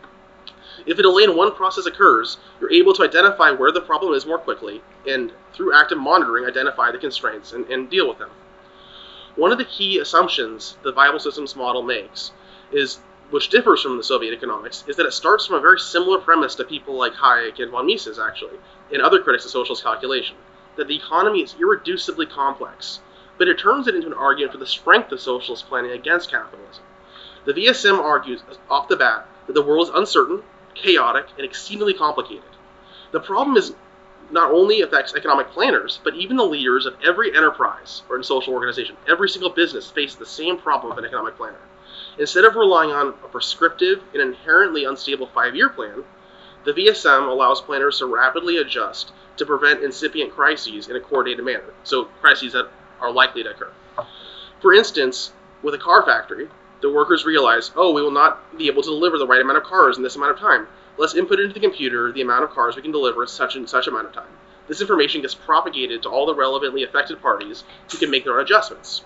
If 0.87 0.99
a 0.99 1.03
delay 1.03 1.25
in 1.25 1.37
one 1.37 1.55
process 1.55 1.87
occurs, 1.87 2.37
you're 2.61 2.72
able 2.72 2.93
to 2.95 3.05
identify 3.05 3.51
where 3.53 3.72
the 3.72 3.81
problem 3.81 4.12
is 4.14 4.27
more 4.27 4.39
quickly, 4.39 4.83
and 5.07 5.33
through 5.53 5.75
active 5.75 5.99
monitoring, 5.99 6.45
identify 6.45 6.91
the 6.91 6.99
constraints 6.99 7.53
and, 7.53 7.66
and 7.70 7.89
deal 7.89 8.09
with 8.09 8.18
them. 8.18 8.31
One 9.37 9.53
of 9.53 9.59
the 9.59 9.64
key 9.64 9.99
assumptions 9.99 10.77
the 10.83 10.93
viable 10.93 11.20
systems 11.20 11.57
model 11.57 11.83
makes 11.83 12.33
is 12.72 12.99
which 13.31 13.49
differs 13.49 13.83
from 13.83 13.97
the 13.97 14.05
Soviet 14.05 14.33
economics, 14.33 14.85
is 14.87 14.97
that 14.97 15.07
it 15.07 15.12
starts 15.12 15.47
from 15.47 15.57
a 15.57 15.61
very 15.61 15.79
similar 15.79 16.18
premise 16.18 16.55
to 16.57 16.64
people 16.64 16.95
like 16.95 17.14
Hayek 17.14 17.59
and 17.59 17.70
von 17.70 17.87
Mises, 17.87 18.18
actually, 18.18 18.59
and 18.93 19.01
other 19.01 19.22
critics 19.22 19.45
of 19.45 19.51
socialist 19.51 19.83
calculation, 19.83 20.37
that 20.77 20.89
the 20.89 20.97
economy 20.97 21.41
is 21.43 21.55
irreducibly 21.55 22.29
complex, 22.29 23.01
but 23.39 23.49
it 23.49 23.59
turns 23.59 23.87
it 23.87 23.95
into 23.95 24.07
an 24.07 24.14
argument 24.14 24.53
for 24.53 24.59
the 24.59 24.66
strength 24.66 25.12
of 25.12 25.20
socialist 25.20 25.66
planning 25.68 25.91
against 25.91 26.30
capitalism. 26.30 26.85
The 27.45 27.53
VSM 27.53 27.99
argues 27.99 28.43
off 28.70 28.89
the 28.89 28.97
bat 28.97 29.26
that 29.47 29.53
the 29.53 29.62
world 29.62 29.89
is 29.89 29.95
uncertain, 29.95 30.43
chaotic, 30.74 31.26
and 31.37 31.45
exceedingly 31.45 31.95
complicated. 31.95 32.45
The 33.12 33.20
problem 33.20 33.57
is 33.57 33.74
not 34.30 34.51
only 34.51 34.80
affects 34.80 35.14
economic 35.14 35.51
planners, 35.51 36.01
but 36.03 36.14
even 36.14 36.37
the 36.37 36.45
leaders 36.45 36.87
of 36.87 36.97
every 37.05 37.37
enterprise 37.37 38.03
or 38.09 38.16
in 38.16 38.22
social 38.22 38.55
organization. 38.55 38.97
Every 39.07 39.28
single 39.28 39.51
business 39.51 39.91
faces 39.91 40.16
the 40.16 40.26
same 40.26 40.59
problem 40.59 40.93
of 40.93 40.99
an 40.99 41.05
economic 41.05 41.37
planner. 41.37 41.61
Instead 42.18 42.45
of 42.45 42.57
relying 42.57 42.91
on 42.91 43.09
a 43.09 43.28
prescriptive 43.28 44.03
and 44.12 44.22
inherently 44.22 44.85
unstable 44.85 45.26
five 45.26 45.55
year 45.55 45.68
plan, 45.68 46.05
the 46.64 46.72
VSM 46.72 47.28
allows 47.28 47.61
planners 47.61 47.99
to 47.99 48.07
rapidly 48.07 48.57
adjust 48.57 49.12
to 49.37 49.45
prevent 49.45 49.82
incipient 49.82 50.32
crises 50.32 50.89
in 50.89 50.97
a 50.97 51.01
coordinated 51.01 51.45
manner. 51.45 51.74
So, 51.82 52.05
crises 52.20 52.53
that 52.53 52.70
are 53.05 53.13
likely 53.13 53.43
to 53.43 53.51
occur. 53.51 53.71
For 54.61 54.73
instance, 54.73 55.33
with 55.63 55.75
a 55.75 55.79
car 55.79 56.05
factory, 56.05 56.49
the 56.81 56.91
workers 56.91 57.25
realize, 57.25 57.71
oh, 57.77 57.93
we 57.93 58.03
will 58.03 58.11
not 58.11 58.59
be 58.59 58.67
able 58.67 58.83
to 58.83 58.91
deliver 58.91 59.19
the 59.19 59.27
right 59.27 59.41
amount 59.41 59.59
of 59.59 59.65
cars 59.65 59.97
in 59.97 60.03
this 60.03 60.17
amount 60.17 60.33
of 60.33 60.39
time. 60.39 60.67
Let's 60.97 61.15
input 61.15 61.41
into 61.41 61.55
the 61.55 61.61
computer 61.61 62.13
the 62.13 62.23
amount 62.23 62.45
of 62.45 62.51
cars 62.51 62.77
we 62.77 62.83
can 62.83 62.93
deliver 62.93 63.23
in 63.23 63.29
such 63.29 63.57
and 63.57 63.69
such 63.69 63.87
amount 63.87 64.07
of 64.07 64.13
time. 64.13 64.33
This 64.69 64.81
information 64.81 65.21
gets 65.21 65.35
propagated 65.35 66.03
to 66.03 66.09
all 66.09 66.27
the 66.27 66.35
relevantly 66.35 66.83
affected 66.83 67.21
parties 67.21 67.65
who 67.91 67.99
can 67.99 68.11
make 68.11 68.25
their 68.25 68.35
own 68.35 68.45
adjustments. 68.45 69.03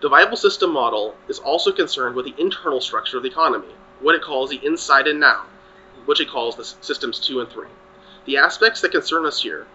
The 0.00 0.08
viable 0.08 0.36
system 0.36 0.72
model 0.72 1.16
is 1.28 1.38
also 1.38 1.72
concerned 1.72 2.14
with 2.14 2.26
the 2.26 2.40
internal 2.40 2.80
structure 2.80 3.16
of 3.16 3.22
the 3.22 3.30
economy, 3.30 3.74
what 4.00 4.14
it 4.14 4.22
calls 4.22 4.50
the 4.50 4.64
inside 4.64 5.06
and 5.06 5.18
now, 5.18 5.46
which 6.04 6.20
it 6.20 6.28
calls 6.28 6.56
the 6.56 6.64
systems 6.64 7.18
2 7.18 7.40
and 7.40 7.50
3. 7.50 7.66
The 8.26 8.36
aspects 8.36 8.80
that 8.82 8.92
concern 8.92 9.26
us 9.26 9.42
here 9.42 9.66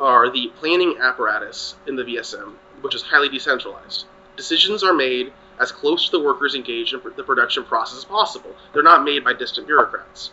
are 0.00 0.30
the 0.30 0.48
planning 0.58 0.96
apparatus 1.00 1.76
in 1.86 1.96
the 1.96 2.04
VSM, 2.04 2.54
which 2.80 2.94
is 2.94 3.02
highly 3.02 3.28
decentralized. 3.28 4.06
Decisions 4.36 4.82
are 4.82 4.94
made 4.94 5.32
as 5.58 5.70
close 5.70 6.06
to 6.06 6.16
the 6.16 6.24
workers 6.24 6.54
engaged 6.54 6.94
in 6.94 7.00
the 7.16 7.22
production 7.22 7.64
process 7.64 7.98
as 7.98 8.04
possible. 8.04 8.54
They're 8.72 8.82
not 8.82 9.04
made 9.04 9.24
by 9.24 9.32
distant 9.32 9.66
bureaucrats. 9.66 10.30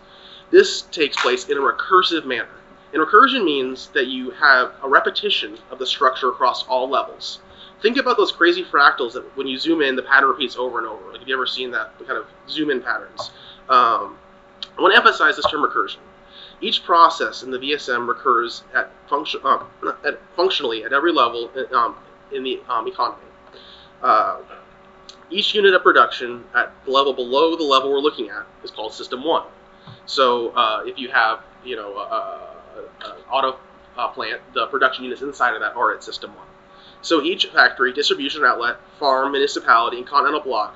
This 0.51 0.84
takes 0.84 1.22
place 1.22 1.47
in 1.47 1.57
a 1.57 1.62
recursive 1.62 2.26
manner. 2.26 2.49
And 2.93 3.05
recursion 3.05 3.43
means 3.45 3.88
that 3.89 4.07
you 4.07 4.32
have 4.32 4.74
a 4.82 4.89
repetition 4.89 5.57
of 5.70 5.78
the 5.78 5.86
structure 5.86 6.30
across 6.30 6.66
all 6.68 6.89
levels. 6.89 7.39
Think 7.82 7.97
about 7.97 8.18
those 8.18 8.32
crazy 8.32 8.64
fractals 8.64 9.14
that 9.14 9.38
when 9.38 9.47
you 9.47 9.57
zoom 9.57 9.82
in, 9.82 9.95
the 9.95 10.01
pattern 10.01 10.30
repeats 10.30 10.57
over 10.57 10.80
and 10.80 10.88
over. 10.88 11.12
Like, 11.12 11.20
have 11.20 11.28
you 11.28 11.36
ever 11.36 11.45
seen 11.45 11.72
that 11.72 11.97
kind 11.99 12.18
of 12.18 12.26
zoom 12.49 12.72
in 12.72 12.82
patterns? 12.82 13.32
Um, 13.70 14.18
I 14.78 14.82
want 14.82 14.93
to 14.93 14.97
emphasize 14.97 15.36
this 15.36 15.45
term 15.49 15.62
recursion. 15.62 15.99
Each 16.62 16.84
process 16.84 17.43
in 17.43 17.51
the 17.51 17.57
VSM 17.57 18.07
recurs 18.07 18.64
at, 18.76 18.91
um, 19.12 19.68
at 20.05 20.20
functionally 20.36 20.84
at 20.84 20.93
every 20.93 21.12
level 21.12 21.49
um, 21.74 21.95
in 22.32 22.43
the 22.43 22.62
um, 22.70 22.88
economy. 22.88 23.24
Uh, 24.01 24.39
each 25.30 25.53
unit 25.53 25.74
of 25.74 25.84
production 25.84 26.43
at 26.55 26.74
the 26.86 26.91
level 26.91 27.14
below 27.14 27.55
the 27.55 27.64
level 27.64 27.91
we're 27.91 27.99
looking 27.99 28.30
at 28.30 28.45
is 28.64 28.72
called 28.72 28.93
System 28.93 29.24
One. 29.24 29.45
So 30.05 30.49
uh, 30.49 30.84
if 30.86 30.97
you 30.97 31.10
have, 31.10 31.41
you 31.64 31.76
know, 31.76 31.99
an 33.01 33.12
auto 33.32 33.60
uh, 33.97 34.07
plant, 34.10 34.41
the 34.53 34.68
production 34.68 35.03
units 35.03 35.22
inside 35.22 35.53
of 35.53 35.62
that 35.62 35.76
are 35.76 35.93
at 35.93 36.03
System 36.03 36.36
One. 36.36 36.47
So 37.01 37.22
each 37.22 37.45
factory, 37.47 37.93
distribution 37.93 38.43
outlet, 38.43 38.78
farm, 38.99 39.32
municipality, 39.32 39.97
and 39.97 40.07
continental 40.07 40.41
block 40.41 40.76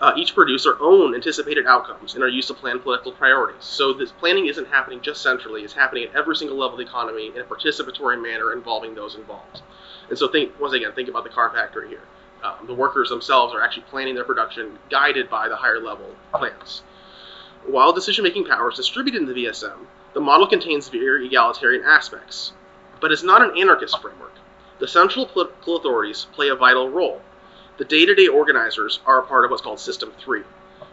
uh, 0.00 0.12
each 0.16 0.34
produce 0.34 0.64
their 0.64 0.80
own 0.80 1.14
anticipated 1.14 1.66
outcomes 1.66 2.14
and 2.14 2.22
are 2.22 2.28
used 2.28 2.48
to 2.48 2.54
plan 2.54 2.78
political 2.78 3.12
priorities. 3.12 3.64
So 3.64 3.92
this 3.92 4.12
planning 4.12 4.46
isn't 4.46 4.68
happening 4.68 5.00
just 5.00 5.22
centrally; 5.22 5.62
it's 5.62 5.72
happening 5.72 6.04
at 6.04 6.14
every 6.14 6.36
single 6.36 6.58
level 6.58 6.78
of 6.78 6.78
the 6.78 6.84
economy 6.84 7.32
in 7.34 7.40
a 7.40 7.44
participatory 7.44 8.20
manner 8.22 8.52
involving 8.52 8.94
those 8.94 9.14
involved. 9.14 9.62
And 10.10 10.18
so, 10.18 10.28
think 10.28 10.58
once 10.60 10.74
again, 10.74 10.92
think 10.92 11.08
about 11.08 11.24
the 11.24 11.30
car 11.30 11.50
factory 11.50 11.88
here. 11.88 12.02
Um, 12.42 12.66
the 12.66 12.74
workers 12.74 13.08
themselves 13.08 13.54
are 13.54 13.62
actually 13.62 13.84
planning 13.84 14.14
their 14.14 14.24
production, 14.24 14.78
guided 14.90 15.28
by 15.30 15.48
the 15.48 15.56
higher 15.56 15.80
level 15.80 16.14
plans. 16.32 16.82
While 17.66 17.92
decision-making 17.92 18.46
power 18.46 18.70
is 18.70 18.76
distributed 18.76 19.22
in 19.22 19.26
the 19.26 19.34
VSM, 19.34 19.86
the 20.14 20.20
model 20.20 20.46
contains 20.46 20.88
very 20.88 21.26
egalitarian 21.26 21.84
aspects, 21.84 22.52
but 23.00 23.10
it's 23.10 23.22
not 23.22 23.42
an 23.42 23.58
anarchist 23.58 24.00
framework. 24.00 24.34
The 24.78 24.86
central 24.86 25.26
political 25.26 25.76
authorities 25.76 26.26
play 26.32 26.48
a 26.48 26.54
vital 26.54 26.88
role 26.88 27.20
the 27.78 27.84
day-to-day 27.84 28.26
organizers 28.26 28.98
are 29.06 29.20
a 29.20 29.26
part 29.26 29.44
of 29.44 29.52
what's 29.52 29.62
called 29.62 29.78
System 29.78 30.12
3. 30.18 30.42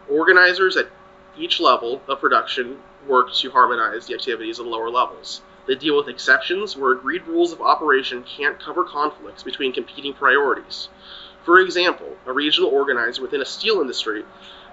Organizers 0.08 0.78
at 0.78 0.88
each 1.36 1.60
level 1.60 2.00
of 2.08 2.20
production 2.20 2.78
work 3.08 3.34
to 3.34 3.50
harmonize 3.50 4.06
the 4.06 4.14
activities 4.14 4.60
of 4.60 4.66
the 4.66 4.72
lower 4.72 4.92
levels. 4.92 5.42
They 5.68 5.74
deal 5.74 5.98
with 5.98 6.08
exceptions 6.08 6.78
where 6.78 6.92
agreed 6.92 7.26
rules 7.26 7.52
of 7.52 7.60
operation 7.60 8.24
can't 8.24 8.60
cover 8.60 8.84
conflicts 8.84 9.42
between 9.42 9.74
competing 9.74 10.14
priorities. 10.14 10.90
For 11.44 11.60
example, 11.60 12.18
a 12.28 12.34
regional 12.34 12.70
organizer 12.70 13.24
within 13.24 13.42
a 13.42 13.46
steel 13.46 13.82
industry 13.82 14.24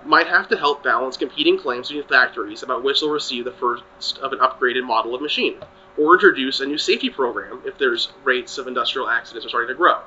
might 0.05 0.27
have 0.27 0.49
to 0.49 0.57
help 0.59 0.83
balance 0.83 1.17
competing 1.17 1.59
claims 1.59 1.89
between 1.89 2.07
factories 2.07 2.63
about 2.63 2.85
which 2.85 3.01
they'll 3.01 3.09
receive 3.09 3.47
the 3.47 3.53
first 3.53 4.19
of 4.19 4.35
an 4.35 4.41
upgraded 4.41 4.85
model 4.85 5.15
of 5.15 5.23
machine, 5.23 5.57
or 5.97 6.13
introduce 6.13 6.61
a 6.61 6.67
new 6.67 6.77
safety 6.77 7.09
program 7.09 7.63
if 7.65 7.79
there's 7.79 8.13
rates 8.23 8.59
of 8.59 8.67
industrial 8.67 9.09
accidents 9.09 9.47
are 9.47 9.49
starting 9.49 9.69
to 9.69 9.75
grow. 9.75 10.03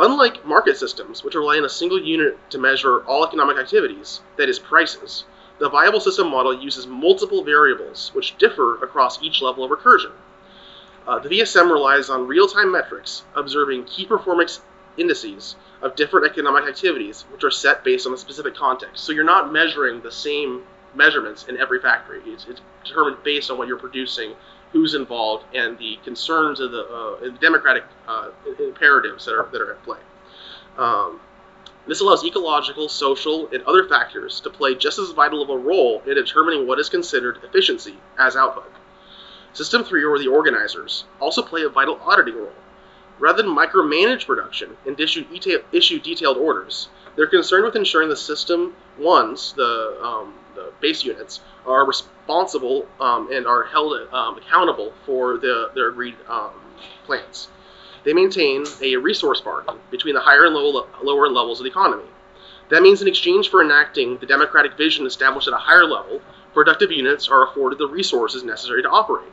Unlike 0.00 0.46
market 0.46 0.78
systems, 0.78 1.22
which 1.22 1.34
rely 1.34 1.58
on 1.58 1.64
a 1.66 1.68
single 1.68 2.00
unit 2.00 2.38
to 2.48 2.56
measure 2.56 3.04
all 3.04 3.22
economic 3.22 3.58
activities, 3.58 4.22
that 4.38 4.48
is, 4.48 4.58
prices, 4.58 5.24
the 5.58 5.68
viable 5.68 6.00
system 6.00 6.30
model 6.30 6.58
uses 6.58 6.86
multiple 6.86 7.44
variables 7.44 8.10
which 8.14 8.38
differ 8.38 8.82
across 8.82 9.22
each 9.22 9.42
level 9.42 9.62
of 9.62 9.70
recursion. 9.70 10.12
Uh, 11.06 11.18
the 11.18 11.28
VSM 11.28 11.70
relies 11.70 12.08
on 12.08 12.26
real 12.26 12.48
time 12.48 12.72
metrics, 12.72 13.24
observing 13.34 13.84
key 13.84 14.06
performance 14.06 14.62
indices 14.96 15.56
of 15.82 15.96
different 15.96 16.26
economic 16.26 16.64
activities, 16.64 17.26
which 17.30 17.44
are 17.44 17.50
set 17.50 17.84
based 17.84 18.06
on 18.06 18.14
a 18.14 18.16
specific 18.16 18.54
context. 18.54 19.04
So 19.04 19.12
you're 19.12 19.22
not 19.22 19.52
measuring 19.52 20.00
the 20.00 20.10
same 20.10 20.62
measurements 20.94 21.44
in 21.46 21.58
every 21.58 21.78
factory. 21.78 22.22
It's, 22.24 22.46
it's 22.46 22.62
determined 22.84 23.22
based 23.22 23.50
on 23.50 23.58
what 23.58 23.68
you're 23.68 23.78
producing 23.78 24.34
who's 24.72 24.94
involved 24.94 25.44
and 25.54 25.78
the 25.78 25.98
concerns 26.04 26.60
of 26.60 26.70
the, 26.70 26.82
uh, 26.82 27.20
the 27.20 27.38
democratic 27.40 27.84
uh, 28.06 28.30
imperatives 28.58 29.24
that 29.24 29.34
are, 29.34 29.48
that 29.52 29.60
are 29.60 29.72
at 29.72 29.82
play. 29.82 29.98
Um, 30.78 31.20
this 31.86 32.00
allows 32.00 32.24
ecological, 32.24 32.88
social, 32.88 33.48
and 33.52 33.62
other 33.64 33.88
factors 33.88 34.40
to 34.42 34.50
play 34.50 34.74
just 34.74 34.98
as 34.98 35.10
vital 35.10 35.42
of 35.42 35.50
a 35.50 35.56
role 35.56 36.02
in 36.06 36.14
determining 36.14 36.66
what 36.66 36.78
is 36.78 36.88
considered 36.88 37.38
efficiency 37.42 37.96
as 38.18 38.36
output. 38.36 38.70
System 39.52 39.82
3, 39.82 40.04
or 40.04 40.18
the 40.18 40.28
organizers, 40.28 41.04
also 41.18 41.42
play 41.42 41.62
a 41.62 41.68
vital 41.68 41.98
auditing 42.02 42.36
role. 42.36 42.52
Rather 43.18 43.42
than 43.42 43.54
micromanage 43.54 44.26
production 44.26 44.76
and 44.86 44.98
issue, 45.00 45.26
issue 45.72 45.98
detailed 45.98 46.36
orders, 46.36 46.88
they're 47.16 47.26
concerned 47.26 47.64
with 47.64 47.76
ensuring 47.76 48.08
the 48.08 48.16
system 48.16 48.74
ones, 48.98 49.52
the, 49.54 49.98
um, 50.02 50.34
the 50.60 50.72
base 50.80 51.04
units, 51.04 51.40
are 51.66 51.86
responsible 51.86 52.86
um, 53.00 53.32
and 53.32 53.46
are 53.46 53.64
held 53.64 53.92
um, 54.12 54.38
accountable 54.38 54.92
for 55.06 55.38
the, 55.38 55.70
their 55.74 55.88
agreed 55.88 56.16
um, 56.28 56.52
plans. 57.06 57.48
They 58.04 58.12
maintain 58.12 58.64
a 58.80 58.96
resource 58.96 59.40
bargain 59.40 59.78
between 59.90 60.14
the 60.14 60.20
higher 60.20 60.46
and 60.46 60.54
low, 60.54 60.86
lower 61.02 61.28
levels 61.28 61.60
of 61.60 61.64
the 61.64 61.70
economy. 61.70 62.08
That 62.70 62.82
means 62.82 63.02
in 63.02 63.08
exchange 63.08 63.50
for 63.50 63.62
enacting 63.62 64.18
the 64.18 64.26
democratic 64.26 64.76
vision 64.76 65.06
established 65.06 65.48
at 65.48 65.54
a 65.54 65.58
higher 65.58 65.84
level, 65.84 66.22
productive 66.54 66.90
units 66.90 67.28
are 67.28 67.46
afforded 67.46 67.78
the 67.78 67.88
resources 67.88 68.44
necessary 68.44 68.82
to 68.82 68.90
operate. 68.90 69.32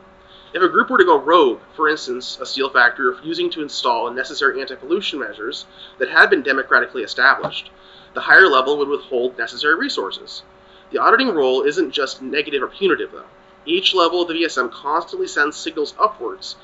If 0.54 0.62
a 0.62 0.68
group 0.68 0.90
were 0.90 0.98
to 0.98 1.04
go 1.04 1.18
rogue, 1.18 1.60
for 1.76 1.88
instance, 1.88 2.38
a 2.40 2.46
steel 2.46 2.70
factory 2.70 3.06
refusing 3.06 3.50
to 3.50 3.62
install 3.62 4.10
necessary 4.10 4.60
anti 4.60 4.74
pollution 4.76 5.18
measures 5.18 5.66
that 5.98 6.08
had 6.08 6.30
been 6.30 6.42
democratically 6.42 7.02
established, 7.02 7.70
the 8.14 8.22
higher 8.22 8.48
level 8.48 8.78
would 8.78 8.88
withhold 8.88 9.36
necessary 9.38 9.76
resources. 9.76 10.42
The 10.90 10.98
auditing 10.98 11.28
role 11.28 11.62
isn't 11.62 11.92
just 11.92 12.22
negative 12.22 12.62
or 12.62 12.68
punitive, 12.68 13.12
though. 13.12 13.26
Each 13.66 13.94
level 13.94 14.22
of 14.22 14.28
the 14.28 14.34
VSM 14.34 14.70
constantly 14.72 15.26
sends 15.26 15.56
signals 15.56 15.94
upwards, 15.98 16.56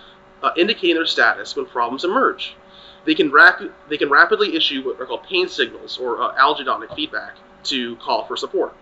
uh, 0.43 0.53
indicating 0.57 0.97
their 0.97 1.07
status 1.07 1.55
when 1.55 1.67
problems 1.67 2.05
emerge. 2.05 2.57
They 3.05 3.15
can, 3.15 3.31
rap- 3.31 3.61
they 3.89 3.99
can 3.99 4.09
rapidly 4.09 4.57
issue 4.57 4.83
what 4.83 5.01
are 5.01 5.07
called 5.07 5.25
pain 5.25 5.49
signals 5.49 5.99
or 5.99 6.23
uh, 6.23 6.35
algedonic 6.37 6.95
feedback 6.95 7.37
to 7.65 7.97
call 7.97 8.25
for 8.25 8.37
support. 8.37 8.75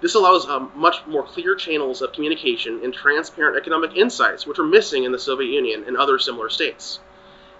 This 0.00 0.14
allows 0.14 0.48
um, 0.48 0.72
much 0.74 1.06
more 1.06 1.22
clear 1.22 1.54
channels 1.54 2.00
of 2.00 2.12
communication 2.12 2.80
and 2.82 2.94
transparent 2.94 3.58
economic 3.58 3.96
insights, 3.96 4.46
which 4.46 4.58
are 4.58 4.64
missing 4.64 5.04
in 5.04 5.12
the 5.12 5.18
Soviet 5.18 5.50
Union 5.50 5.84
and 5.86 5.96
other 5.96 6.18
similar 6.18 6.48
states. 6.48 7.00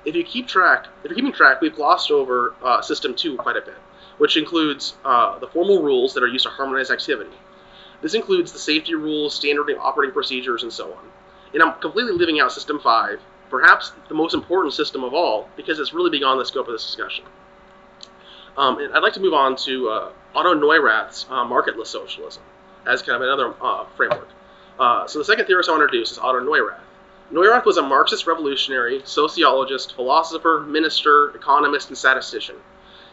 If 0.07 0.15
you 0.15 0.25
keep 0.25 0.49
track, 0.49 0.87
if 1.05 1.11
you're 1.11 1.17
keeping 1.17 1.33
track, 1.33 1.61
we've 1.61 1.75
glossed 1.75 2.11
over 2.11 2.55
uh, 2.63 2.81
System 2.81 3.15
2 3.15 3.37
quite 3.37 3.59
a 3.59 3.61
bit, 3.61 3.77
which 4.21 4.37
includes 4.37 4.93
uh, 5.03 5.39
the 5.39 5.47
formal 5.47 5.83
rules 5.83 6.13
that 6.13 6.23
are 6.23 6.29
used 6.29 6.45
to 6.45 6.51
harmonize 6.51 6.91
activity. 6.91 7.31
This 8.03 8.13
includes 8.13 8.53
the 8.53 8.59
safety 8.59 8.95
rules, 8.95 9.35
standard 9.35 9.75
operating 9.81 10.13
procedures, 10.13 10.63
and 10.63 10.71
so 10.71 10.93
on. 10.93 11.11
And 11.55 11.63
I'm 11.63 11.81
completely 11.81 12.13
leaving 12.13 12.39
out 12.39 12.53
System 12.53 12.79
5, 12.81 13.19
perhaps 13.49 13.93
the 14.09 14.15
most 14.15 14.35
important 14.35 14.75
system 14.75 15.05
of 15.05 15.15
all, 15.15 15.49
because 15.57 15.79
it's 15.79 15.95
really 15.95 16.11
beyond 16.11 16.39
the 16.39 16.45
scope 16.45 16.69
of 16.69 16.73
this 16.73 16.85
discussion. 16.85 17.25
Um, 18.59 18.79
and 18.79 18.93
I'd 18.93 19.03
like 19.03 19.15
to 19.15 19.21
move 19.21 19.33
on 19.33 19.57
to 19.65 19.89
uh, 19.89 20.13
Otto 20.35 20.53
Neurath's 20.53 21.25
uh, 21.31 21.47
marketless 21.47 21.87
socialism 21.87 22.43
as 22.87 23.01
kind 23.01 23.17
of 23.17 23.23
another 23.23 23.55
uh, 23.59 23.87
framework. 23.97 24.29
Uh, 24.79 25.07
so 25.07 25.19
the 25.19 25.25
second 25.25 25.47
theorist 25.47 25.71
I 25.71 25.73
want 25.73 25.81
to 25.81 25.85
introduce 25.85 26.13
is 26.13 26.19
Otto 26.19 26.41
Neurath. 26.41 26.81
Neurath 27.33 27.65
was 27.65 27.79
a 27.79 27.83
Marxist 27.83 28.27
revolutionary, 28.27 29.01
sociologist, 29.05 29.95
philosopher, 29.95 30.61
minister, 30.69 31.31
economist, 31.35 31.89
and 31.89 31.97
statistician. 31.97 32.57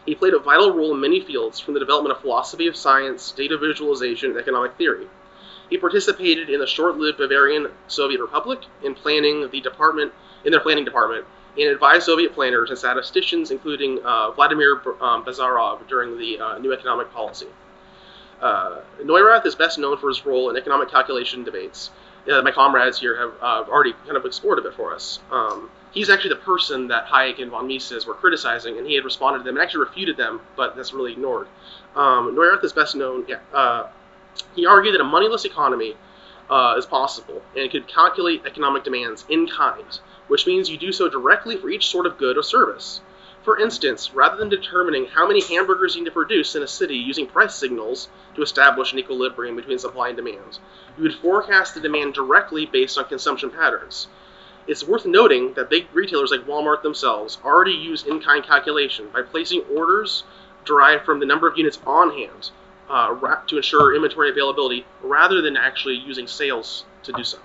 He 0.08 0.14
played 0.14 0.32
a 0.32 0.38
vital 0.38 0.72
role 0.72 0.94
in 0.94 1.00
many 1.02 1.20
fields, 1.20 1.60
from 1.60 1.74
the 1.74 1.80
development 1.80 2.16
of 2.16 2.22
philosophy 2.22 2.66
of 2.66 2.74
science, 2.74 3.30
data 3.30 3.58
visualization, 3.58 4.30
and 4.30 4.40
economic 4.40 4.74
theory. 4.78 5.06
He 5.68 5.76
participated 5.76 6.48
in 6.48 6.60
the 6.60 6.66
short-lived 6.66 7.18
Bavarian 7.18 7.68
Soviet 7.88 8.18
Republic 8.18 8.60
in 8.82 8.94
planning 8.94 9.50
the 9.50 9.60
department 9.60 10.14
in 10.46 10.52
their 10.52 10.62
planning 10.62 10.86
department 10.86 11.26
and 11.58 11.68
advised 11.68 12.06
Soviet 12.06 12.32
planners 12.32 12.70
and 12.70 12.78
statisticians, 12.78 13.50
including 13.50 13.98
uh, 14.02 14.30
Vladimir 14.30 14.80
um, 15.02 15.26
Bazarov, 15.26 15.86
during 15.88 16.16
the 16.16 16.40
uh, 16.40 16.56
New 16.56 16.72
Economic 16.72 17.12
Policy. 17.12 17.48
Uh, 18.40 18.80
Neurath 19.02 19.44
is 19.44 19.56
best 19.56 19.78
known 19.78 19.98
for 19.98 20.08
his 20.08 20.24
role 20.24 20.48
in 20.48 20.56
economic 20.56 20.90
calculation 20.90 21.44
debates. 21.44 21.90
my 22.26 22.50
comrades 22.50 22.98
here 22.98 23.14
have 23.18 23.32
uh, 23.42 23.70
already 23.70 23.92
kind 24.06 24.16
of 24.16 24.24
explored 24.24 24.58
a 24.58 24.62
bit 24.62 24.72
for 24.72 24.94
us. 24.94 25.18
Um, 25.30 25.68
he's 25.92 26.10
actually 26.10 26.30
the 26.30 26.36
person 26.36 26.88
that 26.88 27.06
Hayek 27.06 27.40
and 27.40 27.50
von 27.50 27.66
Mises 27.66 28.06
were 28.06 28.14
criticizing, 28.14 28.78
and 28.78 28.86
he 28.86 28.94
had 28.94 29.04
responded 29.04 29.38
to 29.40 29.44
them 29.44 29.56
and 29.56 29.62
actually 29.62 29.80
refuted 29.80 30.16
them, 30.16 30.40
but 30.56 30.76
that's 30.76 30.92
really 30.92 31.12
ignored. 31.12 31.48
Um, 31.94 32.36
is 32.62 32.72
best 32.72 32.94
known. 32.94 33.24
Yeah, 33.28 33.40
uh, 33.52 33.88
he 34.54 34.66
argued 34.66 34.94
that 34.94 35.00
a 35.00 35.04
moneyless 35.04 35.44
economy 35.44 35.94
uh, 36.50 36.74
is 36.78 36.86
possible 36.86 37.42
and 37.56 37.70
could 37.70 37.88
calculate 37.88 38.42
economic 38.46 38.84
demands 38.84 39.24
in 39.28 39.46
kind 39.48 40.00
which 40.28 40.46
means 40.46 40.70
you 40.70 40.76
do 40.76 40.92
so 40.92 41.08
directly 41.08 41.56
for 41.56 41.68
each 41.68 41.88
sort 41.88 42.06
of 42.06 42.18
good 42.18 42.36
or 42.36 42.42
service. 42.42 43.00
For 43.42 43.58
instance, 43.58 44.12
rather 44.12 44.36
than 44.36 44.50
determining 44.50 45.06
how 45.06 45.26
many 45.26 45.42
hamburgers 45.42 45.94
you 45.94 46.02
need 46.02 46.08
to 46.08 46.12
produce 46.12 46.54
in 46.54 46.62
a 46.62 46.68
city 46.68 46.96
using 46.96 47.26
price 47.26 47.54
signals 47.54 48.08
to 48.34 48.42
establish 48.42 48.92
an 48.92 48.98
equilibrium 48.98 49.56
between 49.56 49.78
supply 49.78 50.08
and 50.08 50.16
demand, 50.16 50.58
you 50.96 51.04
would 51.04 51.14
forecast 51.14 51.74
the 51.74 51.80
demand 51.80 52.12
directly 52.12 52.66
based 52.66 52.98
on 52.98 53.06
consumption 53.06 53.50
patterns. 53.50 54.06
It's 54.68 54.84
worth 54.84 55.06
noting 55.06 55.54
that 55.54 55.70
big 55.70 55.86
retailers 55.94 56.30
like 56.30 56.42
Walmart 56.42 56.82
themselves 56.82 57.38
already 57.42 57.72
use 57.72 58.04
in 58.04 58.20
kind 58.20 58.44
calculation 58.44 59.08
by 59.10 59.22
placing 59.22 59.62
orders 59.74 60.24
derived 60.66 61.06
from 61.06 61.20
the 61.20 61.26
number 61.26 61.48
of 61.48 61.56
units 61.56 61.78
on 61.86 62.10
hand 62.10 62.50
uh, 62.90 63.14
to 63.46 63.56
ensure 63.56 63.94
inventory 63.94 64.28
availability 64.28 64.84
rather 65.02 65.40
than 65.40 65.56
actually 65.56 65.94
using 65.94 66.26
sales 66.26 66.84
to 67.02 67.12
do 67.12 67.24
so. 67.24 67.38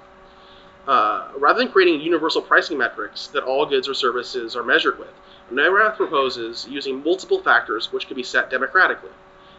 Uh, 0.85 1.29
rather 1.37 1.59
than 1.59 1.71
creating 1.71 2.01
universal 2.01 2.41
pricing 2.41 2.77
metrics 2.77 3.27
that 3.27 3.43
all 3.43 3.65
goods 3.65 3.87
or 3.87 3.93
services 3.93 4.53
are 4.53 4.63
measured 4.63 4.99
with, 4.99 5.13
Neurath 5.49 5.95
proposes 5.95 6.67
using 6.69 7.01
multiple 7.03 7.41
factors 7.41 7.89
which 7.93 8.07
can 8.07 8.17
be 8.17 8.23
set 8.23 8.49
democratically. 8.49 9.11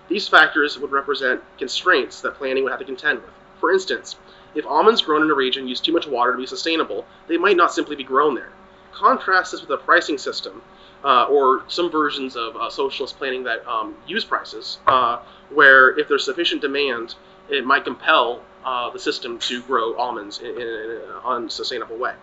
These 0.08 0.28
factors 0.28 0.78
would 0.78 0.90
represent 0.90 1.40
constraints 1.56 2.20
that 2.20 2.34
planning 2.34 2.62
would 2.62 2.72
have 2.72 2.80
to 2.80 2.84
contend 2.84 3.22
with. 3.22 3.30
For 3.58 3.72
instance, 3.72 4.16
if 4.54 4.66
almonds 4.66 5.02
grown 5.02 5.22
in 5.22 5.30
a 5.30 5.34
region 5.34 5.68
use 5.68 5.80
too 5.80 5.92
much 5.92 6.06
water 6.06 6.32
to 6.32 6.38
be 6.38 6.46
sustainable, 6.46 7.06
they 7.28 7.36
might 7.36 7.56
not 7.56 7.72
simply 7.72 7.96
be 7.96 8.04
grown 8.04 8.34
there. 8.34 8.52
Contrast 8.92 9.52
this 9.52 9.60
with 9.60 9.70
a 9.70 9.76
pricing 9.76 10.18
system, 10.18 10.62
uh, 11.04 11.24
or 11.24 11.64
some 11.68 11.90
versions 11.90 12.36
of 12.36 12.56
uh, 12.56 12.70
socialist 12.70 13.18
planning 13.18 13.44
that 13.44 13.66
um, 13.66 13.94
use 14.06 14.24
prices, 14.24 14.78
uh, 14.86 15.18
where 15.50 15.98
if 15.98 16.08
there's 16.08 16.24
sufficient 16.24 16.62
demand, 16.62 17.14
it 17.50 17.64
might 17.66 17.84
compel 17.84 18.42
uh, 18.64 18.90
the 18.90 18.98
system 18.98 19.38
to 19.38 19.62
grow 19.62 19.94
almonds 19.96 20.38
in, 20.38 20.46
in, 20.46 20.56
in 20.56 20.90
an 20.90 21.20
unsustainable 21.24 21.96
way. 21.96 22.14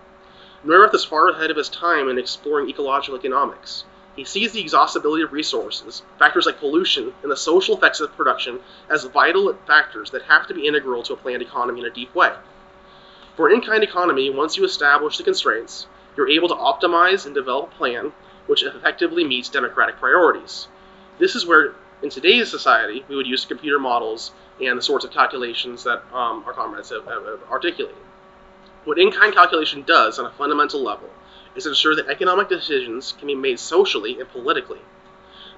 Neurath 0.66 0.94
is 0.94 1.04
far 1.04 1.30
ahead 1.30 1.52
of 1.52 1.58
his 1.58 1.70
time 1.70 2.08
in 2.10 2.18
exploring 2.18 2.70
ecological 2.70 3.18
economics. 3.18 3.84
He 4.16 4.26
sees 4.26 4.52
the 4.52 4.62
exhaustibility 4.62 5.24
of 5.24 5.32
resources, 5.32 6.04
factors 6.20 6.46
like 6.46 6.60
pollution, 6.60 7.14
and 7.24 7.32
the 7.32 7.38
social 7.38 7.78
effects 7.78 8.02
of 8.02 8.16
production 8.18 8.60
as 8.90 9.06
vital 9.06 9.54
factors 9.66 10.12
that 10.12 10.24
have 10.24 10.48
to 10.48 10.54
be 10.54 10.68
integral 10.68 11.02
to 11.04 11.14
a 11.14 11.18
planned 11.18 11.42
economy 11.42 11.80
in 11.80 11.86
a 11.86 11.90
deep 11.90 12.14
way. 12.14 12.34
For 13.38 13.48
an 13.48 13.56
in-kind 13.56 13.84
economy, 13.84 14.30
once 14.30 14.58
you 14.58 14.66
establish 14.66 15.18
the 15.18 15.24
constraints, 15.24 15.88
you're 16.18 16.30
able 16.30 16.50
to 16.50 16.56
optimize 16.56 17.26
and 17.26 17.34
develop 17.34 17.72
a 17.72 17.76
plan 17.76 18.12
which 18.48 18.64
effectively 18.64 19.24
meets 19.24 19.48
democratic 19.48 19.98
priorities. 19.98 20.68
This 21.18 21.36
is 21.36 21.46
where, 21.46 21.74
in 22.04 22.10
today's 22.10 22.52
society, 22.52 23.06
we 23.08 23.16
would 23.16 23.28
use 23.28 23.46
computer 23.46 23.80
models 23.80 24.32
and 24.60 24.78
the 24.78 24.82
sorts 24.82 25.06
of 25.06 25.12
calculations 25.12 25.84
that 25.86 26.04
um, 26.14 26.44
our 26.46 26.54
comrades 26.54 26.90
have, 26.90 27.06
have, 27.06 27.40
articulated. 27.50 27.96
What 28.84 29.00
in-kind 29.00 29.34
calculation 29.34 29.84
does 29.84 30.20
on 30.20 30.26
a 30.26 30.32
fundamental 30.32 30.84
level 30.84 31.10
is 31.56 31.66
ensure 31.66 31.96
that 31.96 32.08
economic 32.08 32.50
decisions 32.50 33.14
can 33.18 33.28
be 33.28 33.36
made 33.36 33.60
socially 33.60 34.20
and 34.20 34.30
politically. 34.30 34.80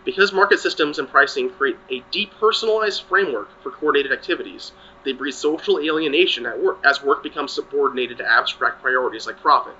Because 0.06 0.34
market 0.34 0.60
systems 0.60 1.00
and 1.00 1.08
pricing 1.08 1.50
create 1.50 1.78
a 1.90 2.02
depersonalized 2.12 3.04
framework 3.04 3.50
for 3.62 3.72
coordinated 3.72 4.12
activities, 4.12 4.74
they 5.06 5.14
breed 5.14 5.34
social 5.34 5.80
alienation 5.80 6.44
work, 6.62 6.80
as 6.84 7.02
work 7.02 7.24
becomes 7.24 7.54
subordinated 7.54 8.18
to 8.18 8.30
abstract 8.30 8.82
priorities 8.82 9.28
like 9.28 9.40
profit. 9.40 9.76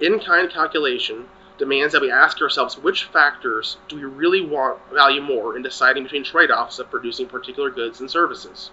In-kind 0.00 0.50
calculation 0.50 1.28
demands 1.58 1.92
that 1.92 2.00
we 2.00 2.10
ask 2.10 2.40
ourselves 2.40 2.78
which 2.78 3.04
factors 3.04 3.76
do 3.88 3.96
we 3.96 4.04
really 4.04 4.40
want 4.40 4.78
value 4.92 5.20
more 5.20 5.56
in 5.56 5.62
deciding 5.62 6.04
between 6.04 6.24
trade-offs 6.24 6.78
of 6.78 6.90
producing 6.90 7.26
particular 7.26 7.70
goods 7.70 8.00
and 8.00 8.10
services. 8.10 8.70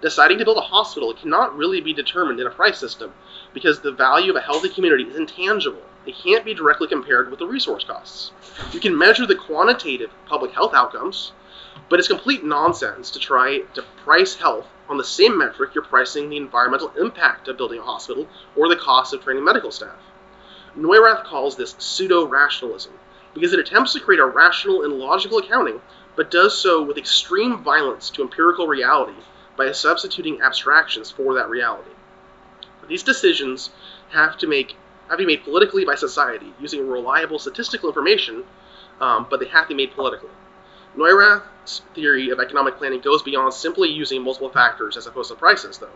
Deciding 0.00 0.38
to 0.38 0.44
build 0.44 0.56
a 0.56 0.62
hospital 0.62 1.12
cannot 1.12 1.56
really 1.56 1.80
be 1.80 1.92
determined 1.92 2.38
in 2.40 2.46
a 2.46 2.50
price 2.50 2.78
system 2.78 3.12
because 3.52 3.80
the 3.80 3.90
value 3.90 4.30
of 4.30 4.36
a 4.36 4.40
healthy 4.40 4.68
community 4.68 5.04
is 5.04 5.16
intangible. 5.16 5.82
It 6.06 6.16
can't 6.16 6.44
be 6.44 6.54
directly 6.54 6.88
compared 6.88 7.30
with 7.30 7.38
the 7.38 7.46
resource 7.46 7.84
costs. 7.84 8.32
You 8.72 8.80
can 8.80 8.96
measure 8.96 9.26
the 9.26 9.34
quantitative 9.34 10.10
public 10.26 10.52
health 10.52 10.72
outcomes, 10.72 11.32
but 11.90 11.98
it's 11.98 12.08
complete 12.08 12.42
nonsense 12.42 13.10
to 13.10 13.18
try 13.18 13.60
to 13.74 13.82
price 14.04 14.36
health 14.36 14.66
on 14.88 14.96
the 14.96 15.04
same 15.04 15.36
metric 15.36 15.74
you're 15.74 15.84
pricing 15.84 16.30
the 16.30 16.36
environmental 16.36 16.90
impact 16.98 17.48
of 17.48 17.56
building 17.56 17.80
a 17.80 17.82
hospital 17.82 18.26
or 18.56 18.68
the 18.68 18.76
cost 18.76 19.12
of 19.12 19.22
training 19.22 19.44
medical 19.44 19.70
staff. 19.70 19.98
Neurath 20.76 21.24
calls 21.24 21.56
this 21.56 21.74
pseudo 21.78 22.26
rationalism 22.26 22.92
because 23.34 23.52
it 23.52 23.60
attempts 23.60 23.92
to 23.92 24.00
create 24.00 24.20
a 24.20 24.26
rational 24.26 24.82
and 24.82 24.94
logical 24.94 25.38
accounting, 25.38 25.80
but 26.16 26.30
does 26.30 26.56
so 26.56 26.82
with 26.82 26.96
extreme 26.96 27.62
violence 27.62 28.08
to 28.10 28.22
empirical 28.22 28.66
reality 28.66 29.18
by 29.56 29.70
substituting 29.70 30.40
abstractions 30.40 31.10
for 31.10 31.34
that 31.34 31.50
reality. 31.50 31.90
These 32.88 33.02
decisions 33.02 33.70
have 34.10 34.38
to 34.38 34.46
make 34.46 34.76
have 35.10 35.18
to 35.18 35.26
be 35.26 35.36
made 35.36 35.44
politically 35.44 35.84
by 35.84 35.94
society 35.94 36.54
using 36.60 36.88
reliable 36.88 37.38
statistical 37.38 37.88
information, 37.88 38.44
um, 39.00 39.26
but 39.28 39.40
they 39.40 39.46
have 39.48 39.64
to 39.64 39.74
be 39.74 39.86
made 39.86 39.94
politically. 39.94 40.30
Neurath's 40.96 41.82
theory 41.94 42.30
of 42.30 42.40
economic 42.40 42.76
planning 42.76 43.00
goes 43.00 43.22
beyond 43.22 43.52
simply 43.52 43.88
using 43.88 44.22
multiple 44.22 44.50
factors 44.50 44.96
as 44.96 45.06
opposed 45.06 45.30
to 45.30 45.36
prices, 45.36 45.78
though. 45.78 45.88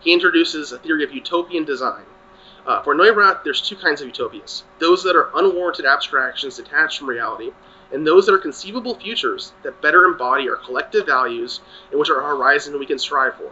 He 0.00 0.12
introduces 0.12 0.72
a 0.72 0.78
theory 0.78 1.04
of 1.04 1.12
utopian 1.12 1.64
design, 1.64 2.04
uh, 2.64 2.80
for 2.82 2.94
Neurath, 2.94 3.42
there's 3.42 3.60
two 3.60 3.74
kinds 3.74 4.00
of 4.00 4.06
utopias 4.06 4.62
those 4.78 5.02
that 5.02 5.16
are 5.16 5.30
unwarranted 5.34 5.84
abstractions 5.84 6.56
detached 6.56 6.98
from 6.98 7.08
reality, 7.08 7.50
and 7.90 8.06
those 8.06 8.26
that 8.26 8.34
are 8.34 8.38
conceivable 8.38 8.94
futures 8.94 9.52
that 9.64 9.82
better 9.82 10.04
embody 10.04 10.48
our 10.48 10.56
collective 10.56 11.04
values 11.06 11.60
and 11.90 11.98
which 11.98 12.08
are 12.08 12.20
a 12.20 12.36
horizon 12.36 12.78
we 12.78 12.86
can 12.86 13.00
strive 13.00 13.34
for. 13.34 13.50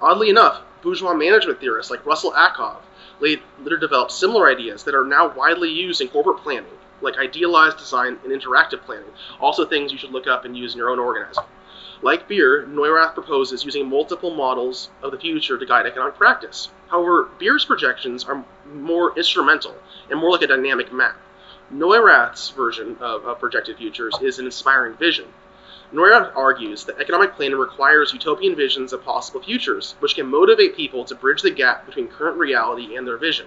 Oddly 0.00 0.30
enough, 0.30 0.60
bourgeois 0.82 1.14
management 1.14 1.58
theorists 1.58 1.90
like 1.90 2.06
Russell 2.06 2.32
Ackoff 2.32 2.82
later 3.24 3.76
developed 3.78 4.12
similar 4.12 4.48
ideas 4.48 4.84
that 4.84 4.94
are 4.94 5.04
now 5.04 5.34
widely 5.34 5.70
used 5.70 6.00
in 6.00 6.08
corporate 6.08 6.42
planning, 6.42 6.72
like 7.00 7.16
idealized 7.16 7.78
design 7.78 8.18
and 8.24 8.32
interactive 8.32 8.82
planning, 8.82 9.10
also 9.40 9.64
things 9.64 9.92
you 9.92 9.98
should 9.98 10.12
look 10.12 10.26
up 10.26 10.44
and 10.44 10.56
use 10.56 10.74
in 10.74 10.78
your 10.78 10.90
own 10.90 10.98
organizing. 10.98 11.44
Like 12.02 12.28
Beer, 12.28 12.66
Neurath 12.68 13.14
proposes 13.14 13.64
using 13.64 13.88
multiple 13.88 14.34
models 14.34 14.90
of 15.02 15.10
the 15.10 15.18
future 15.18 15.56
to 15.56 15.64
guide 15.64 15.86
economic 15.86 16.16
practice. 16.16 16.68
However, 16.88 17.30
Beer's 17.38 17.64
projections 17.64 18.24
are 18.24 18.44
more 18.72 19.16
instrumental 19.16 19.74
and 20.10 20.20
more 20.20 20.30
like 20.30 20.42
a 20.42 20.46
dynamic 20.46 20.92
map. 20.92 21.16
Neurath's 21.72 22.50
version 22.50 22.98
of, 23.00 23.24
of 23.24 23.40
projected 23.40 23.78
futures 23.78 24.14
is 24.20 24.38
an 24.38 24.44
inspiring 24.44 24.96
vision. 24.96 25.26
Neurath 25.92 26.32
argues 26.34 26.84
that 26.84 26.98
economic 26.98 27.36
planning 27.36 27.58
requires 27.58 28.12
utopian 28.12 28.56
visions 28.56 28.92
of 28.92 29.04
possible 29.04 29.42
futures, 29.42 29.94
which 30.00 30.14
can 30.14 30.26
motivate 30.26 30.74
people 30.74 31.04
to 31.04 31.14
bridge 31.14 31.42
the 31.42 31.50
gap 31.50 31.84
between 31.84 32.08
current 32.08 32.38
reality 32.38 32.96
and 32.96 33.06
their 33.06 33.18
vision. 33.18 33.46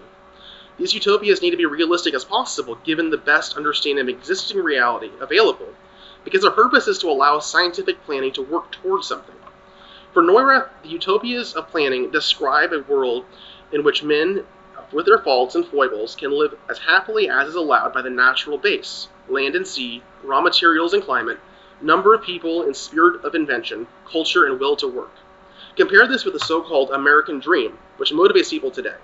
These 0.78 0.94
utopias 0.94 1.42
need 1.42 1.50
to 1.52 1.58
be 1.58 1.66
realistic 1.66 2.14
as 2.14 2.24
possible 2.24 2.76
given 2.84 3.10
the 3.10 3.18
best 3.18 3.58
understanding 3.58 4.04
of 4.04 4.10
existing 4.10 4.60
reality 4.60 5.10
available, 5.20 5.74
because 6.24 6.42
their 6.42 6.52
purpose 6.52 6.88
is 6.88 7.00
to 7.00 7.10
allow 7.10 7.40
scientific 7.40 8.04
planning 8.06 8.32
to 8.34 8.44
work 8.44 8.72
towards 8.72 9.08
something. 9.08 9.36
For 10.14 10.22
Neurath, 10.22 10.70
the 10.84 10.90
utopias 10.90 11.54
of 11.54 11.70
planning 11.70 12.12
describe 12.12 12.72
a 12.72 12.84
world 12.84 13.26
in 13.72 13.84
which 13.84 14.04
men, 14.04 14.46
with 14.92 15.08
their 15.08 15.18
faults 15.18 15.56
and 15.56 15.66
foibles, 15.66 16.16
can 16.16 16.32
live 16.32 16.56
as 16.70 16.78
happily 16.78 17.28
as 17.30 17.50
is 17.50 17.56
allowed 17.56 17.94
by 17.94 18.04
the 18.04 18.10
natural 18.12 18.60
base 18.60 19.08
land 19.28 19.56
and 19.56 19.68
sea, 19.68 20.04
raw 20.24 20.40
materials 20.40 20.94
and 20.94 21.04
climate, 21.04 21.40
number 21.82 22.14
of 22.14 22.24
people 22.24 22.64
and 22.64 22.76
spirit 22.76 23.24
of 23.24 23.36
invention, 23.36 23.88
culture, 24.10 24.46
and 24.46 24.60
will 24.60 24.76
to 24.78 24.88
work. 24.88 25.12
Compare 25.76 26.08
this 26.08 26.26
with 26.26 26.34
the 26.34 26.40
so 26.40 26.62
called 26.62 26.90
American 26.92 27.40
dream, 27.40 27.78
which 27.98 28.12
motivates 28.12 28.50
people 28.50 28.72
today. 28.72 28.96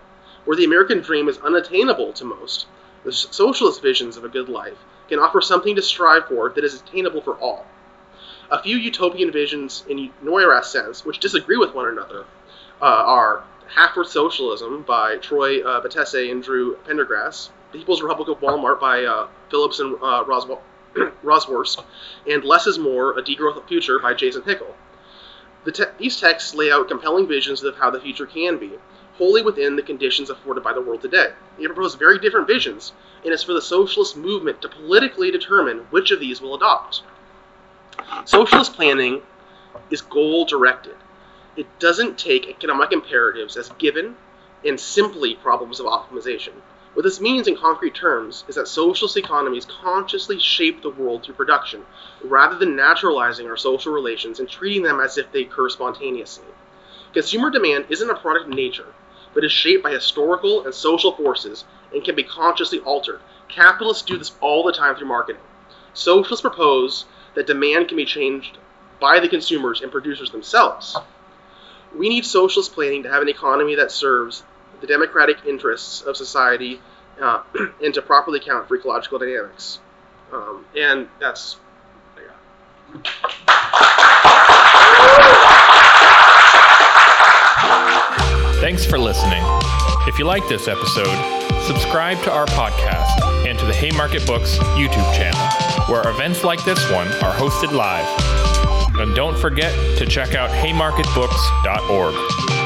Where 0.46 0.58
the 0.58 0.66
American 0.66 1.00
dream 1.00 1.30
is 1.30 1.38
unattainable 1.38 2.14
to 2.14 2.26
most, 2.26 2.68
the 3.06 3.12
socialist 3.12 3.82
visions 3.82 4.18
of 4.18 4.24
a 4.24 4.30
good 4.30 4.50
life 4.50 4.78
can 5.08 5.20
offer 5.20 5.42
something 5.42 5.76
to 5.76 5.82
strive 5.82 6.28
for 6.28 6.50
that 6.50 6.64
is 6.64 6.82
attainable 6.82 7.22
for 7.22 7.36
all. 7.36 7.66
A 8.50 8.62
few 8.62 8.78
utopian 8.78 9.32
visions 9.32 9.86
in 9.88 10.12
Neurath's 10.22 10.70
sense, 10.70 11.06
which 11.06 11.20
disagree 11.20 11.58
with 11.58 11.74
one 11.74 11.88
another, 11.88 12.26
uh, 12.82 12.86
are 12.86 13.44
Half-Earth 13.76 14.10
Socialism 14.10 14.84
by 14.84 15.18
Troy 15.18 15.62
uh, 15.62 15.82
and 15.82 16.44
Drew 16.44 16.78
Pendergrass, 16.88 17.50
The 17.72 17.80
People's 17.80 18.02
Republic 18.02 18.30
of 18.30 18.40
Walmart 18.40 18.80
by 18.80 19.04
uh, 19.04 19.28
Phillips 19.50 19.80
and 19.80 19.96
uh, 20.02 20.24
Roswell, 20.26 20.62
Rosworst, 21.24 21.84
and 22.28 22.44
Less 22.44 22.68
is 22.68 22.78
More, 22.78 23.18
A 23.18 23.22
Degrowth 23.22 23.68
Future 23.68 24.00
by 24.00 24.14
Jason 24.14 24.44
Hickel. 24.44 24.74
The 25.64 25.72
te- 25.72 25.84
these 25.98 26.20
texts 26.20 26.54
lay 26.54 26.72
out 26.72 26.88
compelling 26.88 27.28
visions 27.28 27.64
of 27.64 27.78
how 27.78 27.90
the 27.90 28.02
future 28.02 28.26
can 28.26 28.58
be, 28.58 28.74
wholly 29.18 29.42
within 29.42 29.76
the 29.76 29.82
conditions 29.82 30.30
afforded 30.30 30.64
by 30.64 30.74
the 30.74 30.82
world 30.82 31.02
today. 31.02 31.30
They 31.58 31.66
propose 31.66 31.96
very 31.96 32.20
different 32.20 32.48
visions, 32.48 32.94
and 33.24 33.34
it's 33.34 33.44
for 33.44 33.54
the 33.54 33.62
socialist 33.62 34.18
movement 34.18 34.62
to 34.62 34.70
politically 34.70 35.32
determine 35.32 35.88
which 35.90 36.12
of 36.12 36.20
these 36.20 36.42
will 36.42 36.56
adopt. 36.56 37.04
Socialist 38.26 38.74
planning 38.74 39.22
is 39.90 40.02
goal 40.02 40.46
directed. 40.46 40.96
It 41.56 41.68
doesn't 41.80 42.18
take 42.18 42.48
economic 42.48 42.92
imperatives 42.92 43.56
as 43.56 43.70
given 43.78 44.16
and 44.66 44.80
simply 44.80 45.36
problems 45.36 45.80
of 45.80 45.86
optimization. 45.86 46.54
What 46.94 47.04
this 47.04 47.20
means 47.20 47.48
in 47.48 47.58
concrete 47.58 47.96
terms 47.96 48.44
is 48.48 48.56
that 48.56 48.68
socialist 48.68 49.18
economies 49.18 49.66
consciously 49.66 50.40
shape 50.40 50.82
the 50.82 50.92
world 50.92 51.24
through 51.24 51.34
production, 51.34 51.86
rather 52.24 52.56
than 52.56 52.76
naturalizing 52.76 53.48
our 53.48 53.58
social 53.58 53.92
relations 53.92 54.40
and 54.40 54.48
treating 54.48 54.84
them 54.84 55.00
as 55.00 55.18
if 55.18 55.32
they 55.32 55.42
occur 55.42 55.70
spontaneously. 55.70 56.46
Consumer 57.12 57.50
demand 57.50 57.86
isn't 57.90 58.10
a 58.10 58.16
product 58.16 58.48
of 58.48 58.54
nature, 58.54 58.94
but 59.34 59.44
is 59.44 59.52
shaped 59.52 59.84
by 59.84 59.92
historical 59.92 60.66
and 60.66 60.74
social 60.74 61.12
forces 61.14 61.66
and 61.92 62.04
can 62.04 62.16
be 62.16 62.24
consciously 62.24 62.80
altered. 62.82 63.22
Capitalists 63.50 64.04
do 64.04 64.18
this 64.18 64.34
all 64.40 64.64
the 64.64 64.72
time 64.72 64.96
through 64.96 65.08
marketing. 65.08 65.42
Socialists 65.96 66.42
propose 66.42 67.06
that 67.34 67.48
demand 67.48 67.88
can 67.88 67.98
be 67.98 68.06
changed 68.06 68.60
by 69.00 69.20
the 69.20 69.28
consumers 69.28 69.82
and 69.82 69.92
producers 69.92 70.30
themselves. 70.30 70.96
We 71.96 72.10
need 72.10 72.26
socialist 72.26 72.74
planning 72.74 73.04
to 73.04 73.10
have 73.10 73.22
an 73.22 73.30
economy 73.30 73.76
that 73.76 73.92
serves 73.92 74.44
the 74.84 74.88
democratic 74.88 75.38
interests 75.48 76.02
of 76.02 76.18
society 76.18 76.82
uh, 77.22 77.42
and 77.84 77.94
to 77.94 78.02
properly 78.02 78.38
account 78.38 78.68
for 78.68 78.76
ecological 78.76 79.18
dynamics. 79.18 79.80
Um, 80.34 80.66
and 80.76 81.08
that's. 81.22 81.56
Thanks 88.60 88.86
for 88.86 88.98
listening. 88.98 89.42
If 90.06 90.20
you 90.20 90.26
like 90.26 90.46
this 90.50 90.68
episode, 90.68 91.16
subscribe 91.64 92.22
to 92.24 92.32
our 92.32 92.46
podcast 92.48 93.48
and 93.48 93.58
to 93.60 93.66
the 93.66 93.74
Haymarket 93.74 94.28
Books 94.28 94.58
YouTube 94.76 95.16
channel, 95.16 95.40
where 95.88 96.06
events 96.10 96.44
like 96.44 96.62
this 96.66 96.92
one 96.92 97.08
are 97.08 97.34
hosted 97.34 97.72
live. 97.72 98.06
And 99.00 99.16
don't 99.16 99.38
forget 99.38 99.74
to 99.98 100.06
check 100.06 100.36
out 100.36 100.50
haymarketbooks.org. 100.50 102.63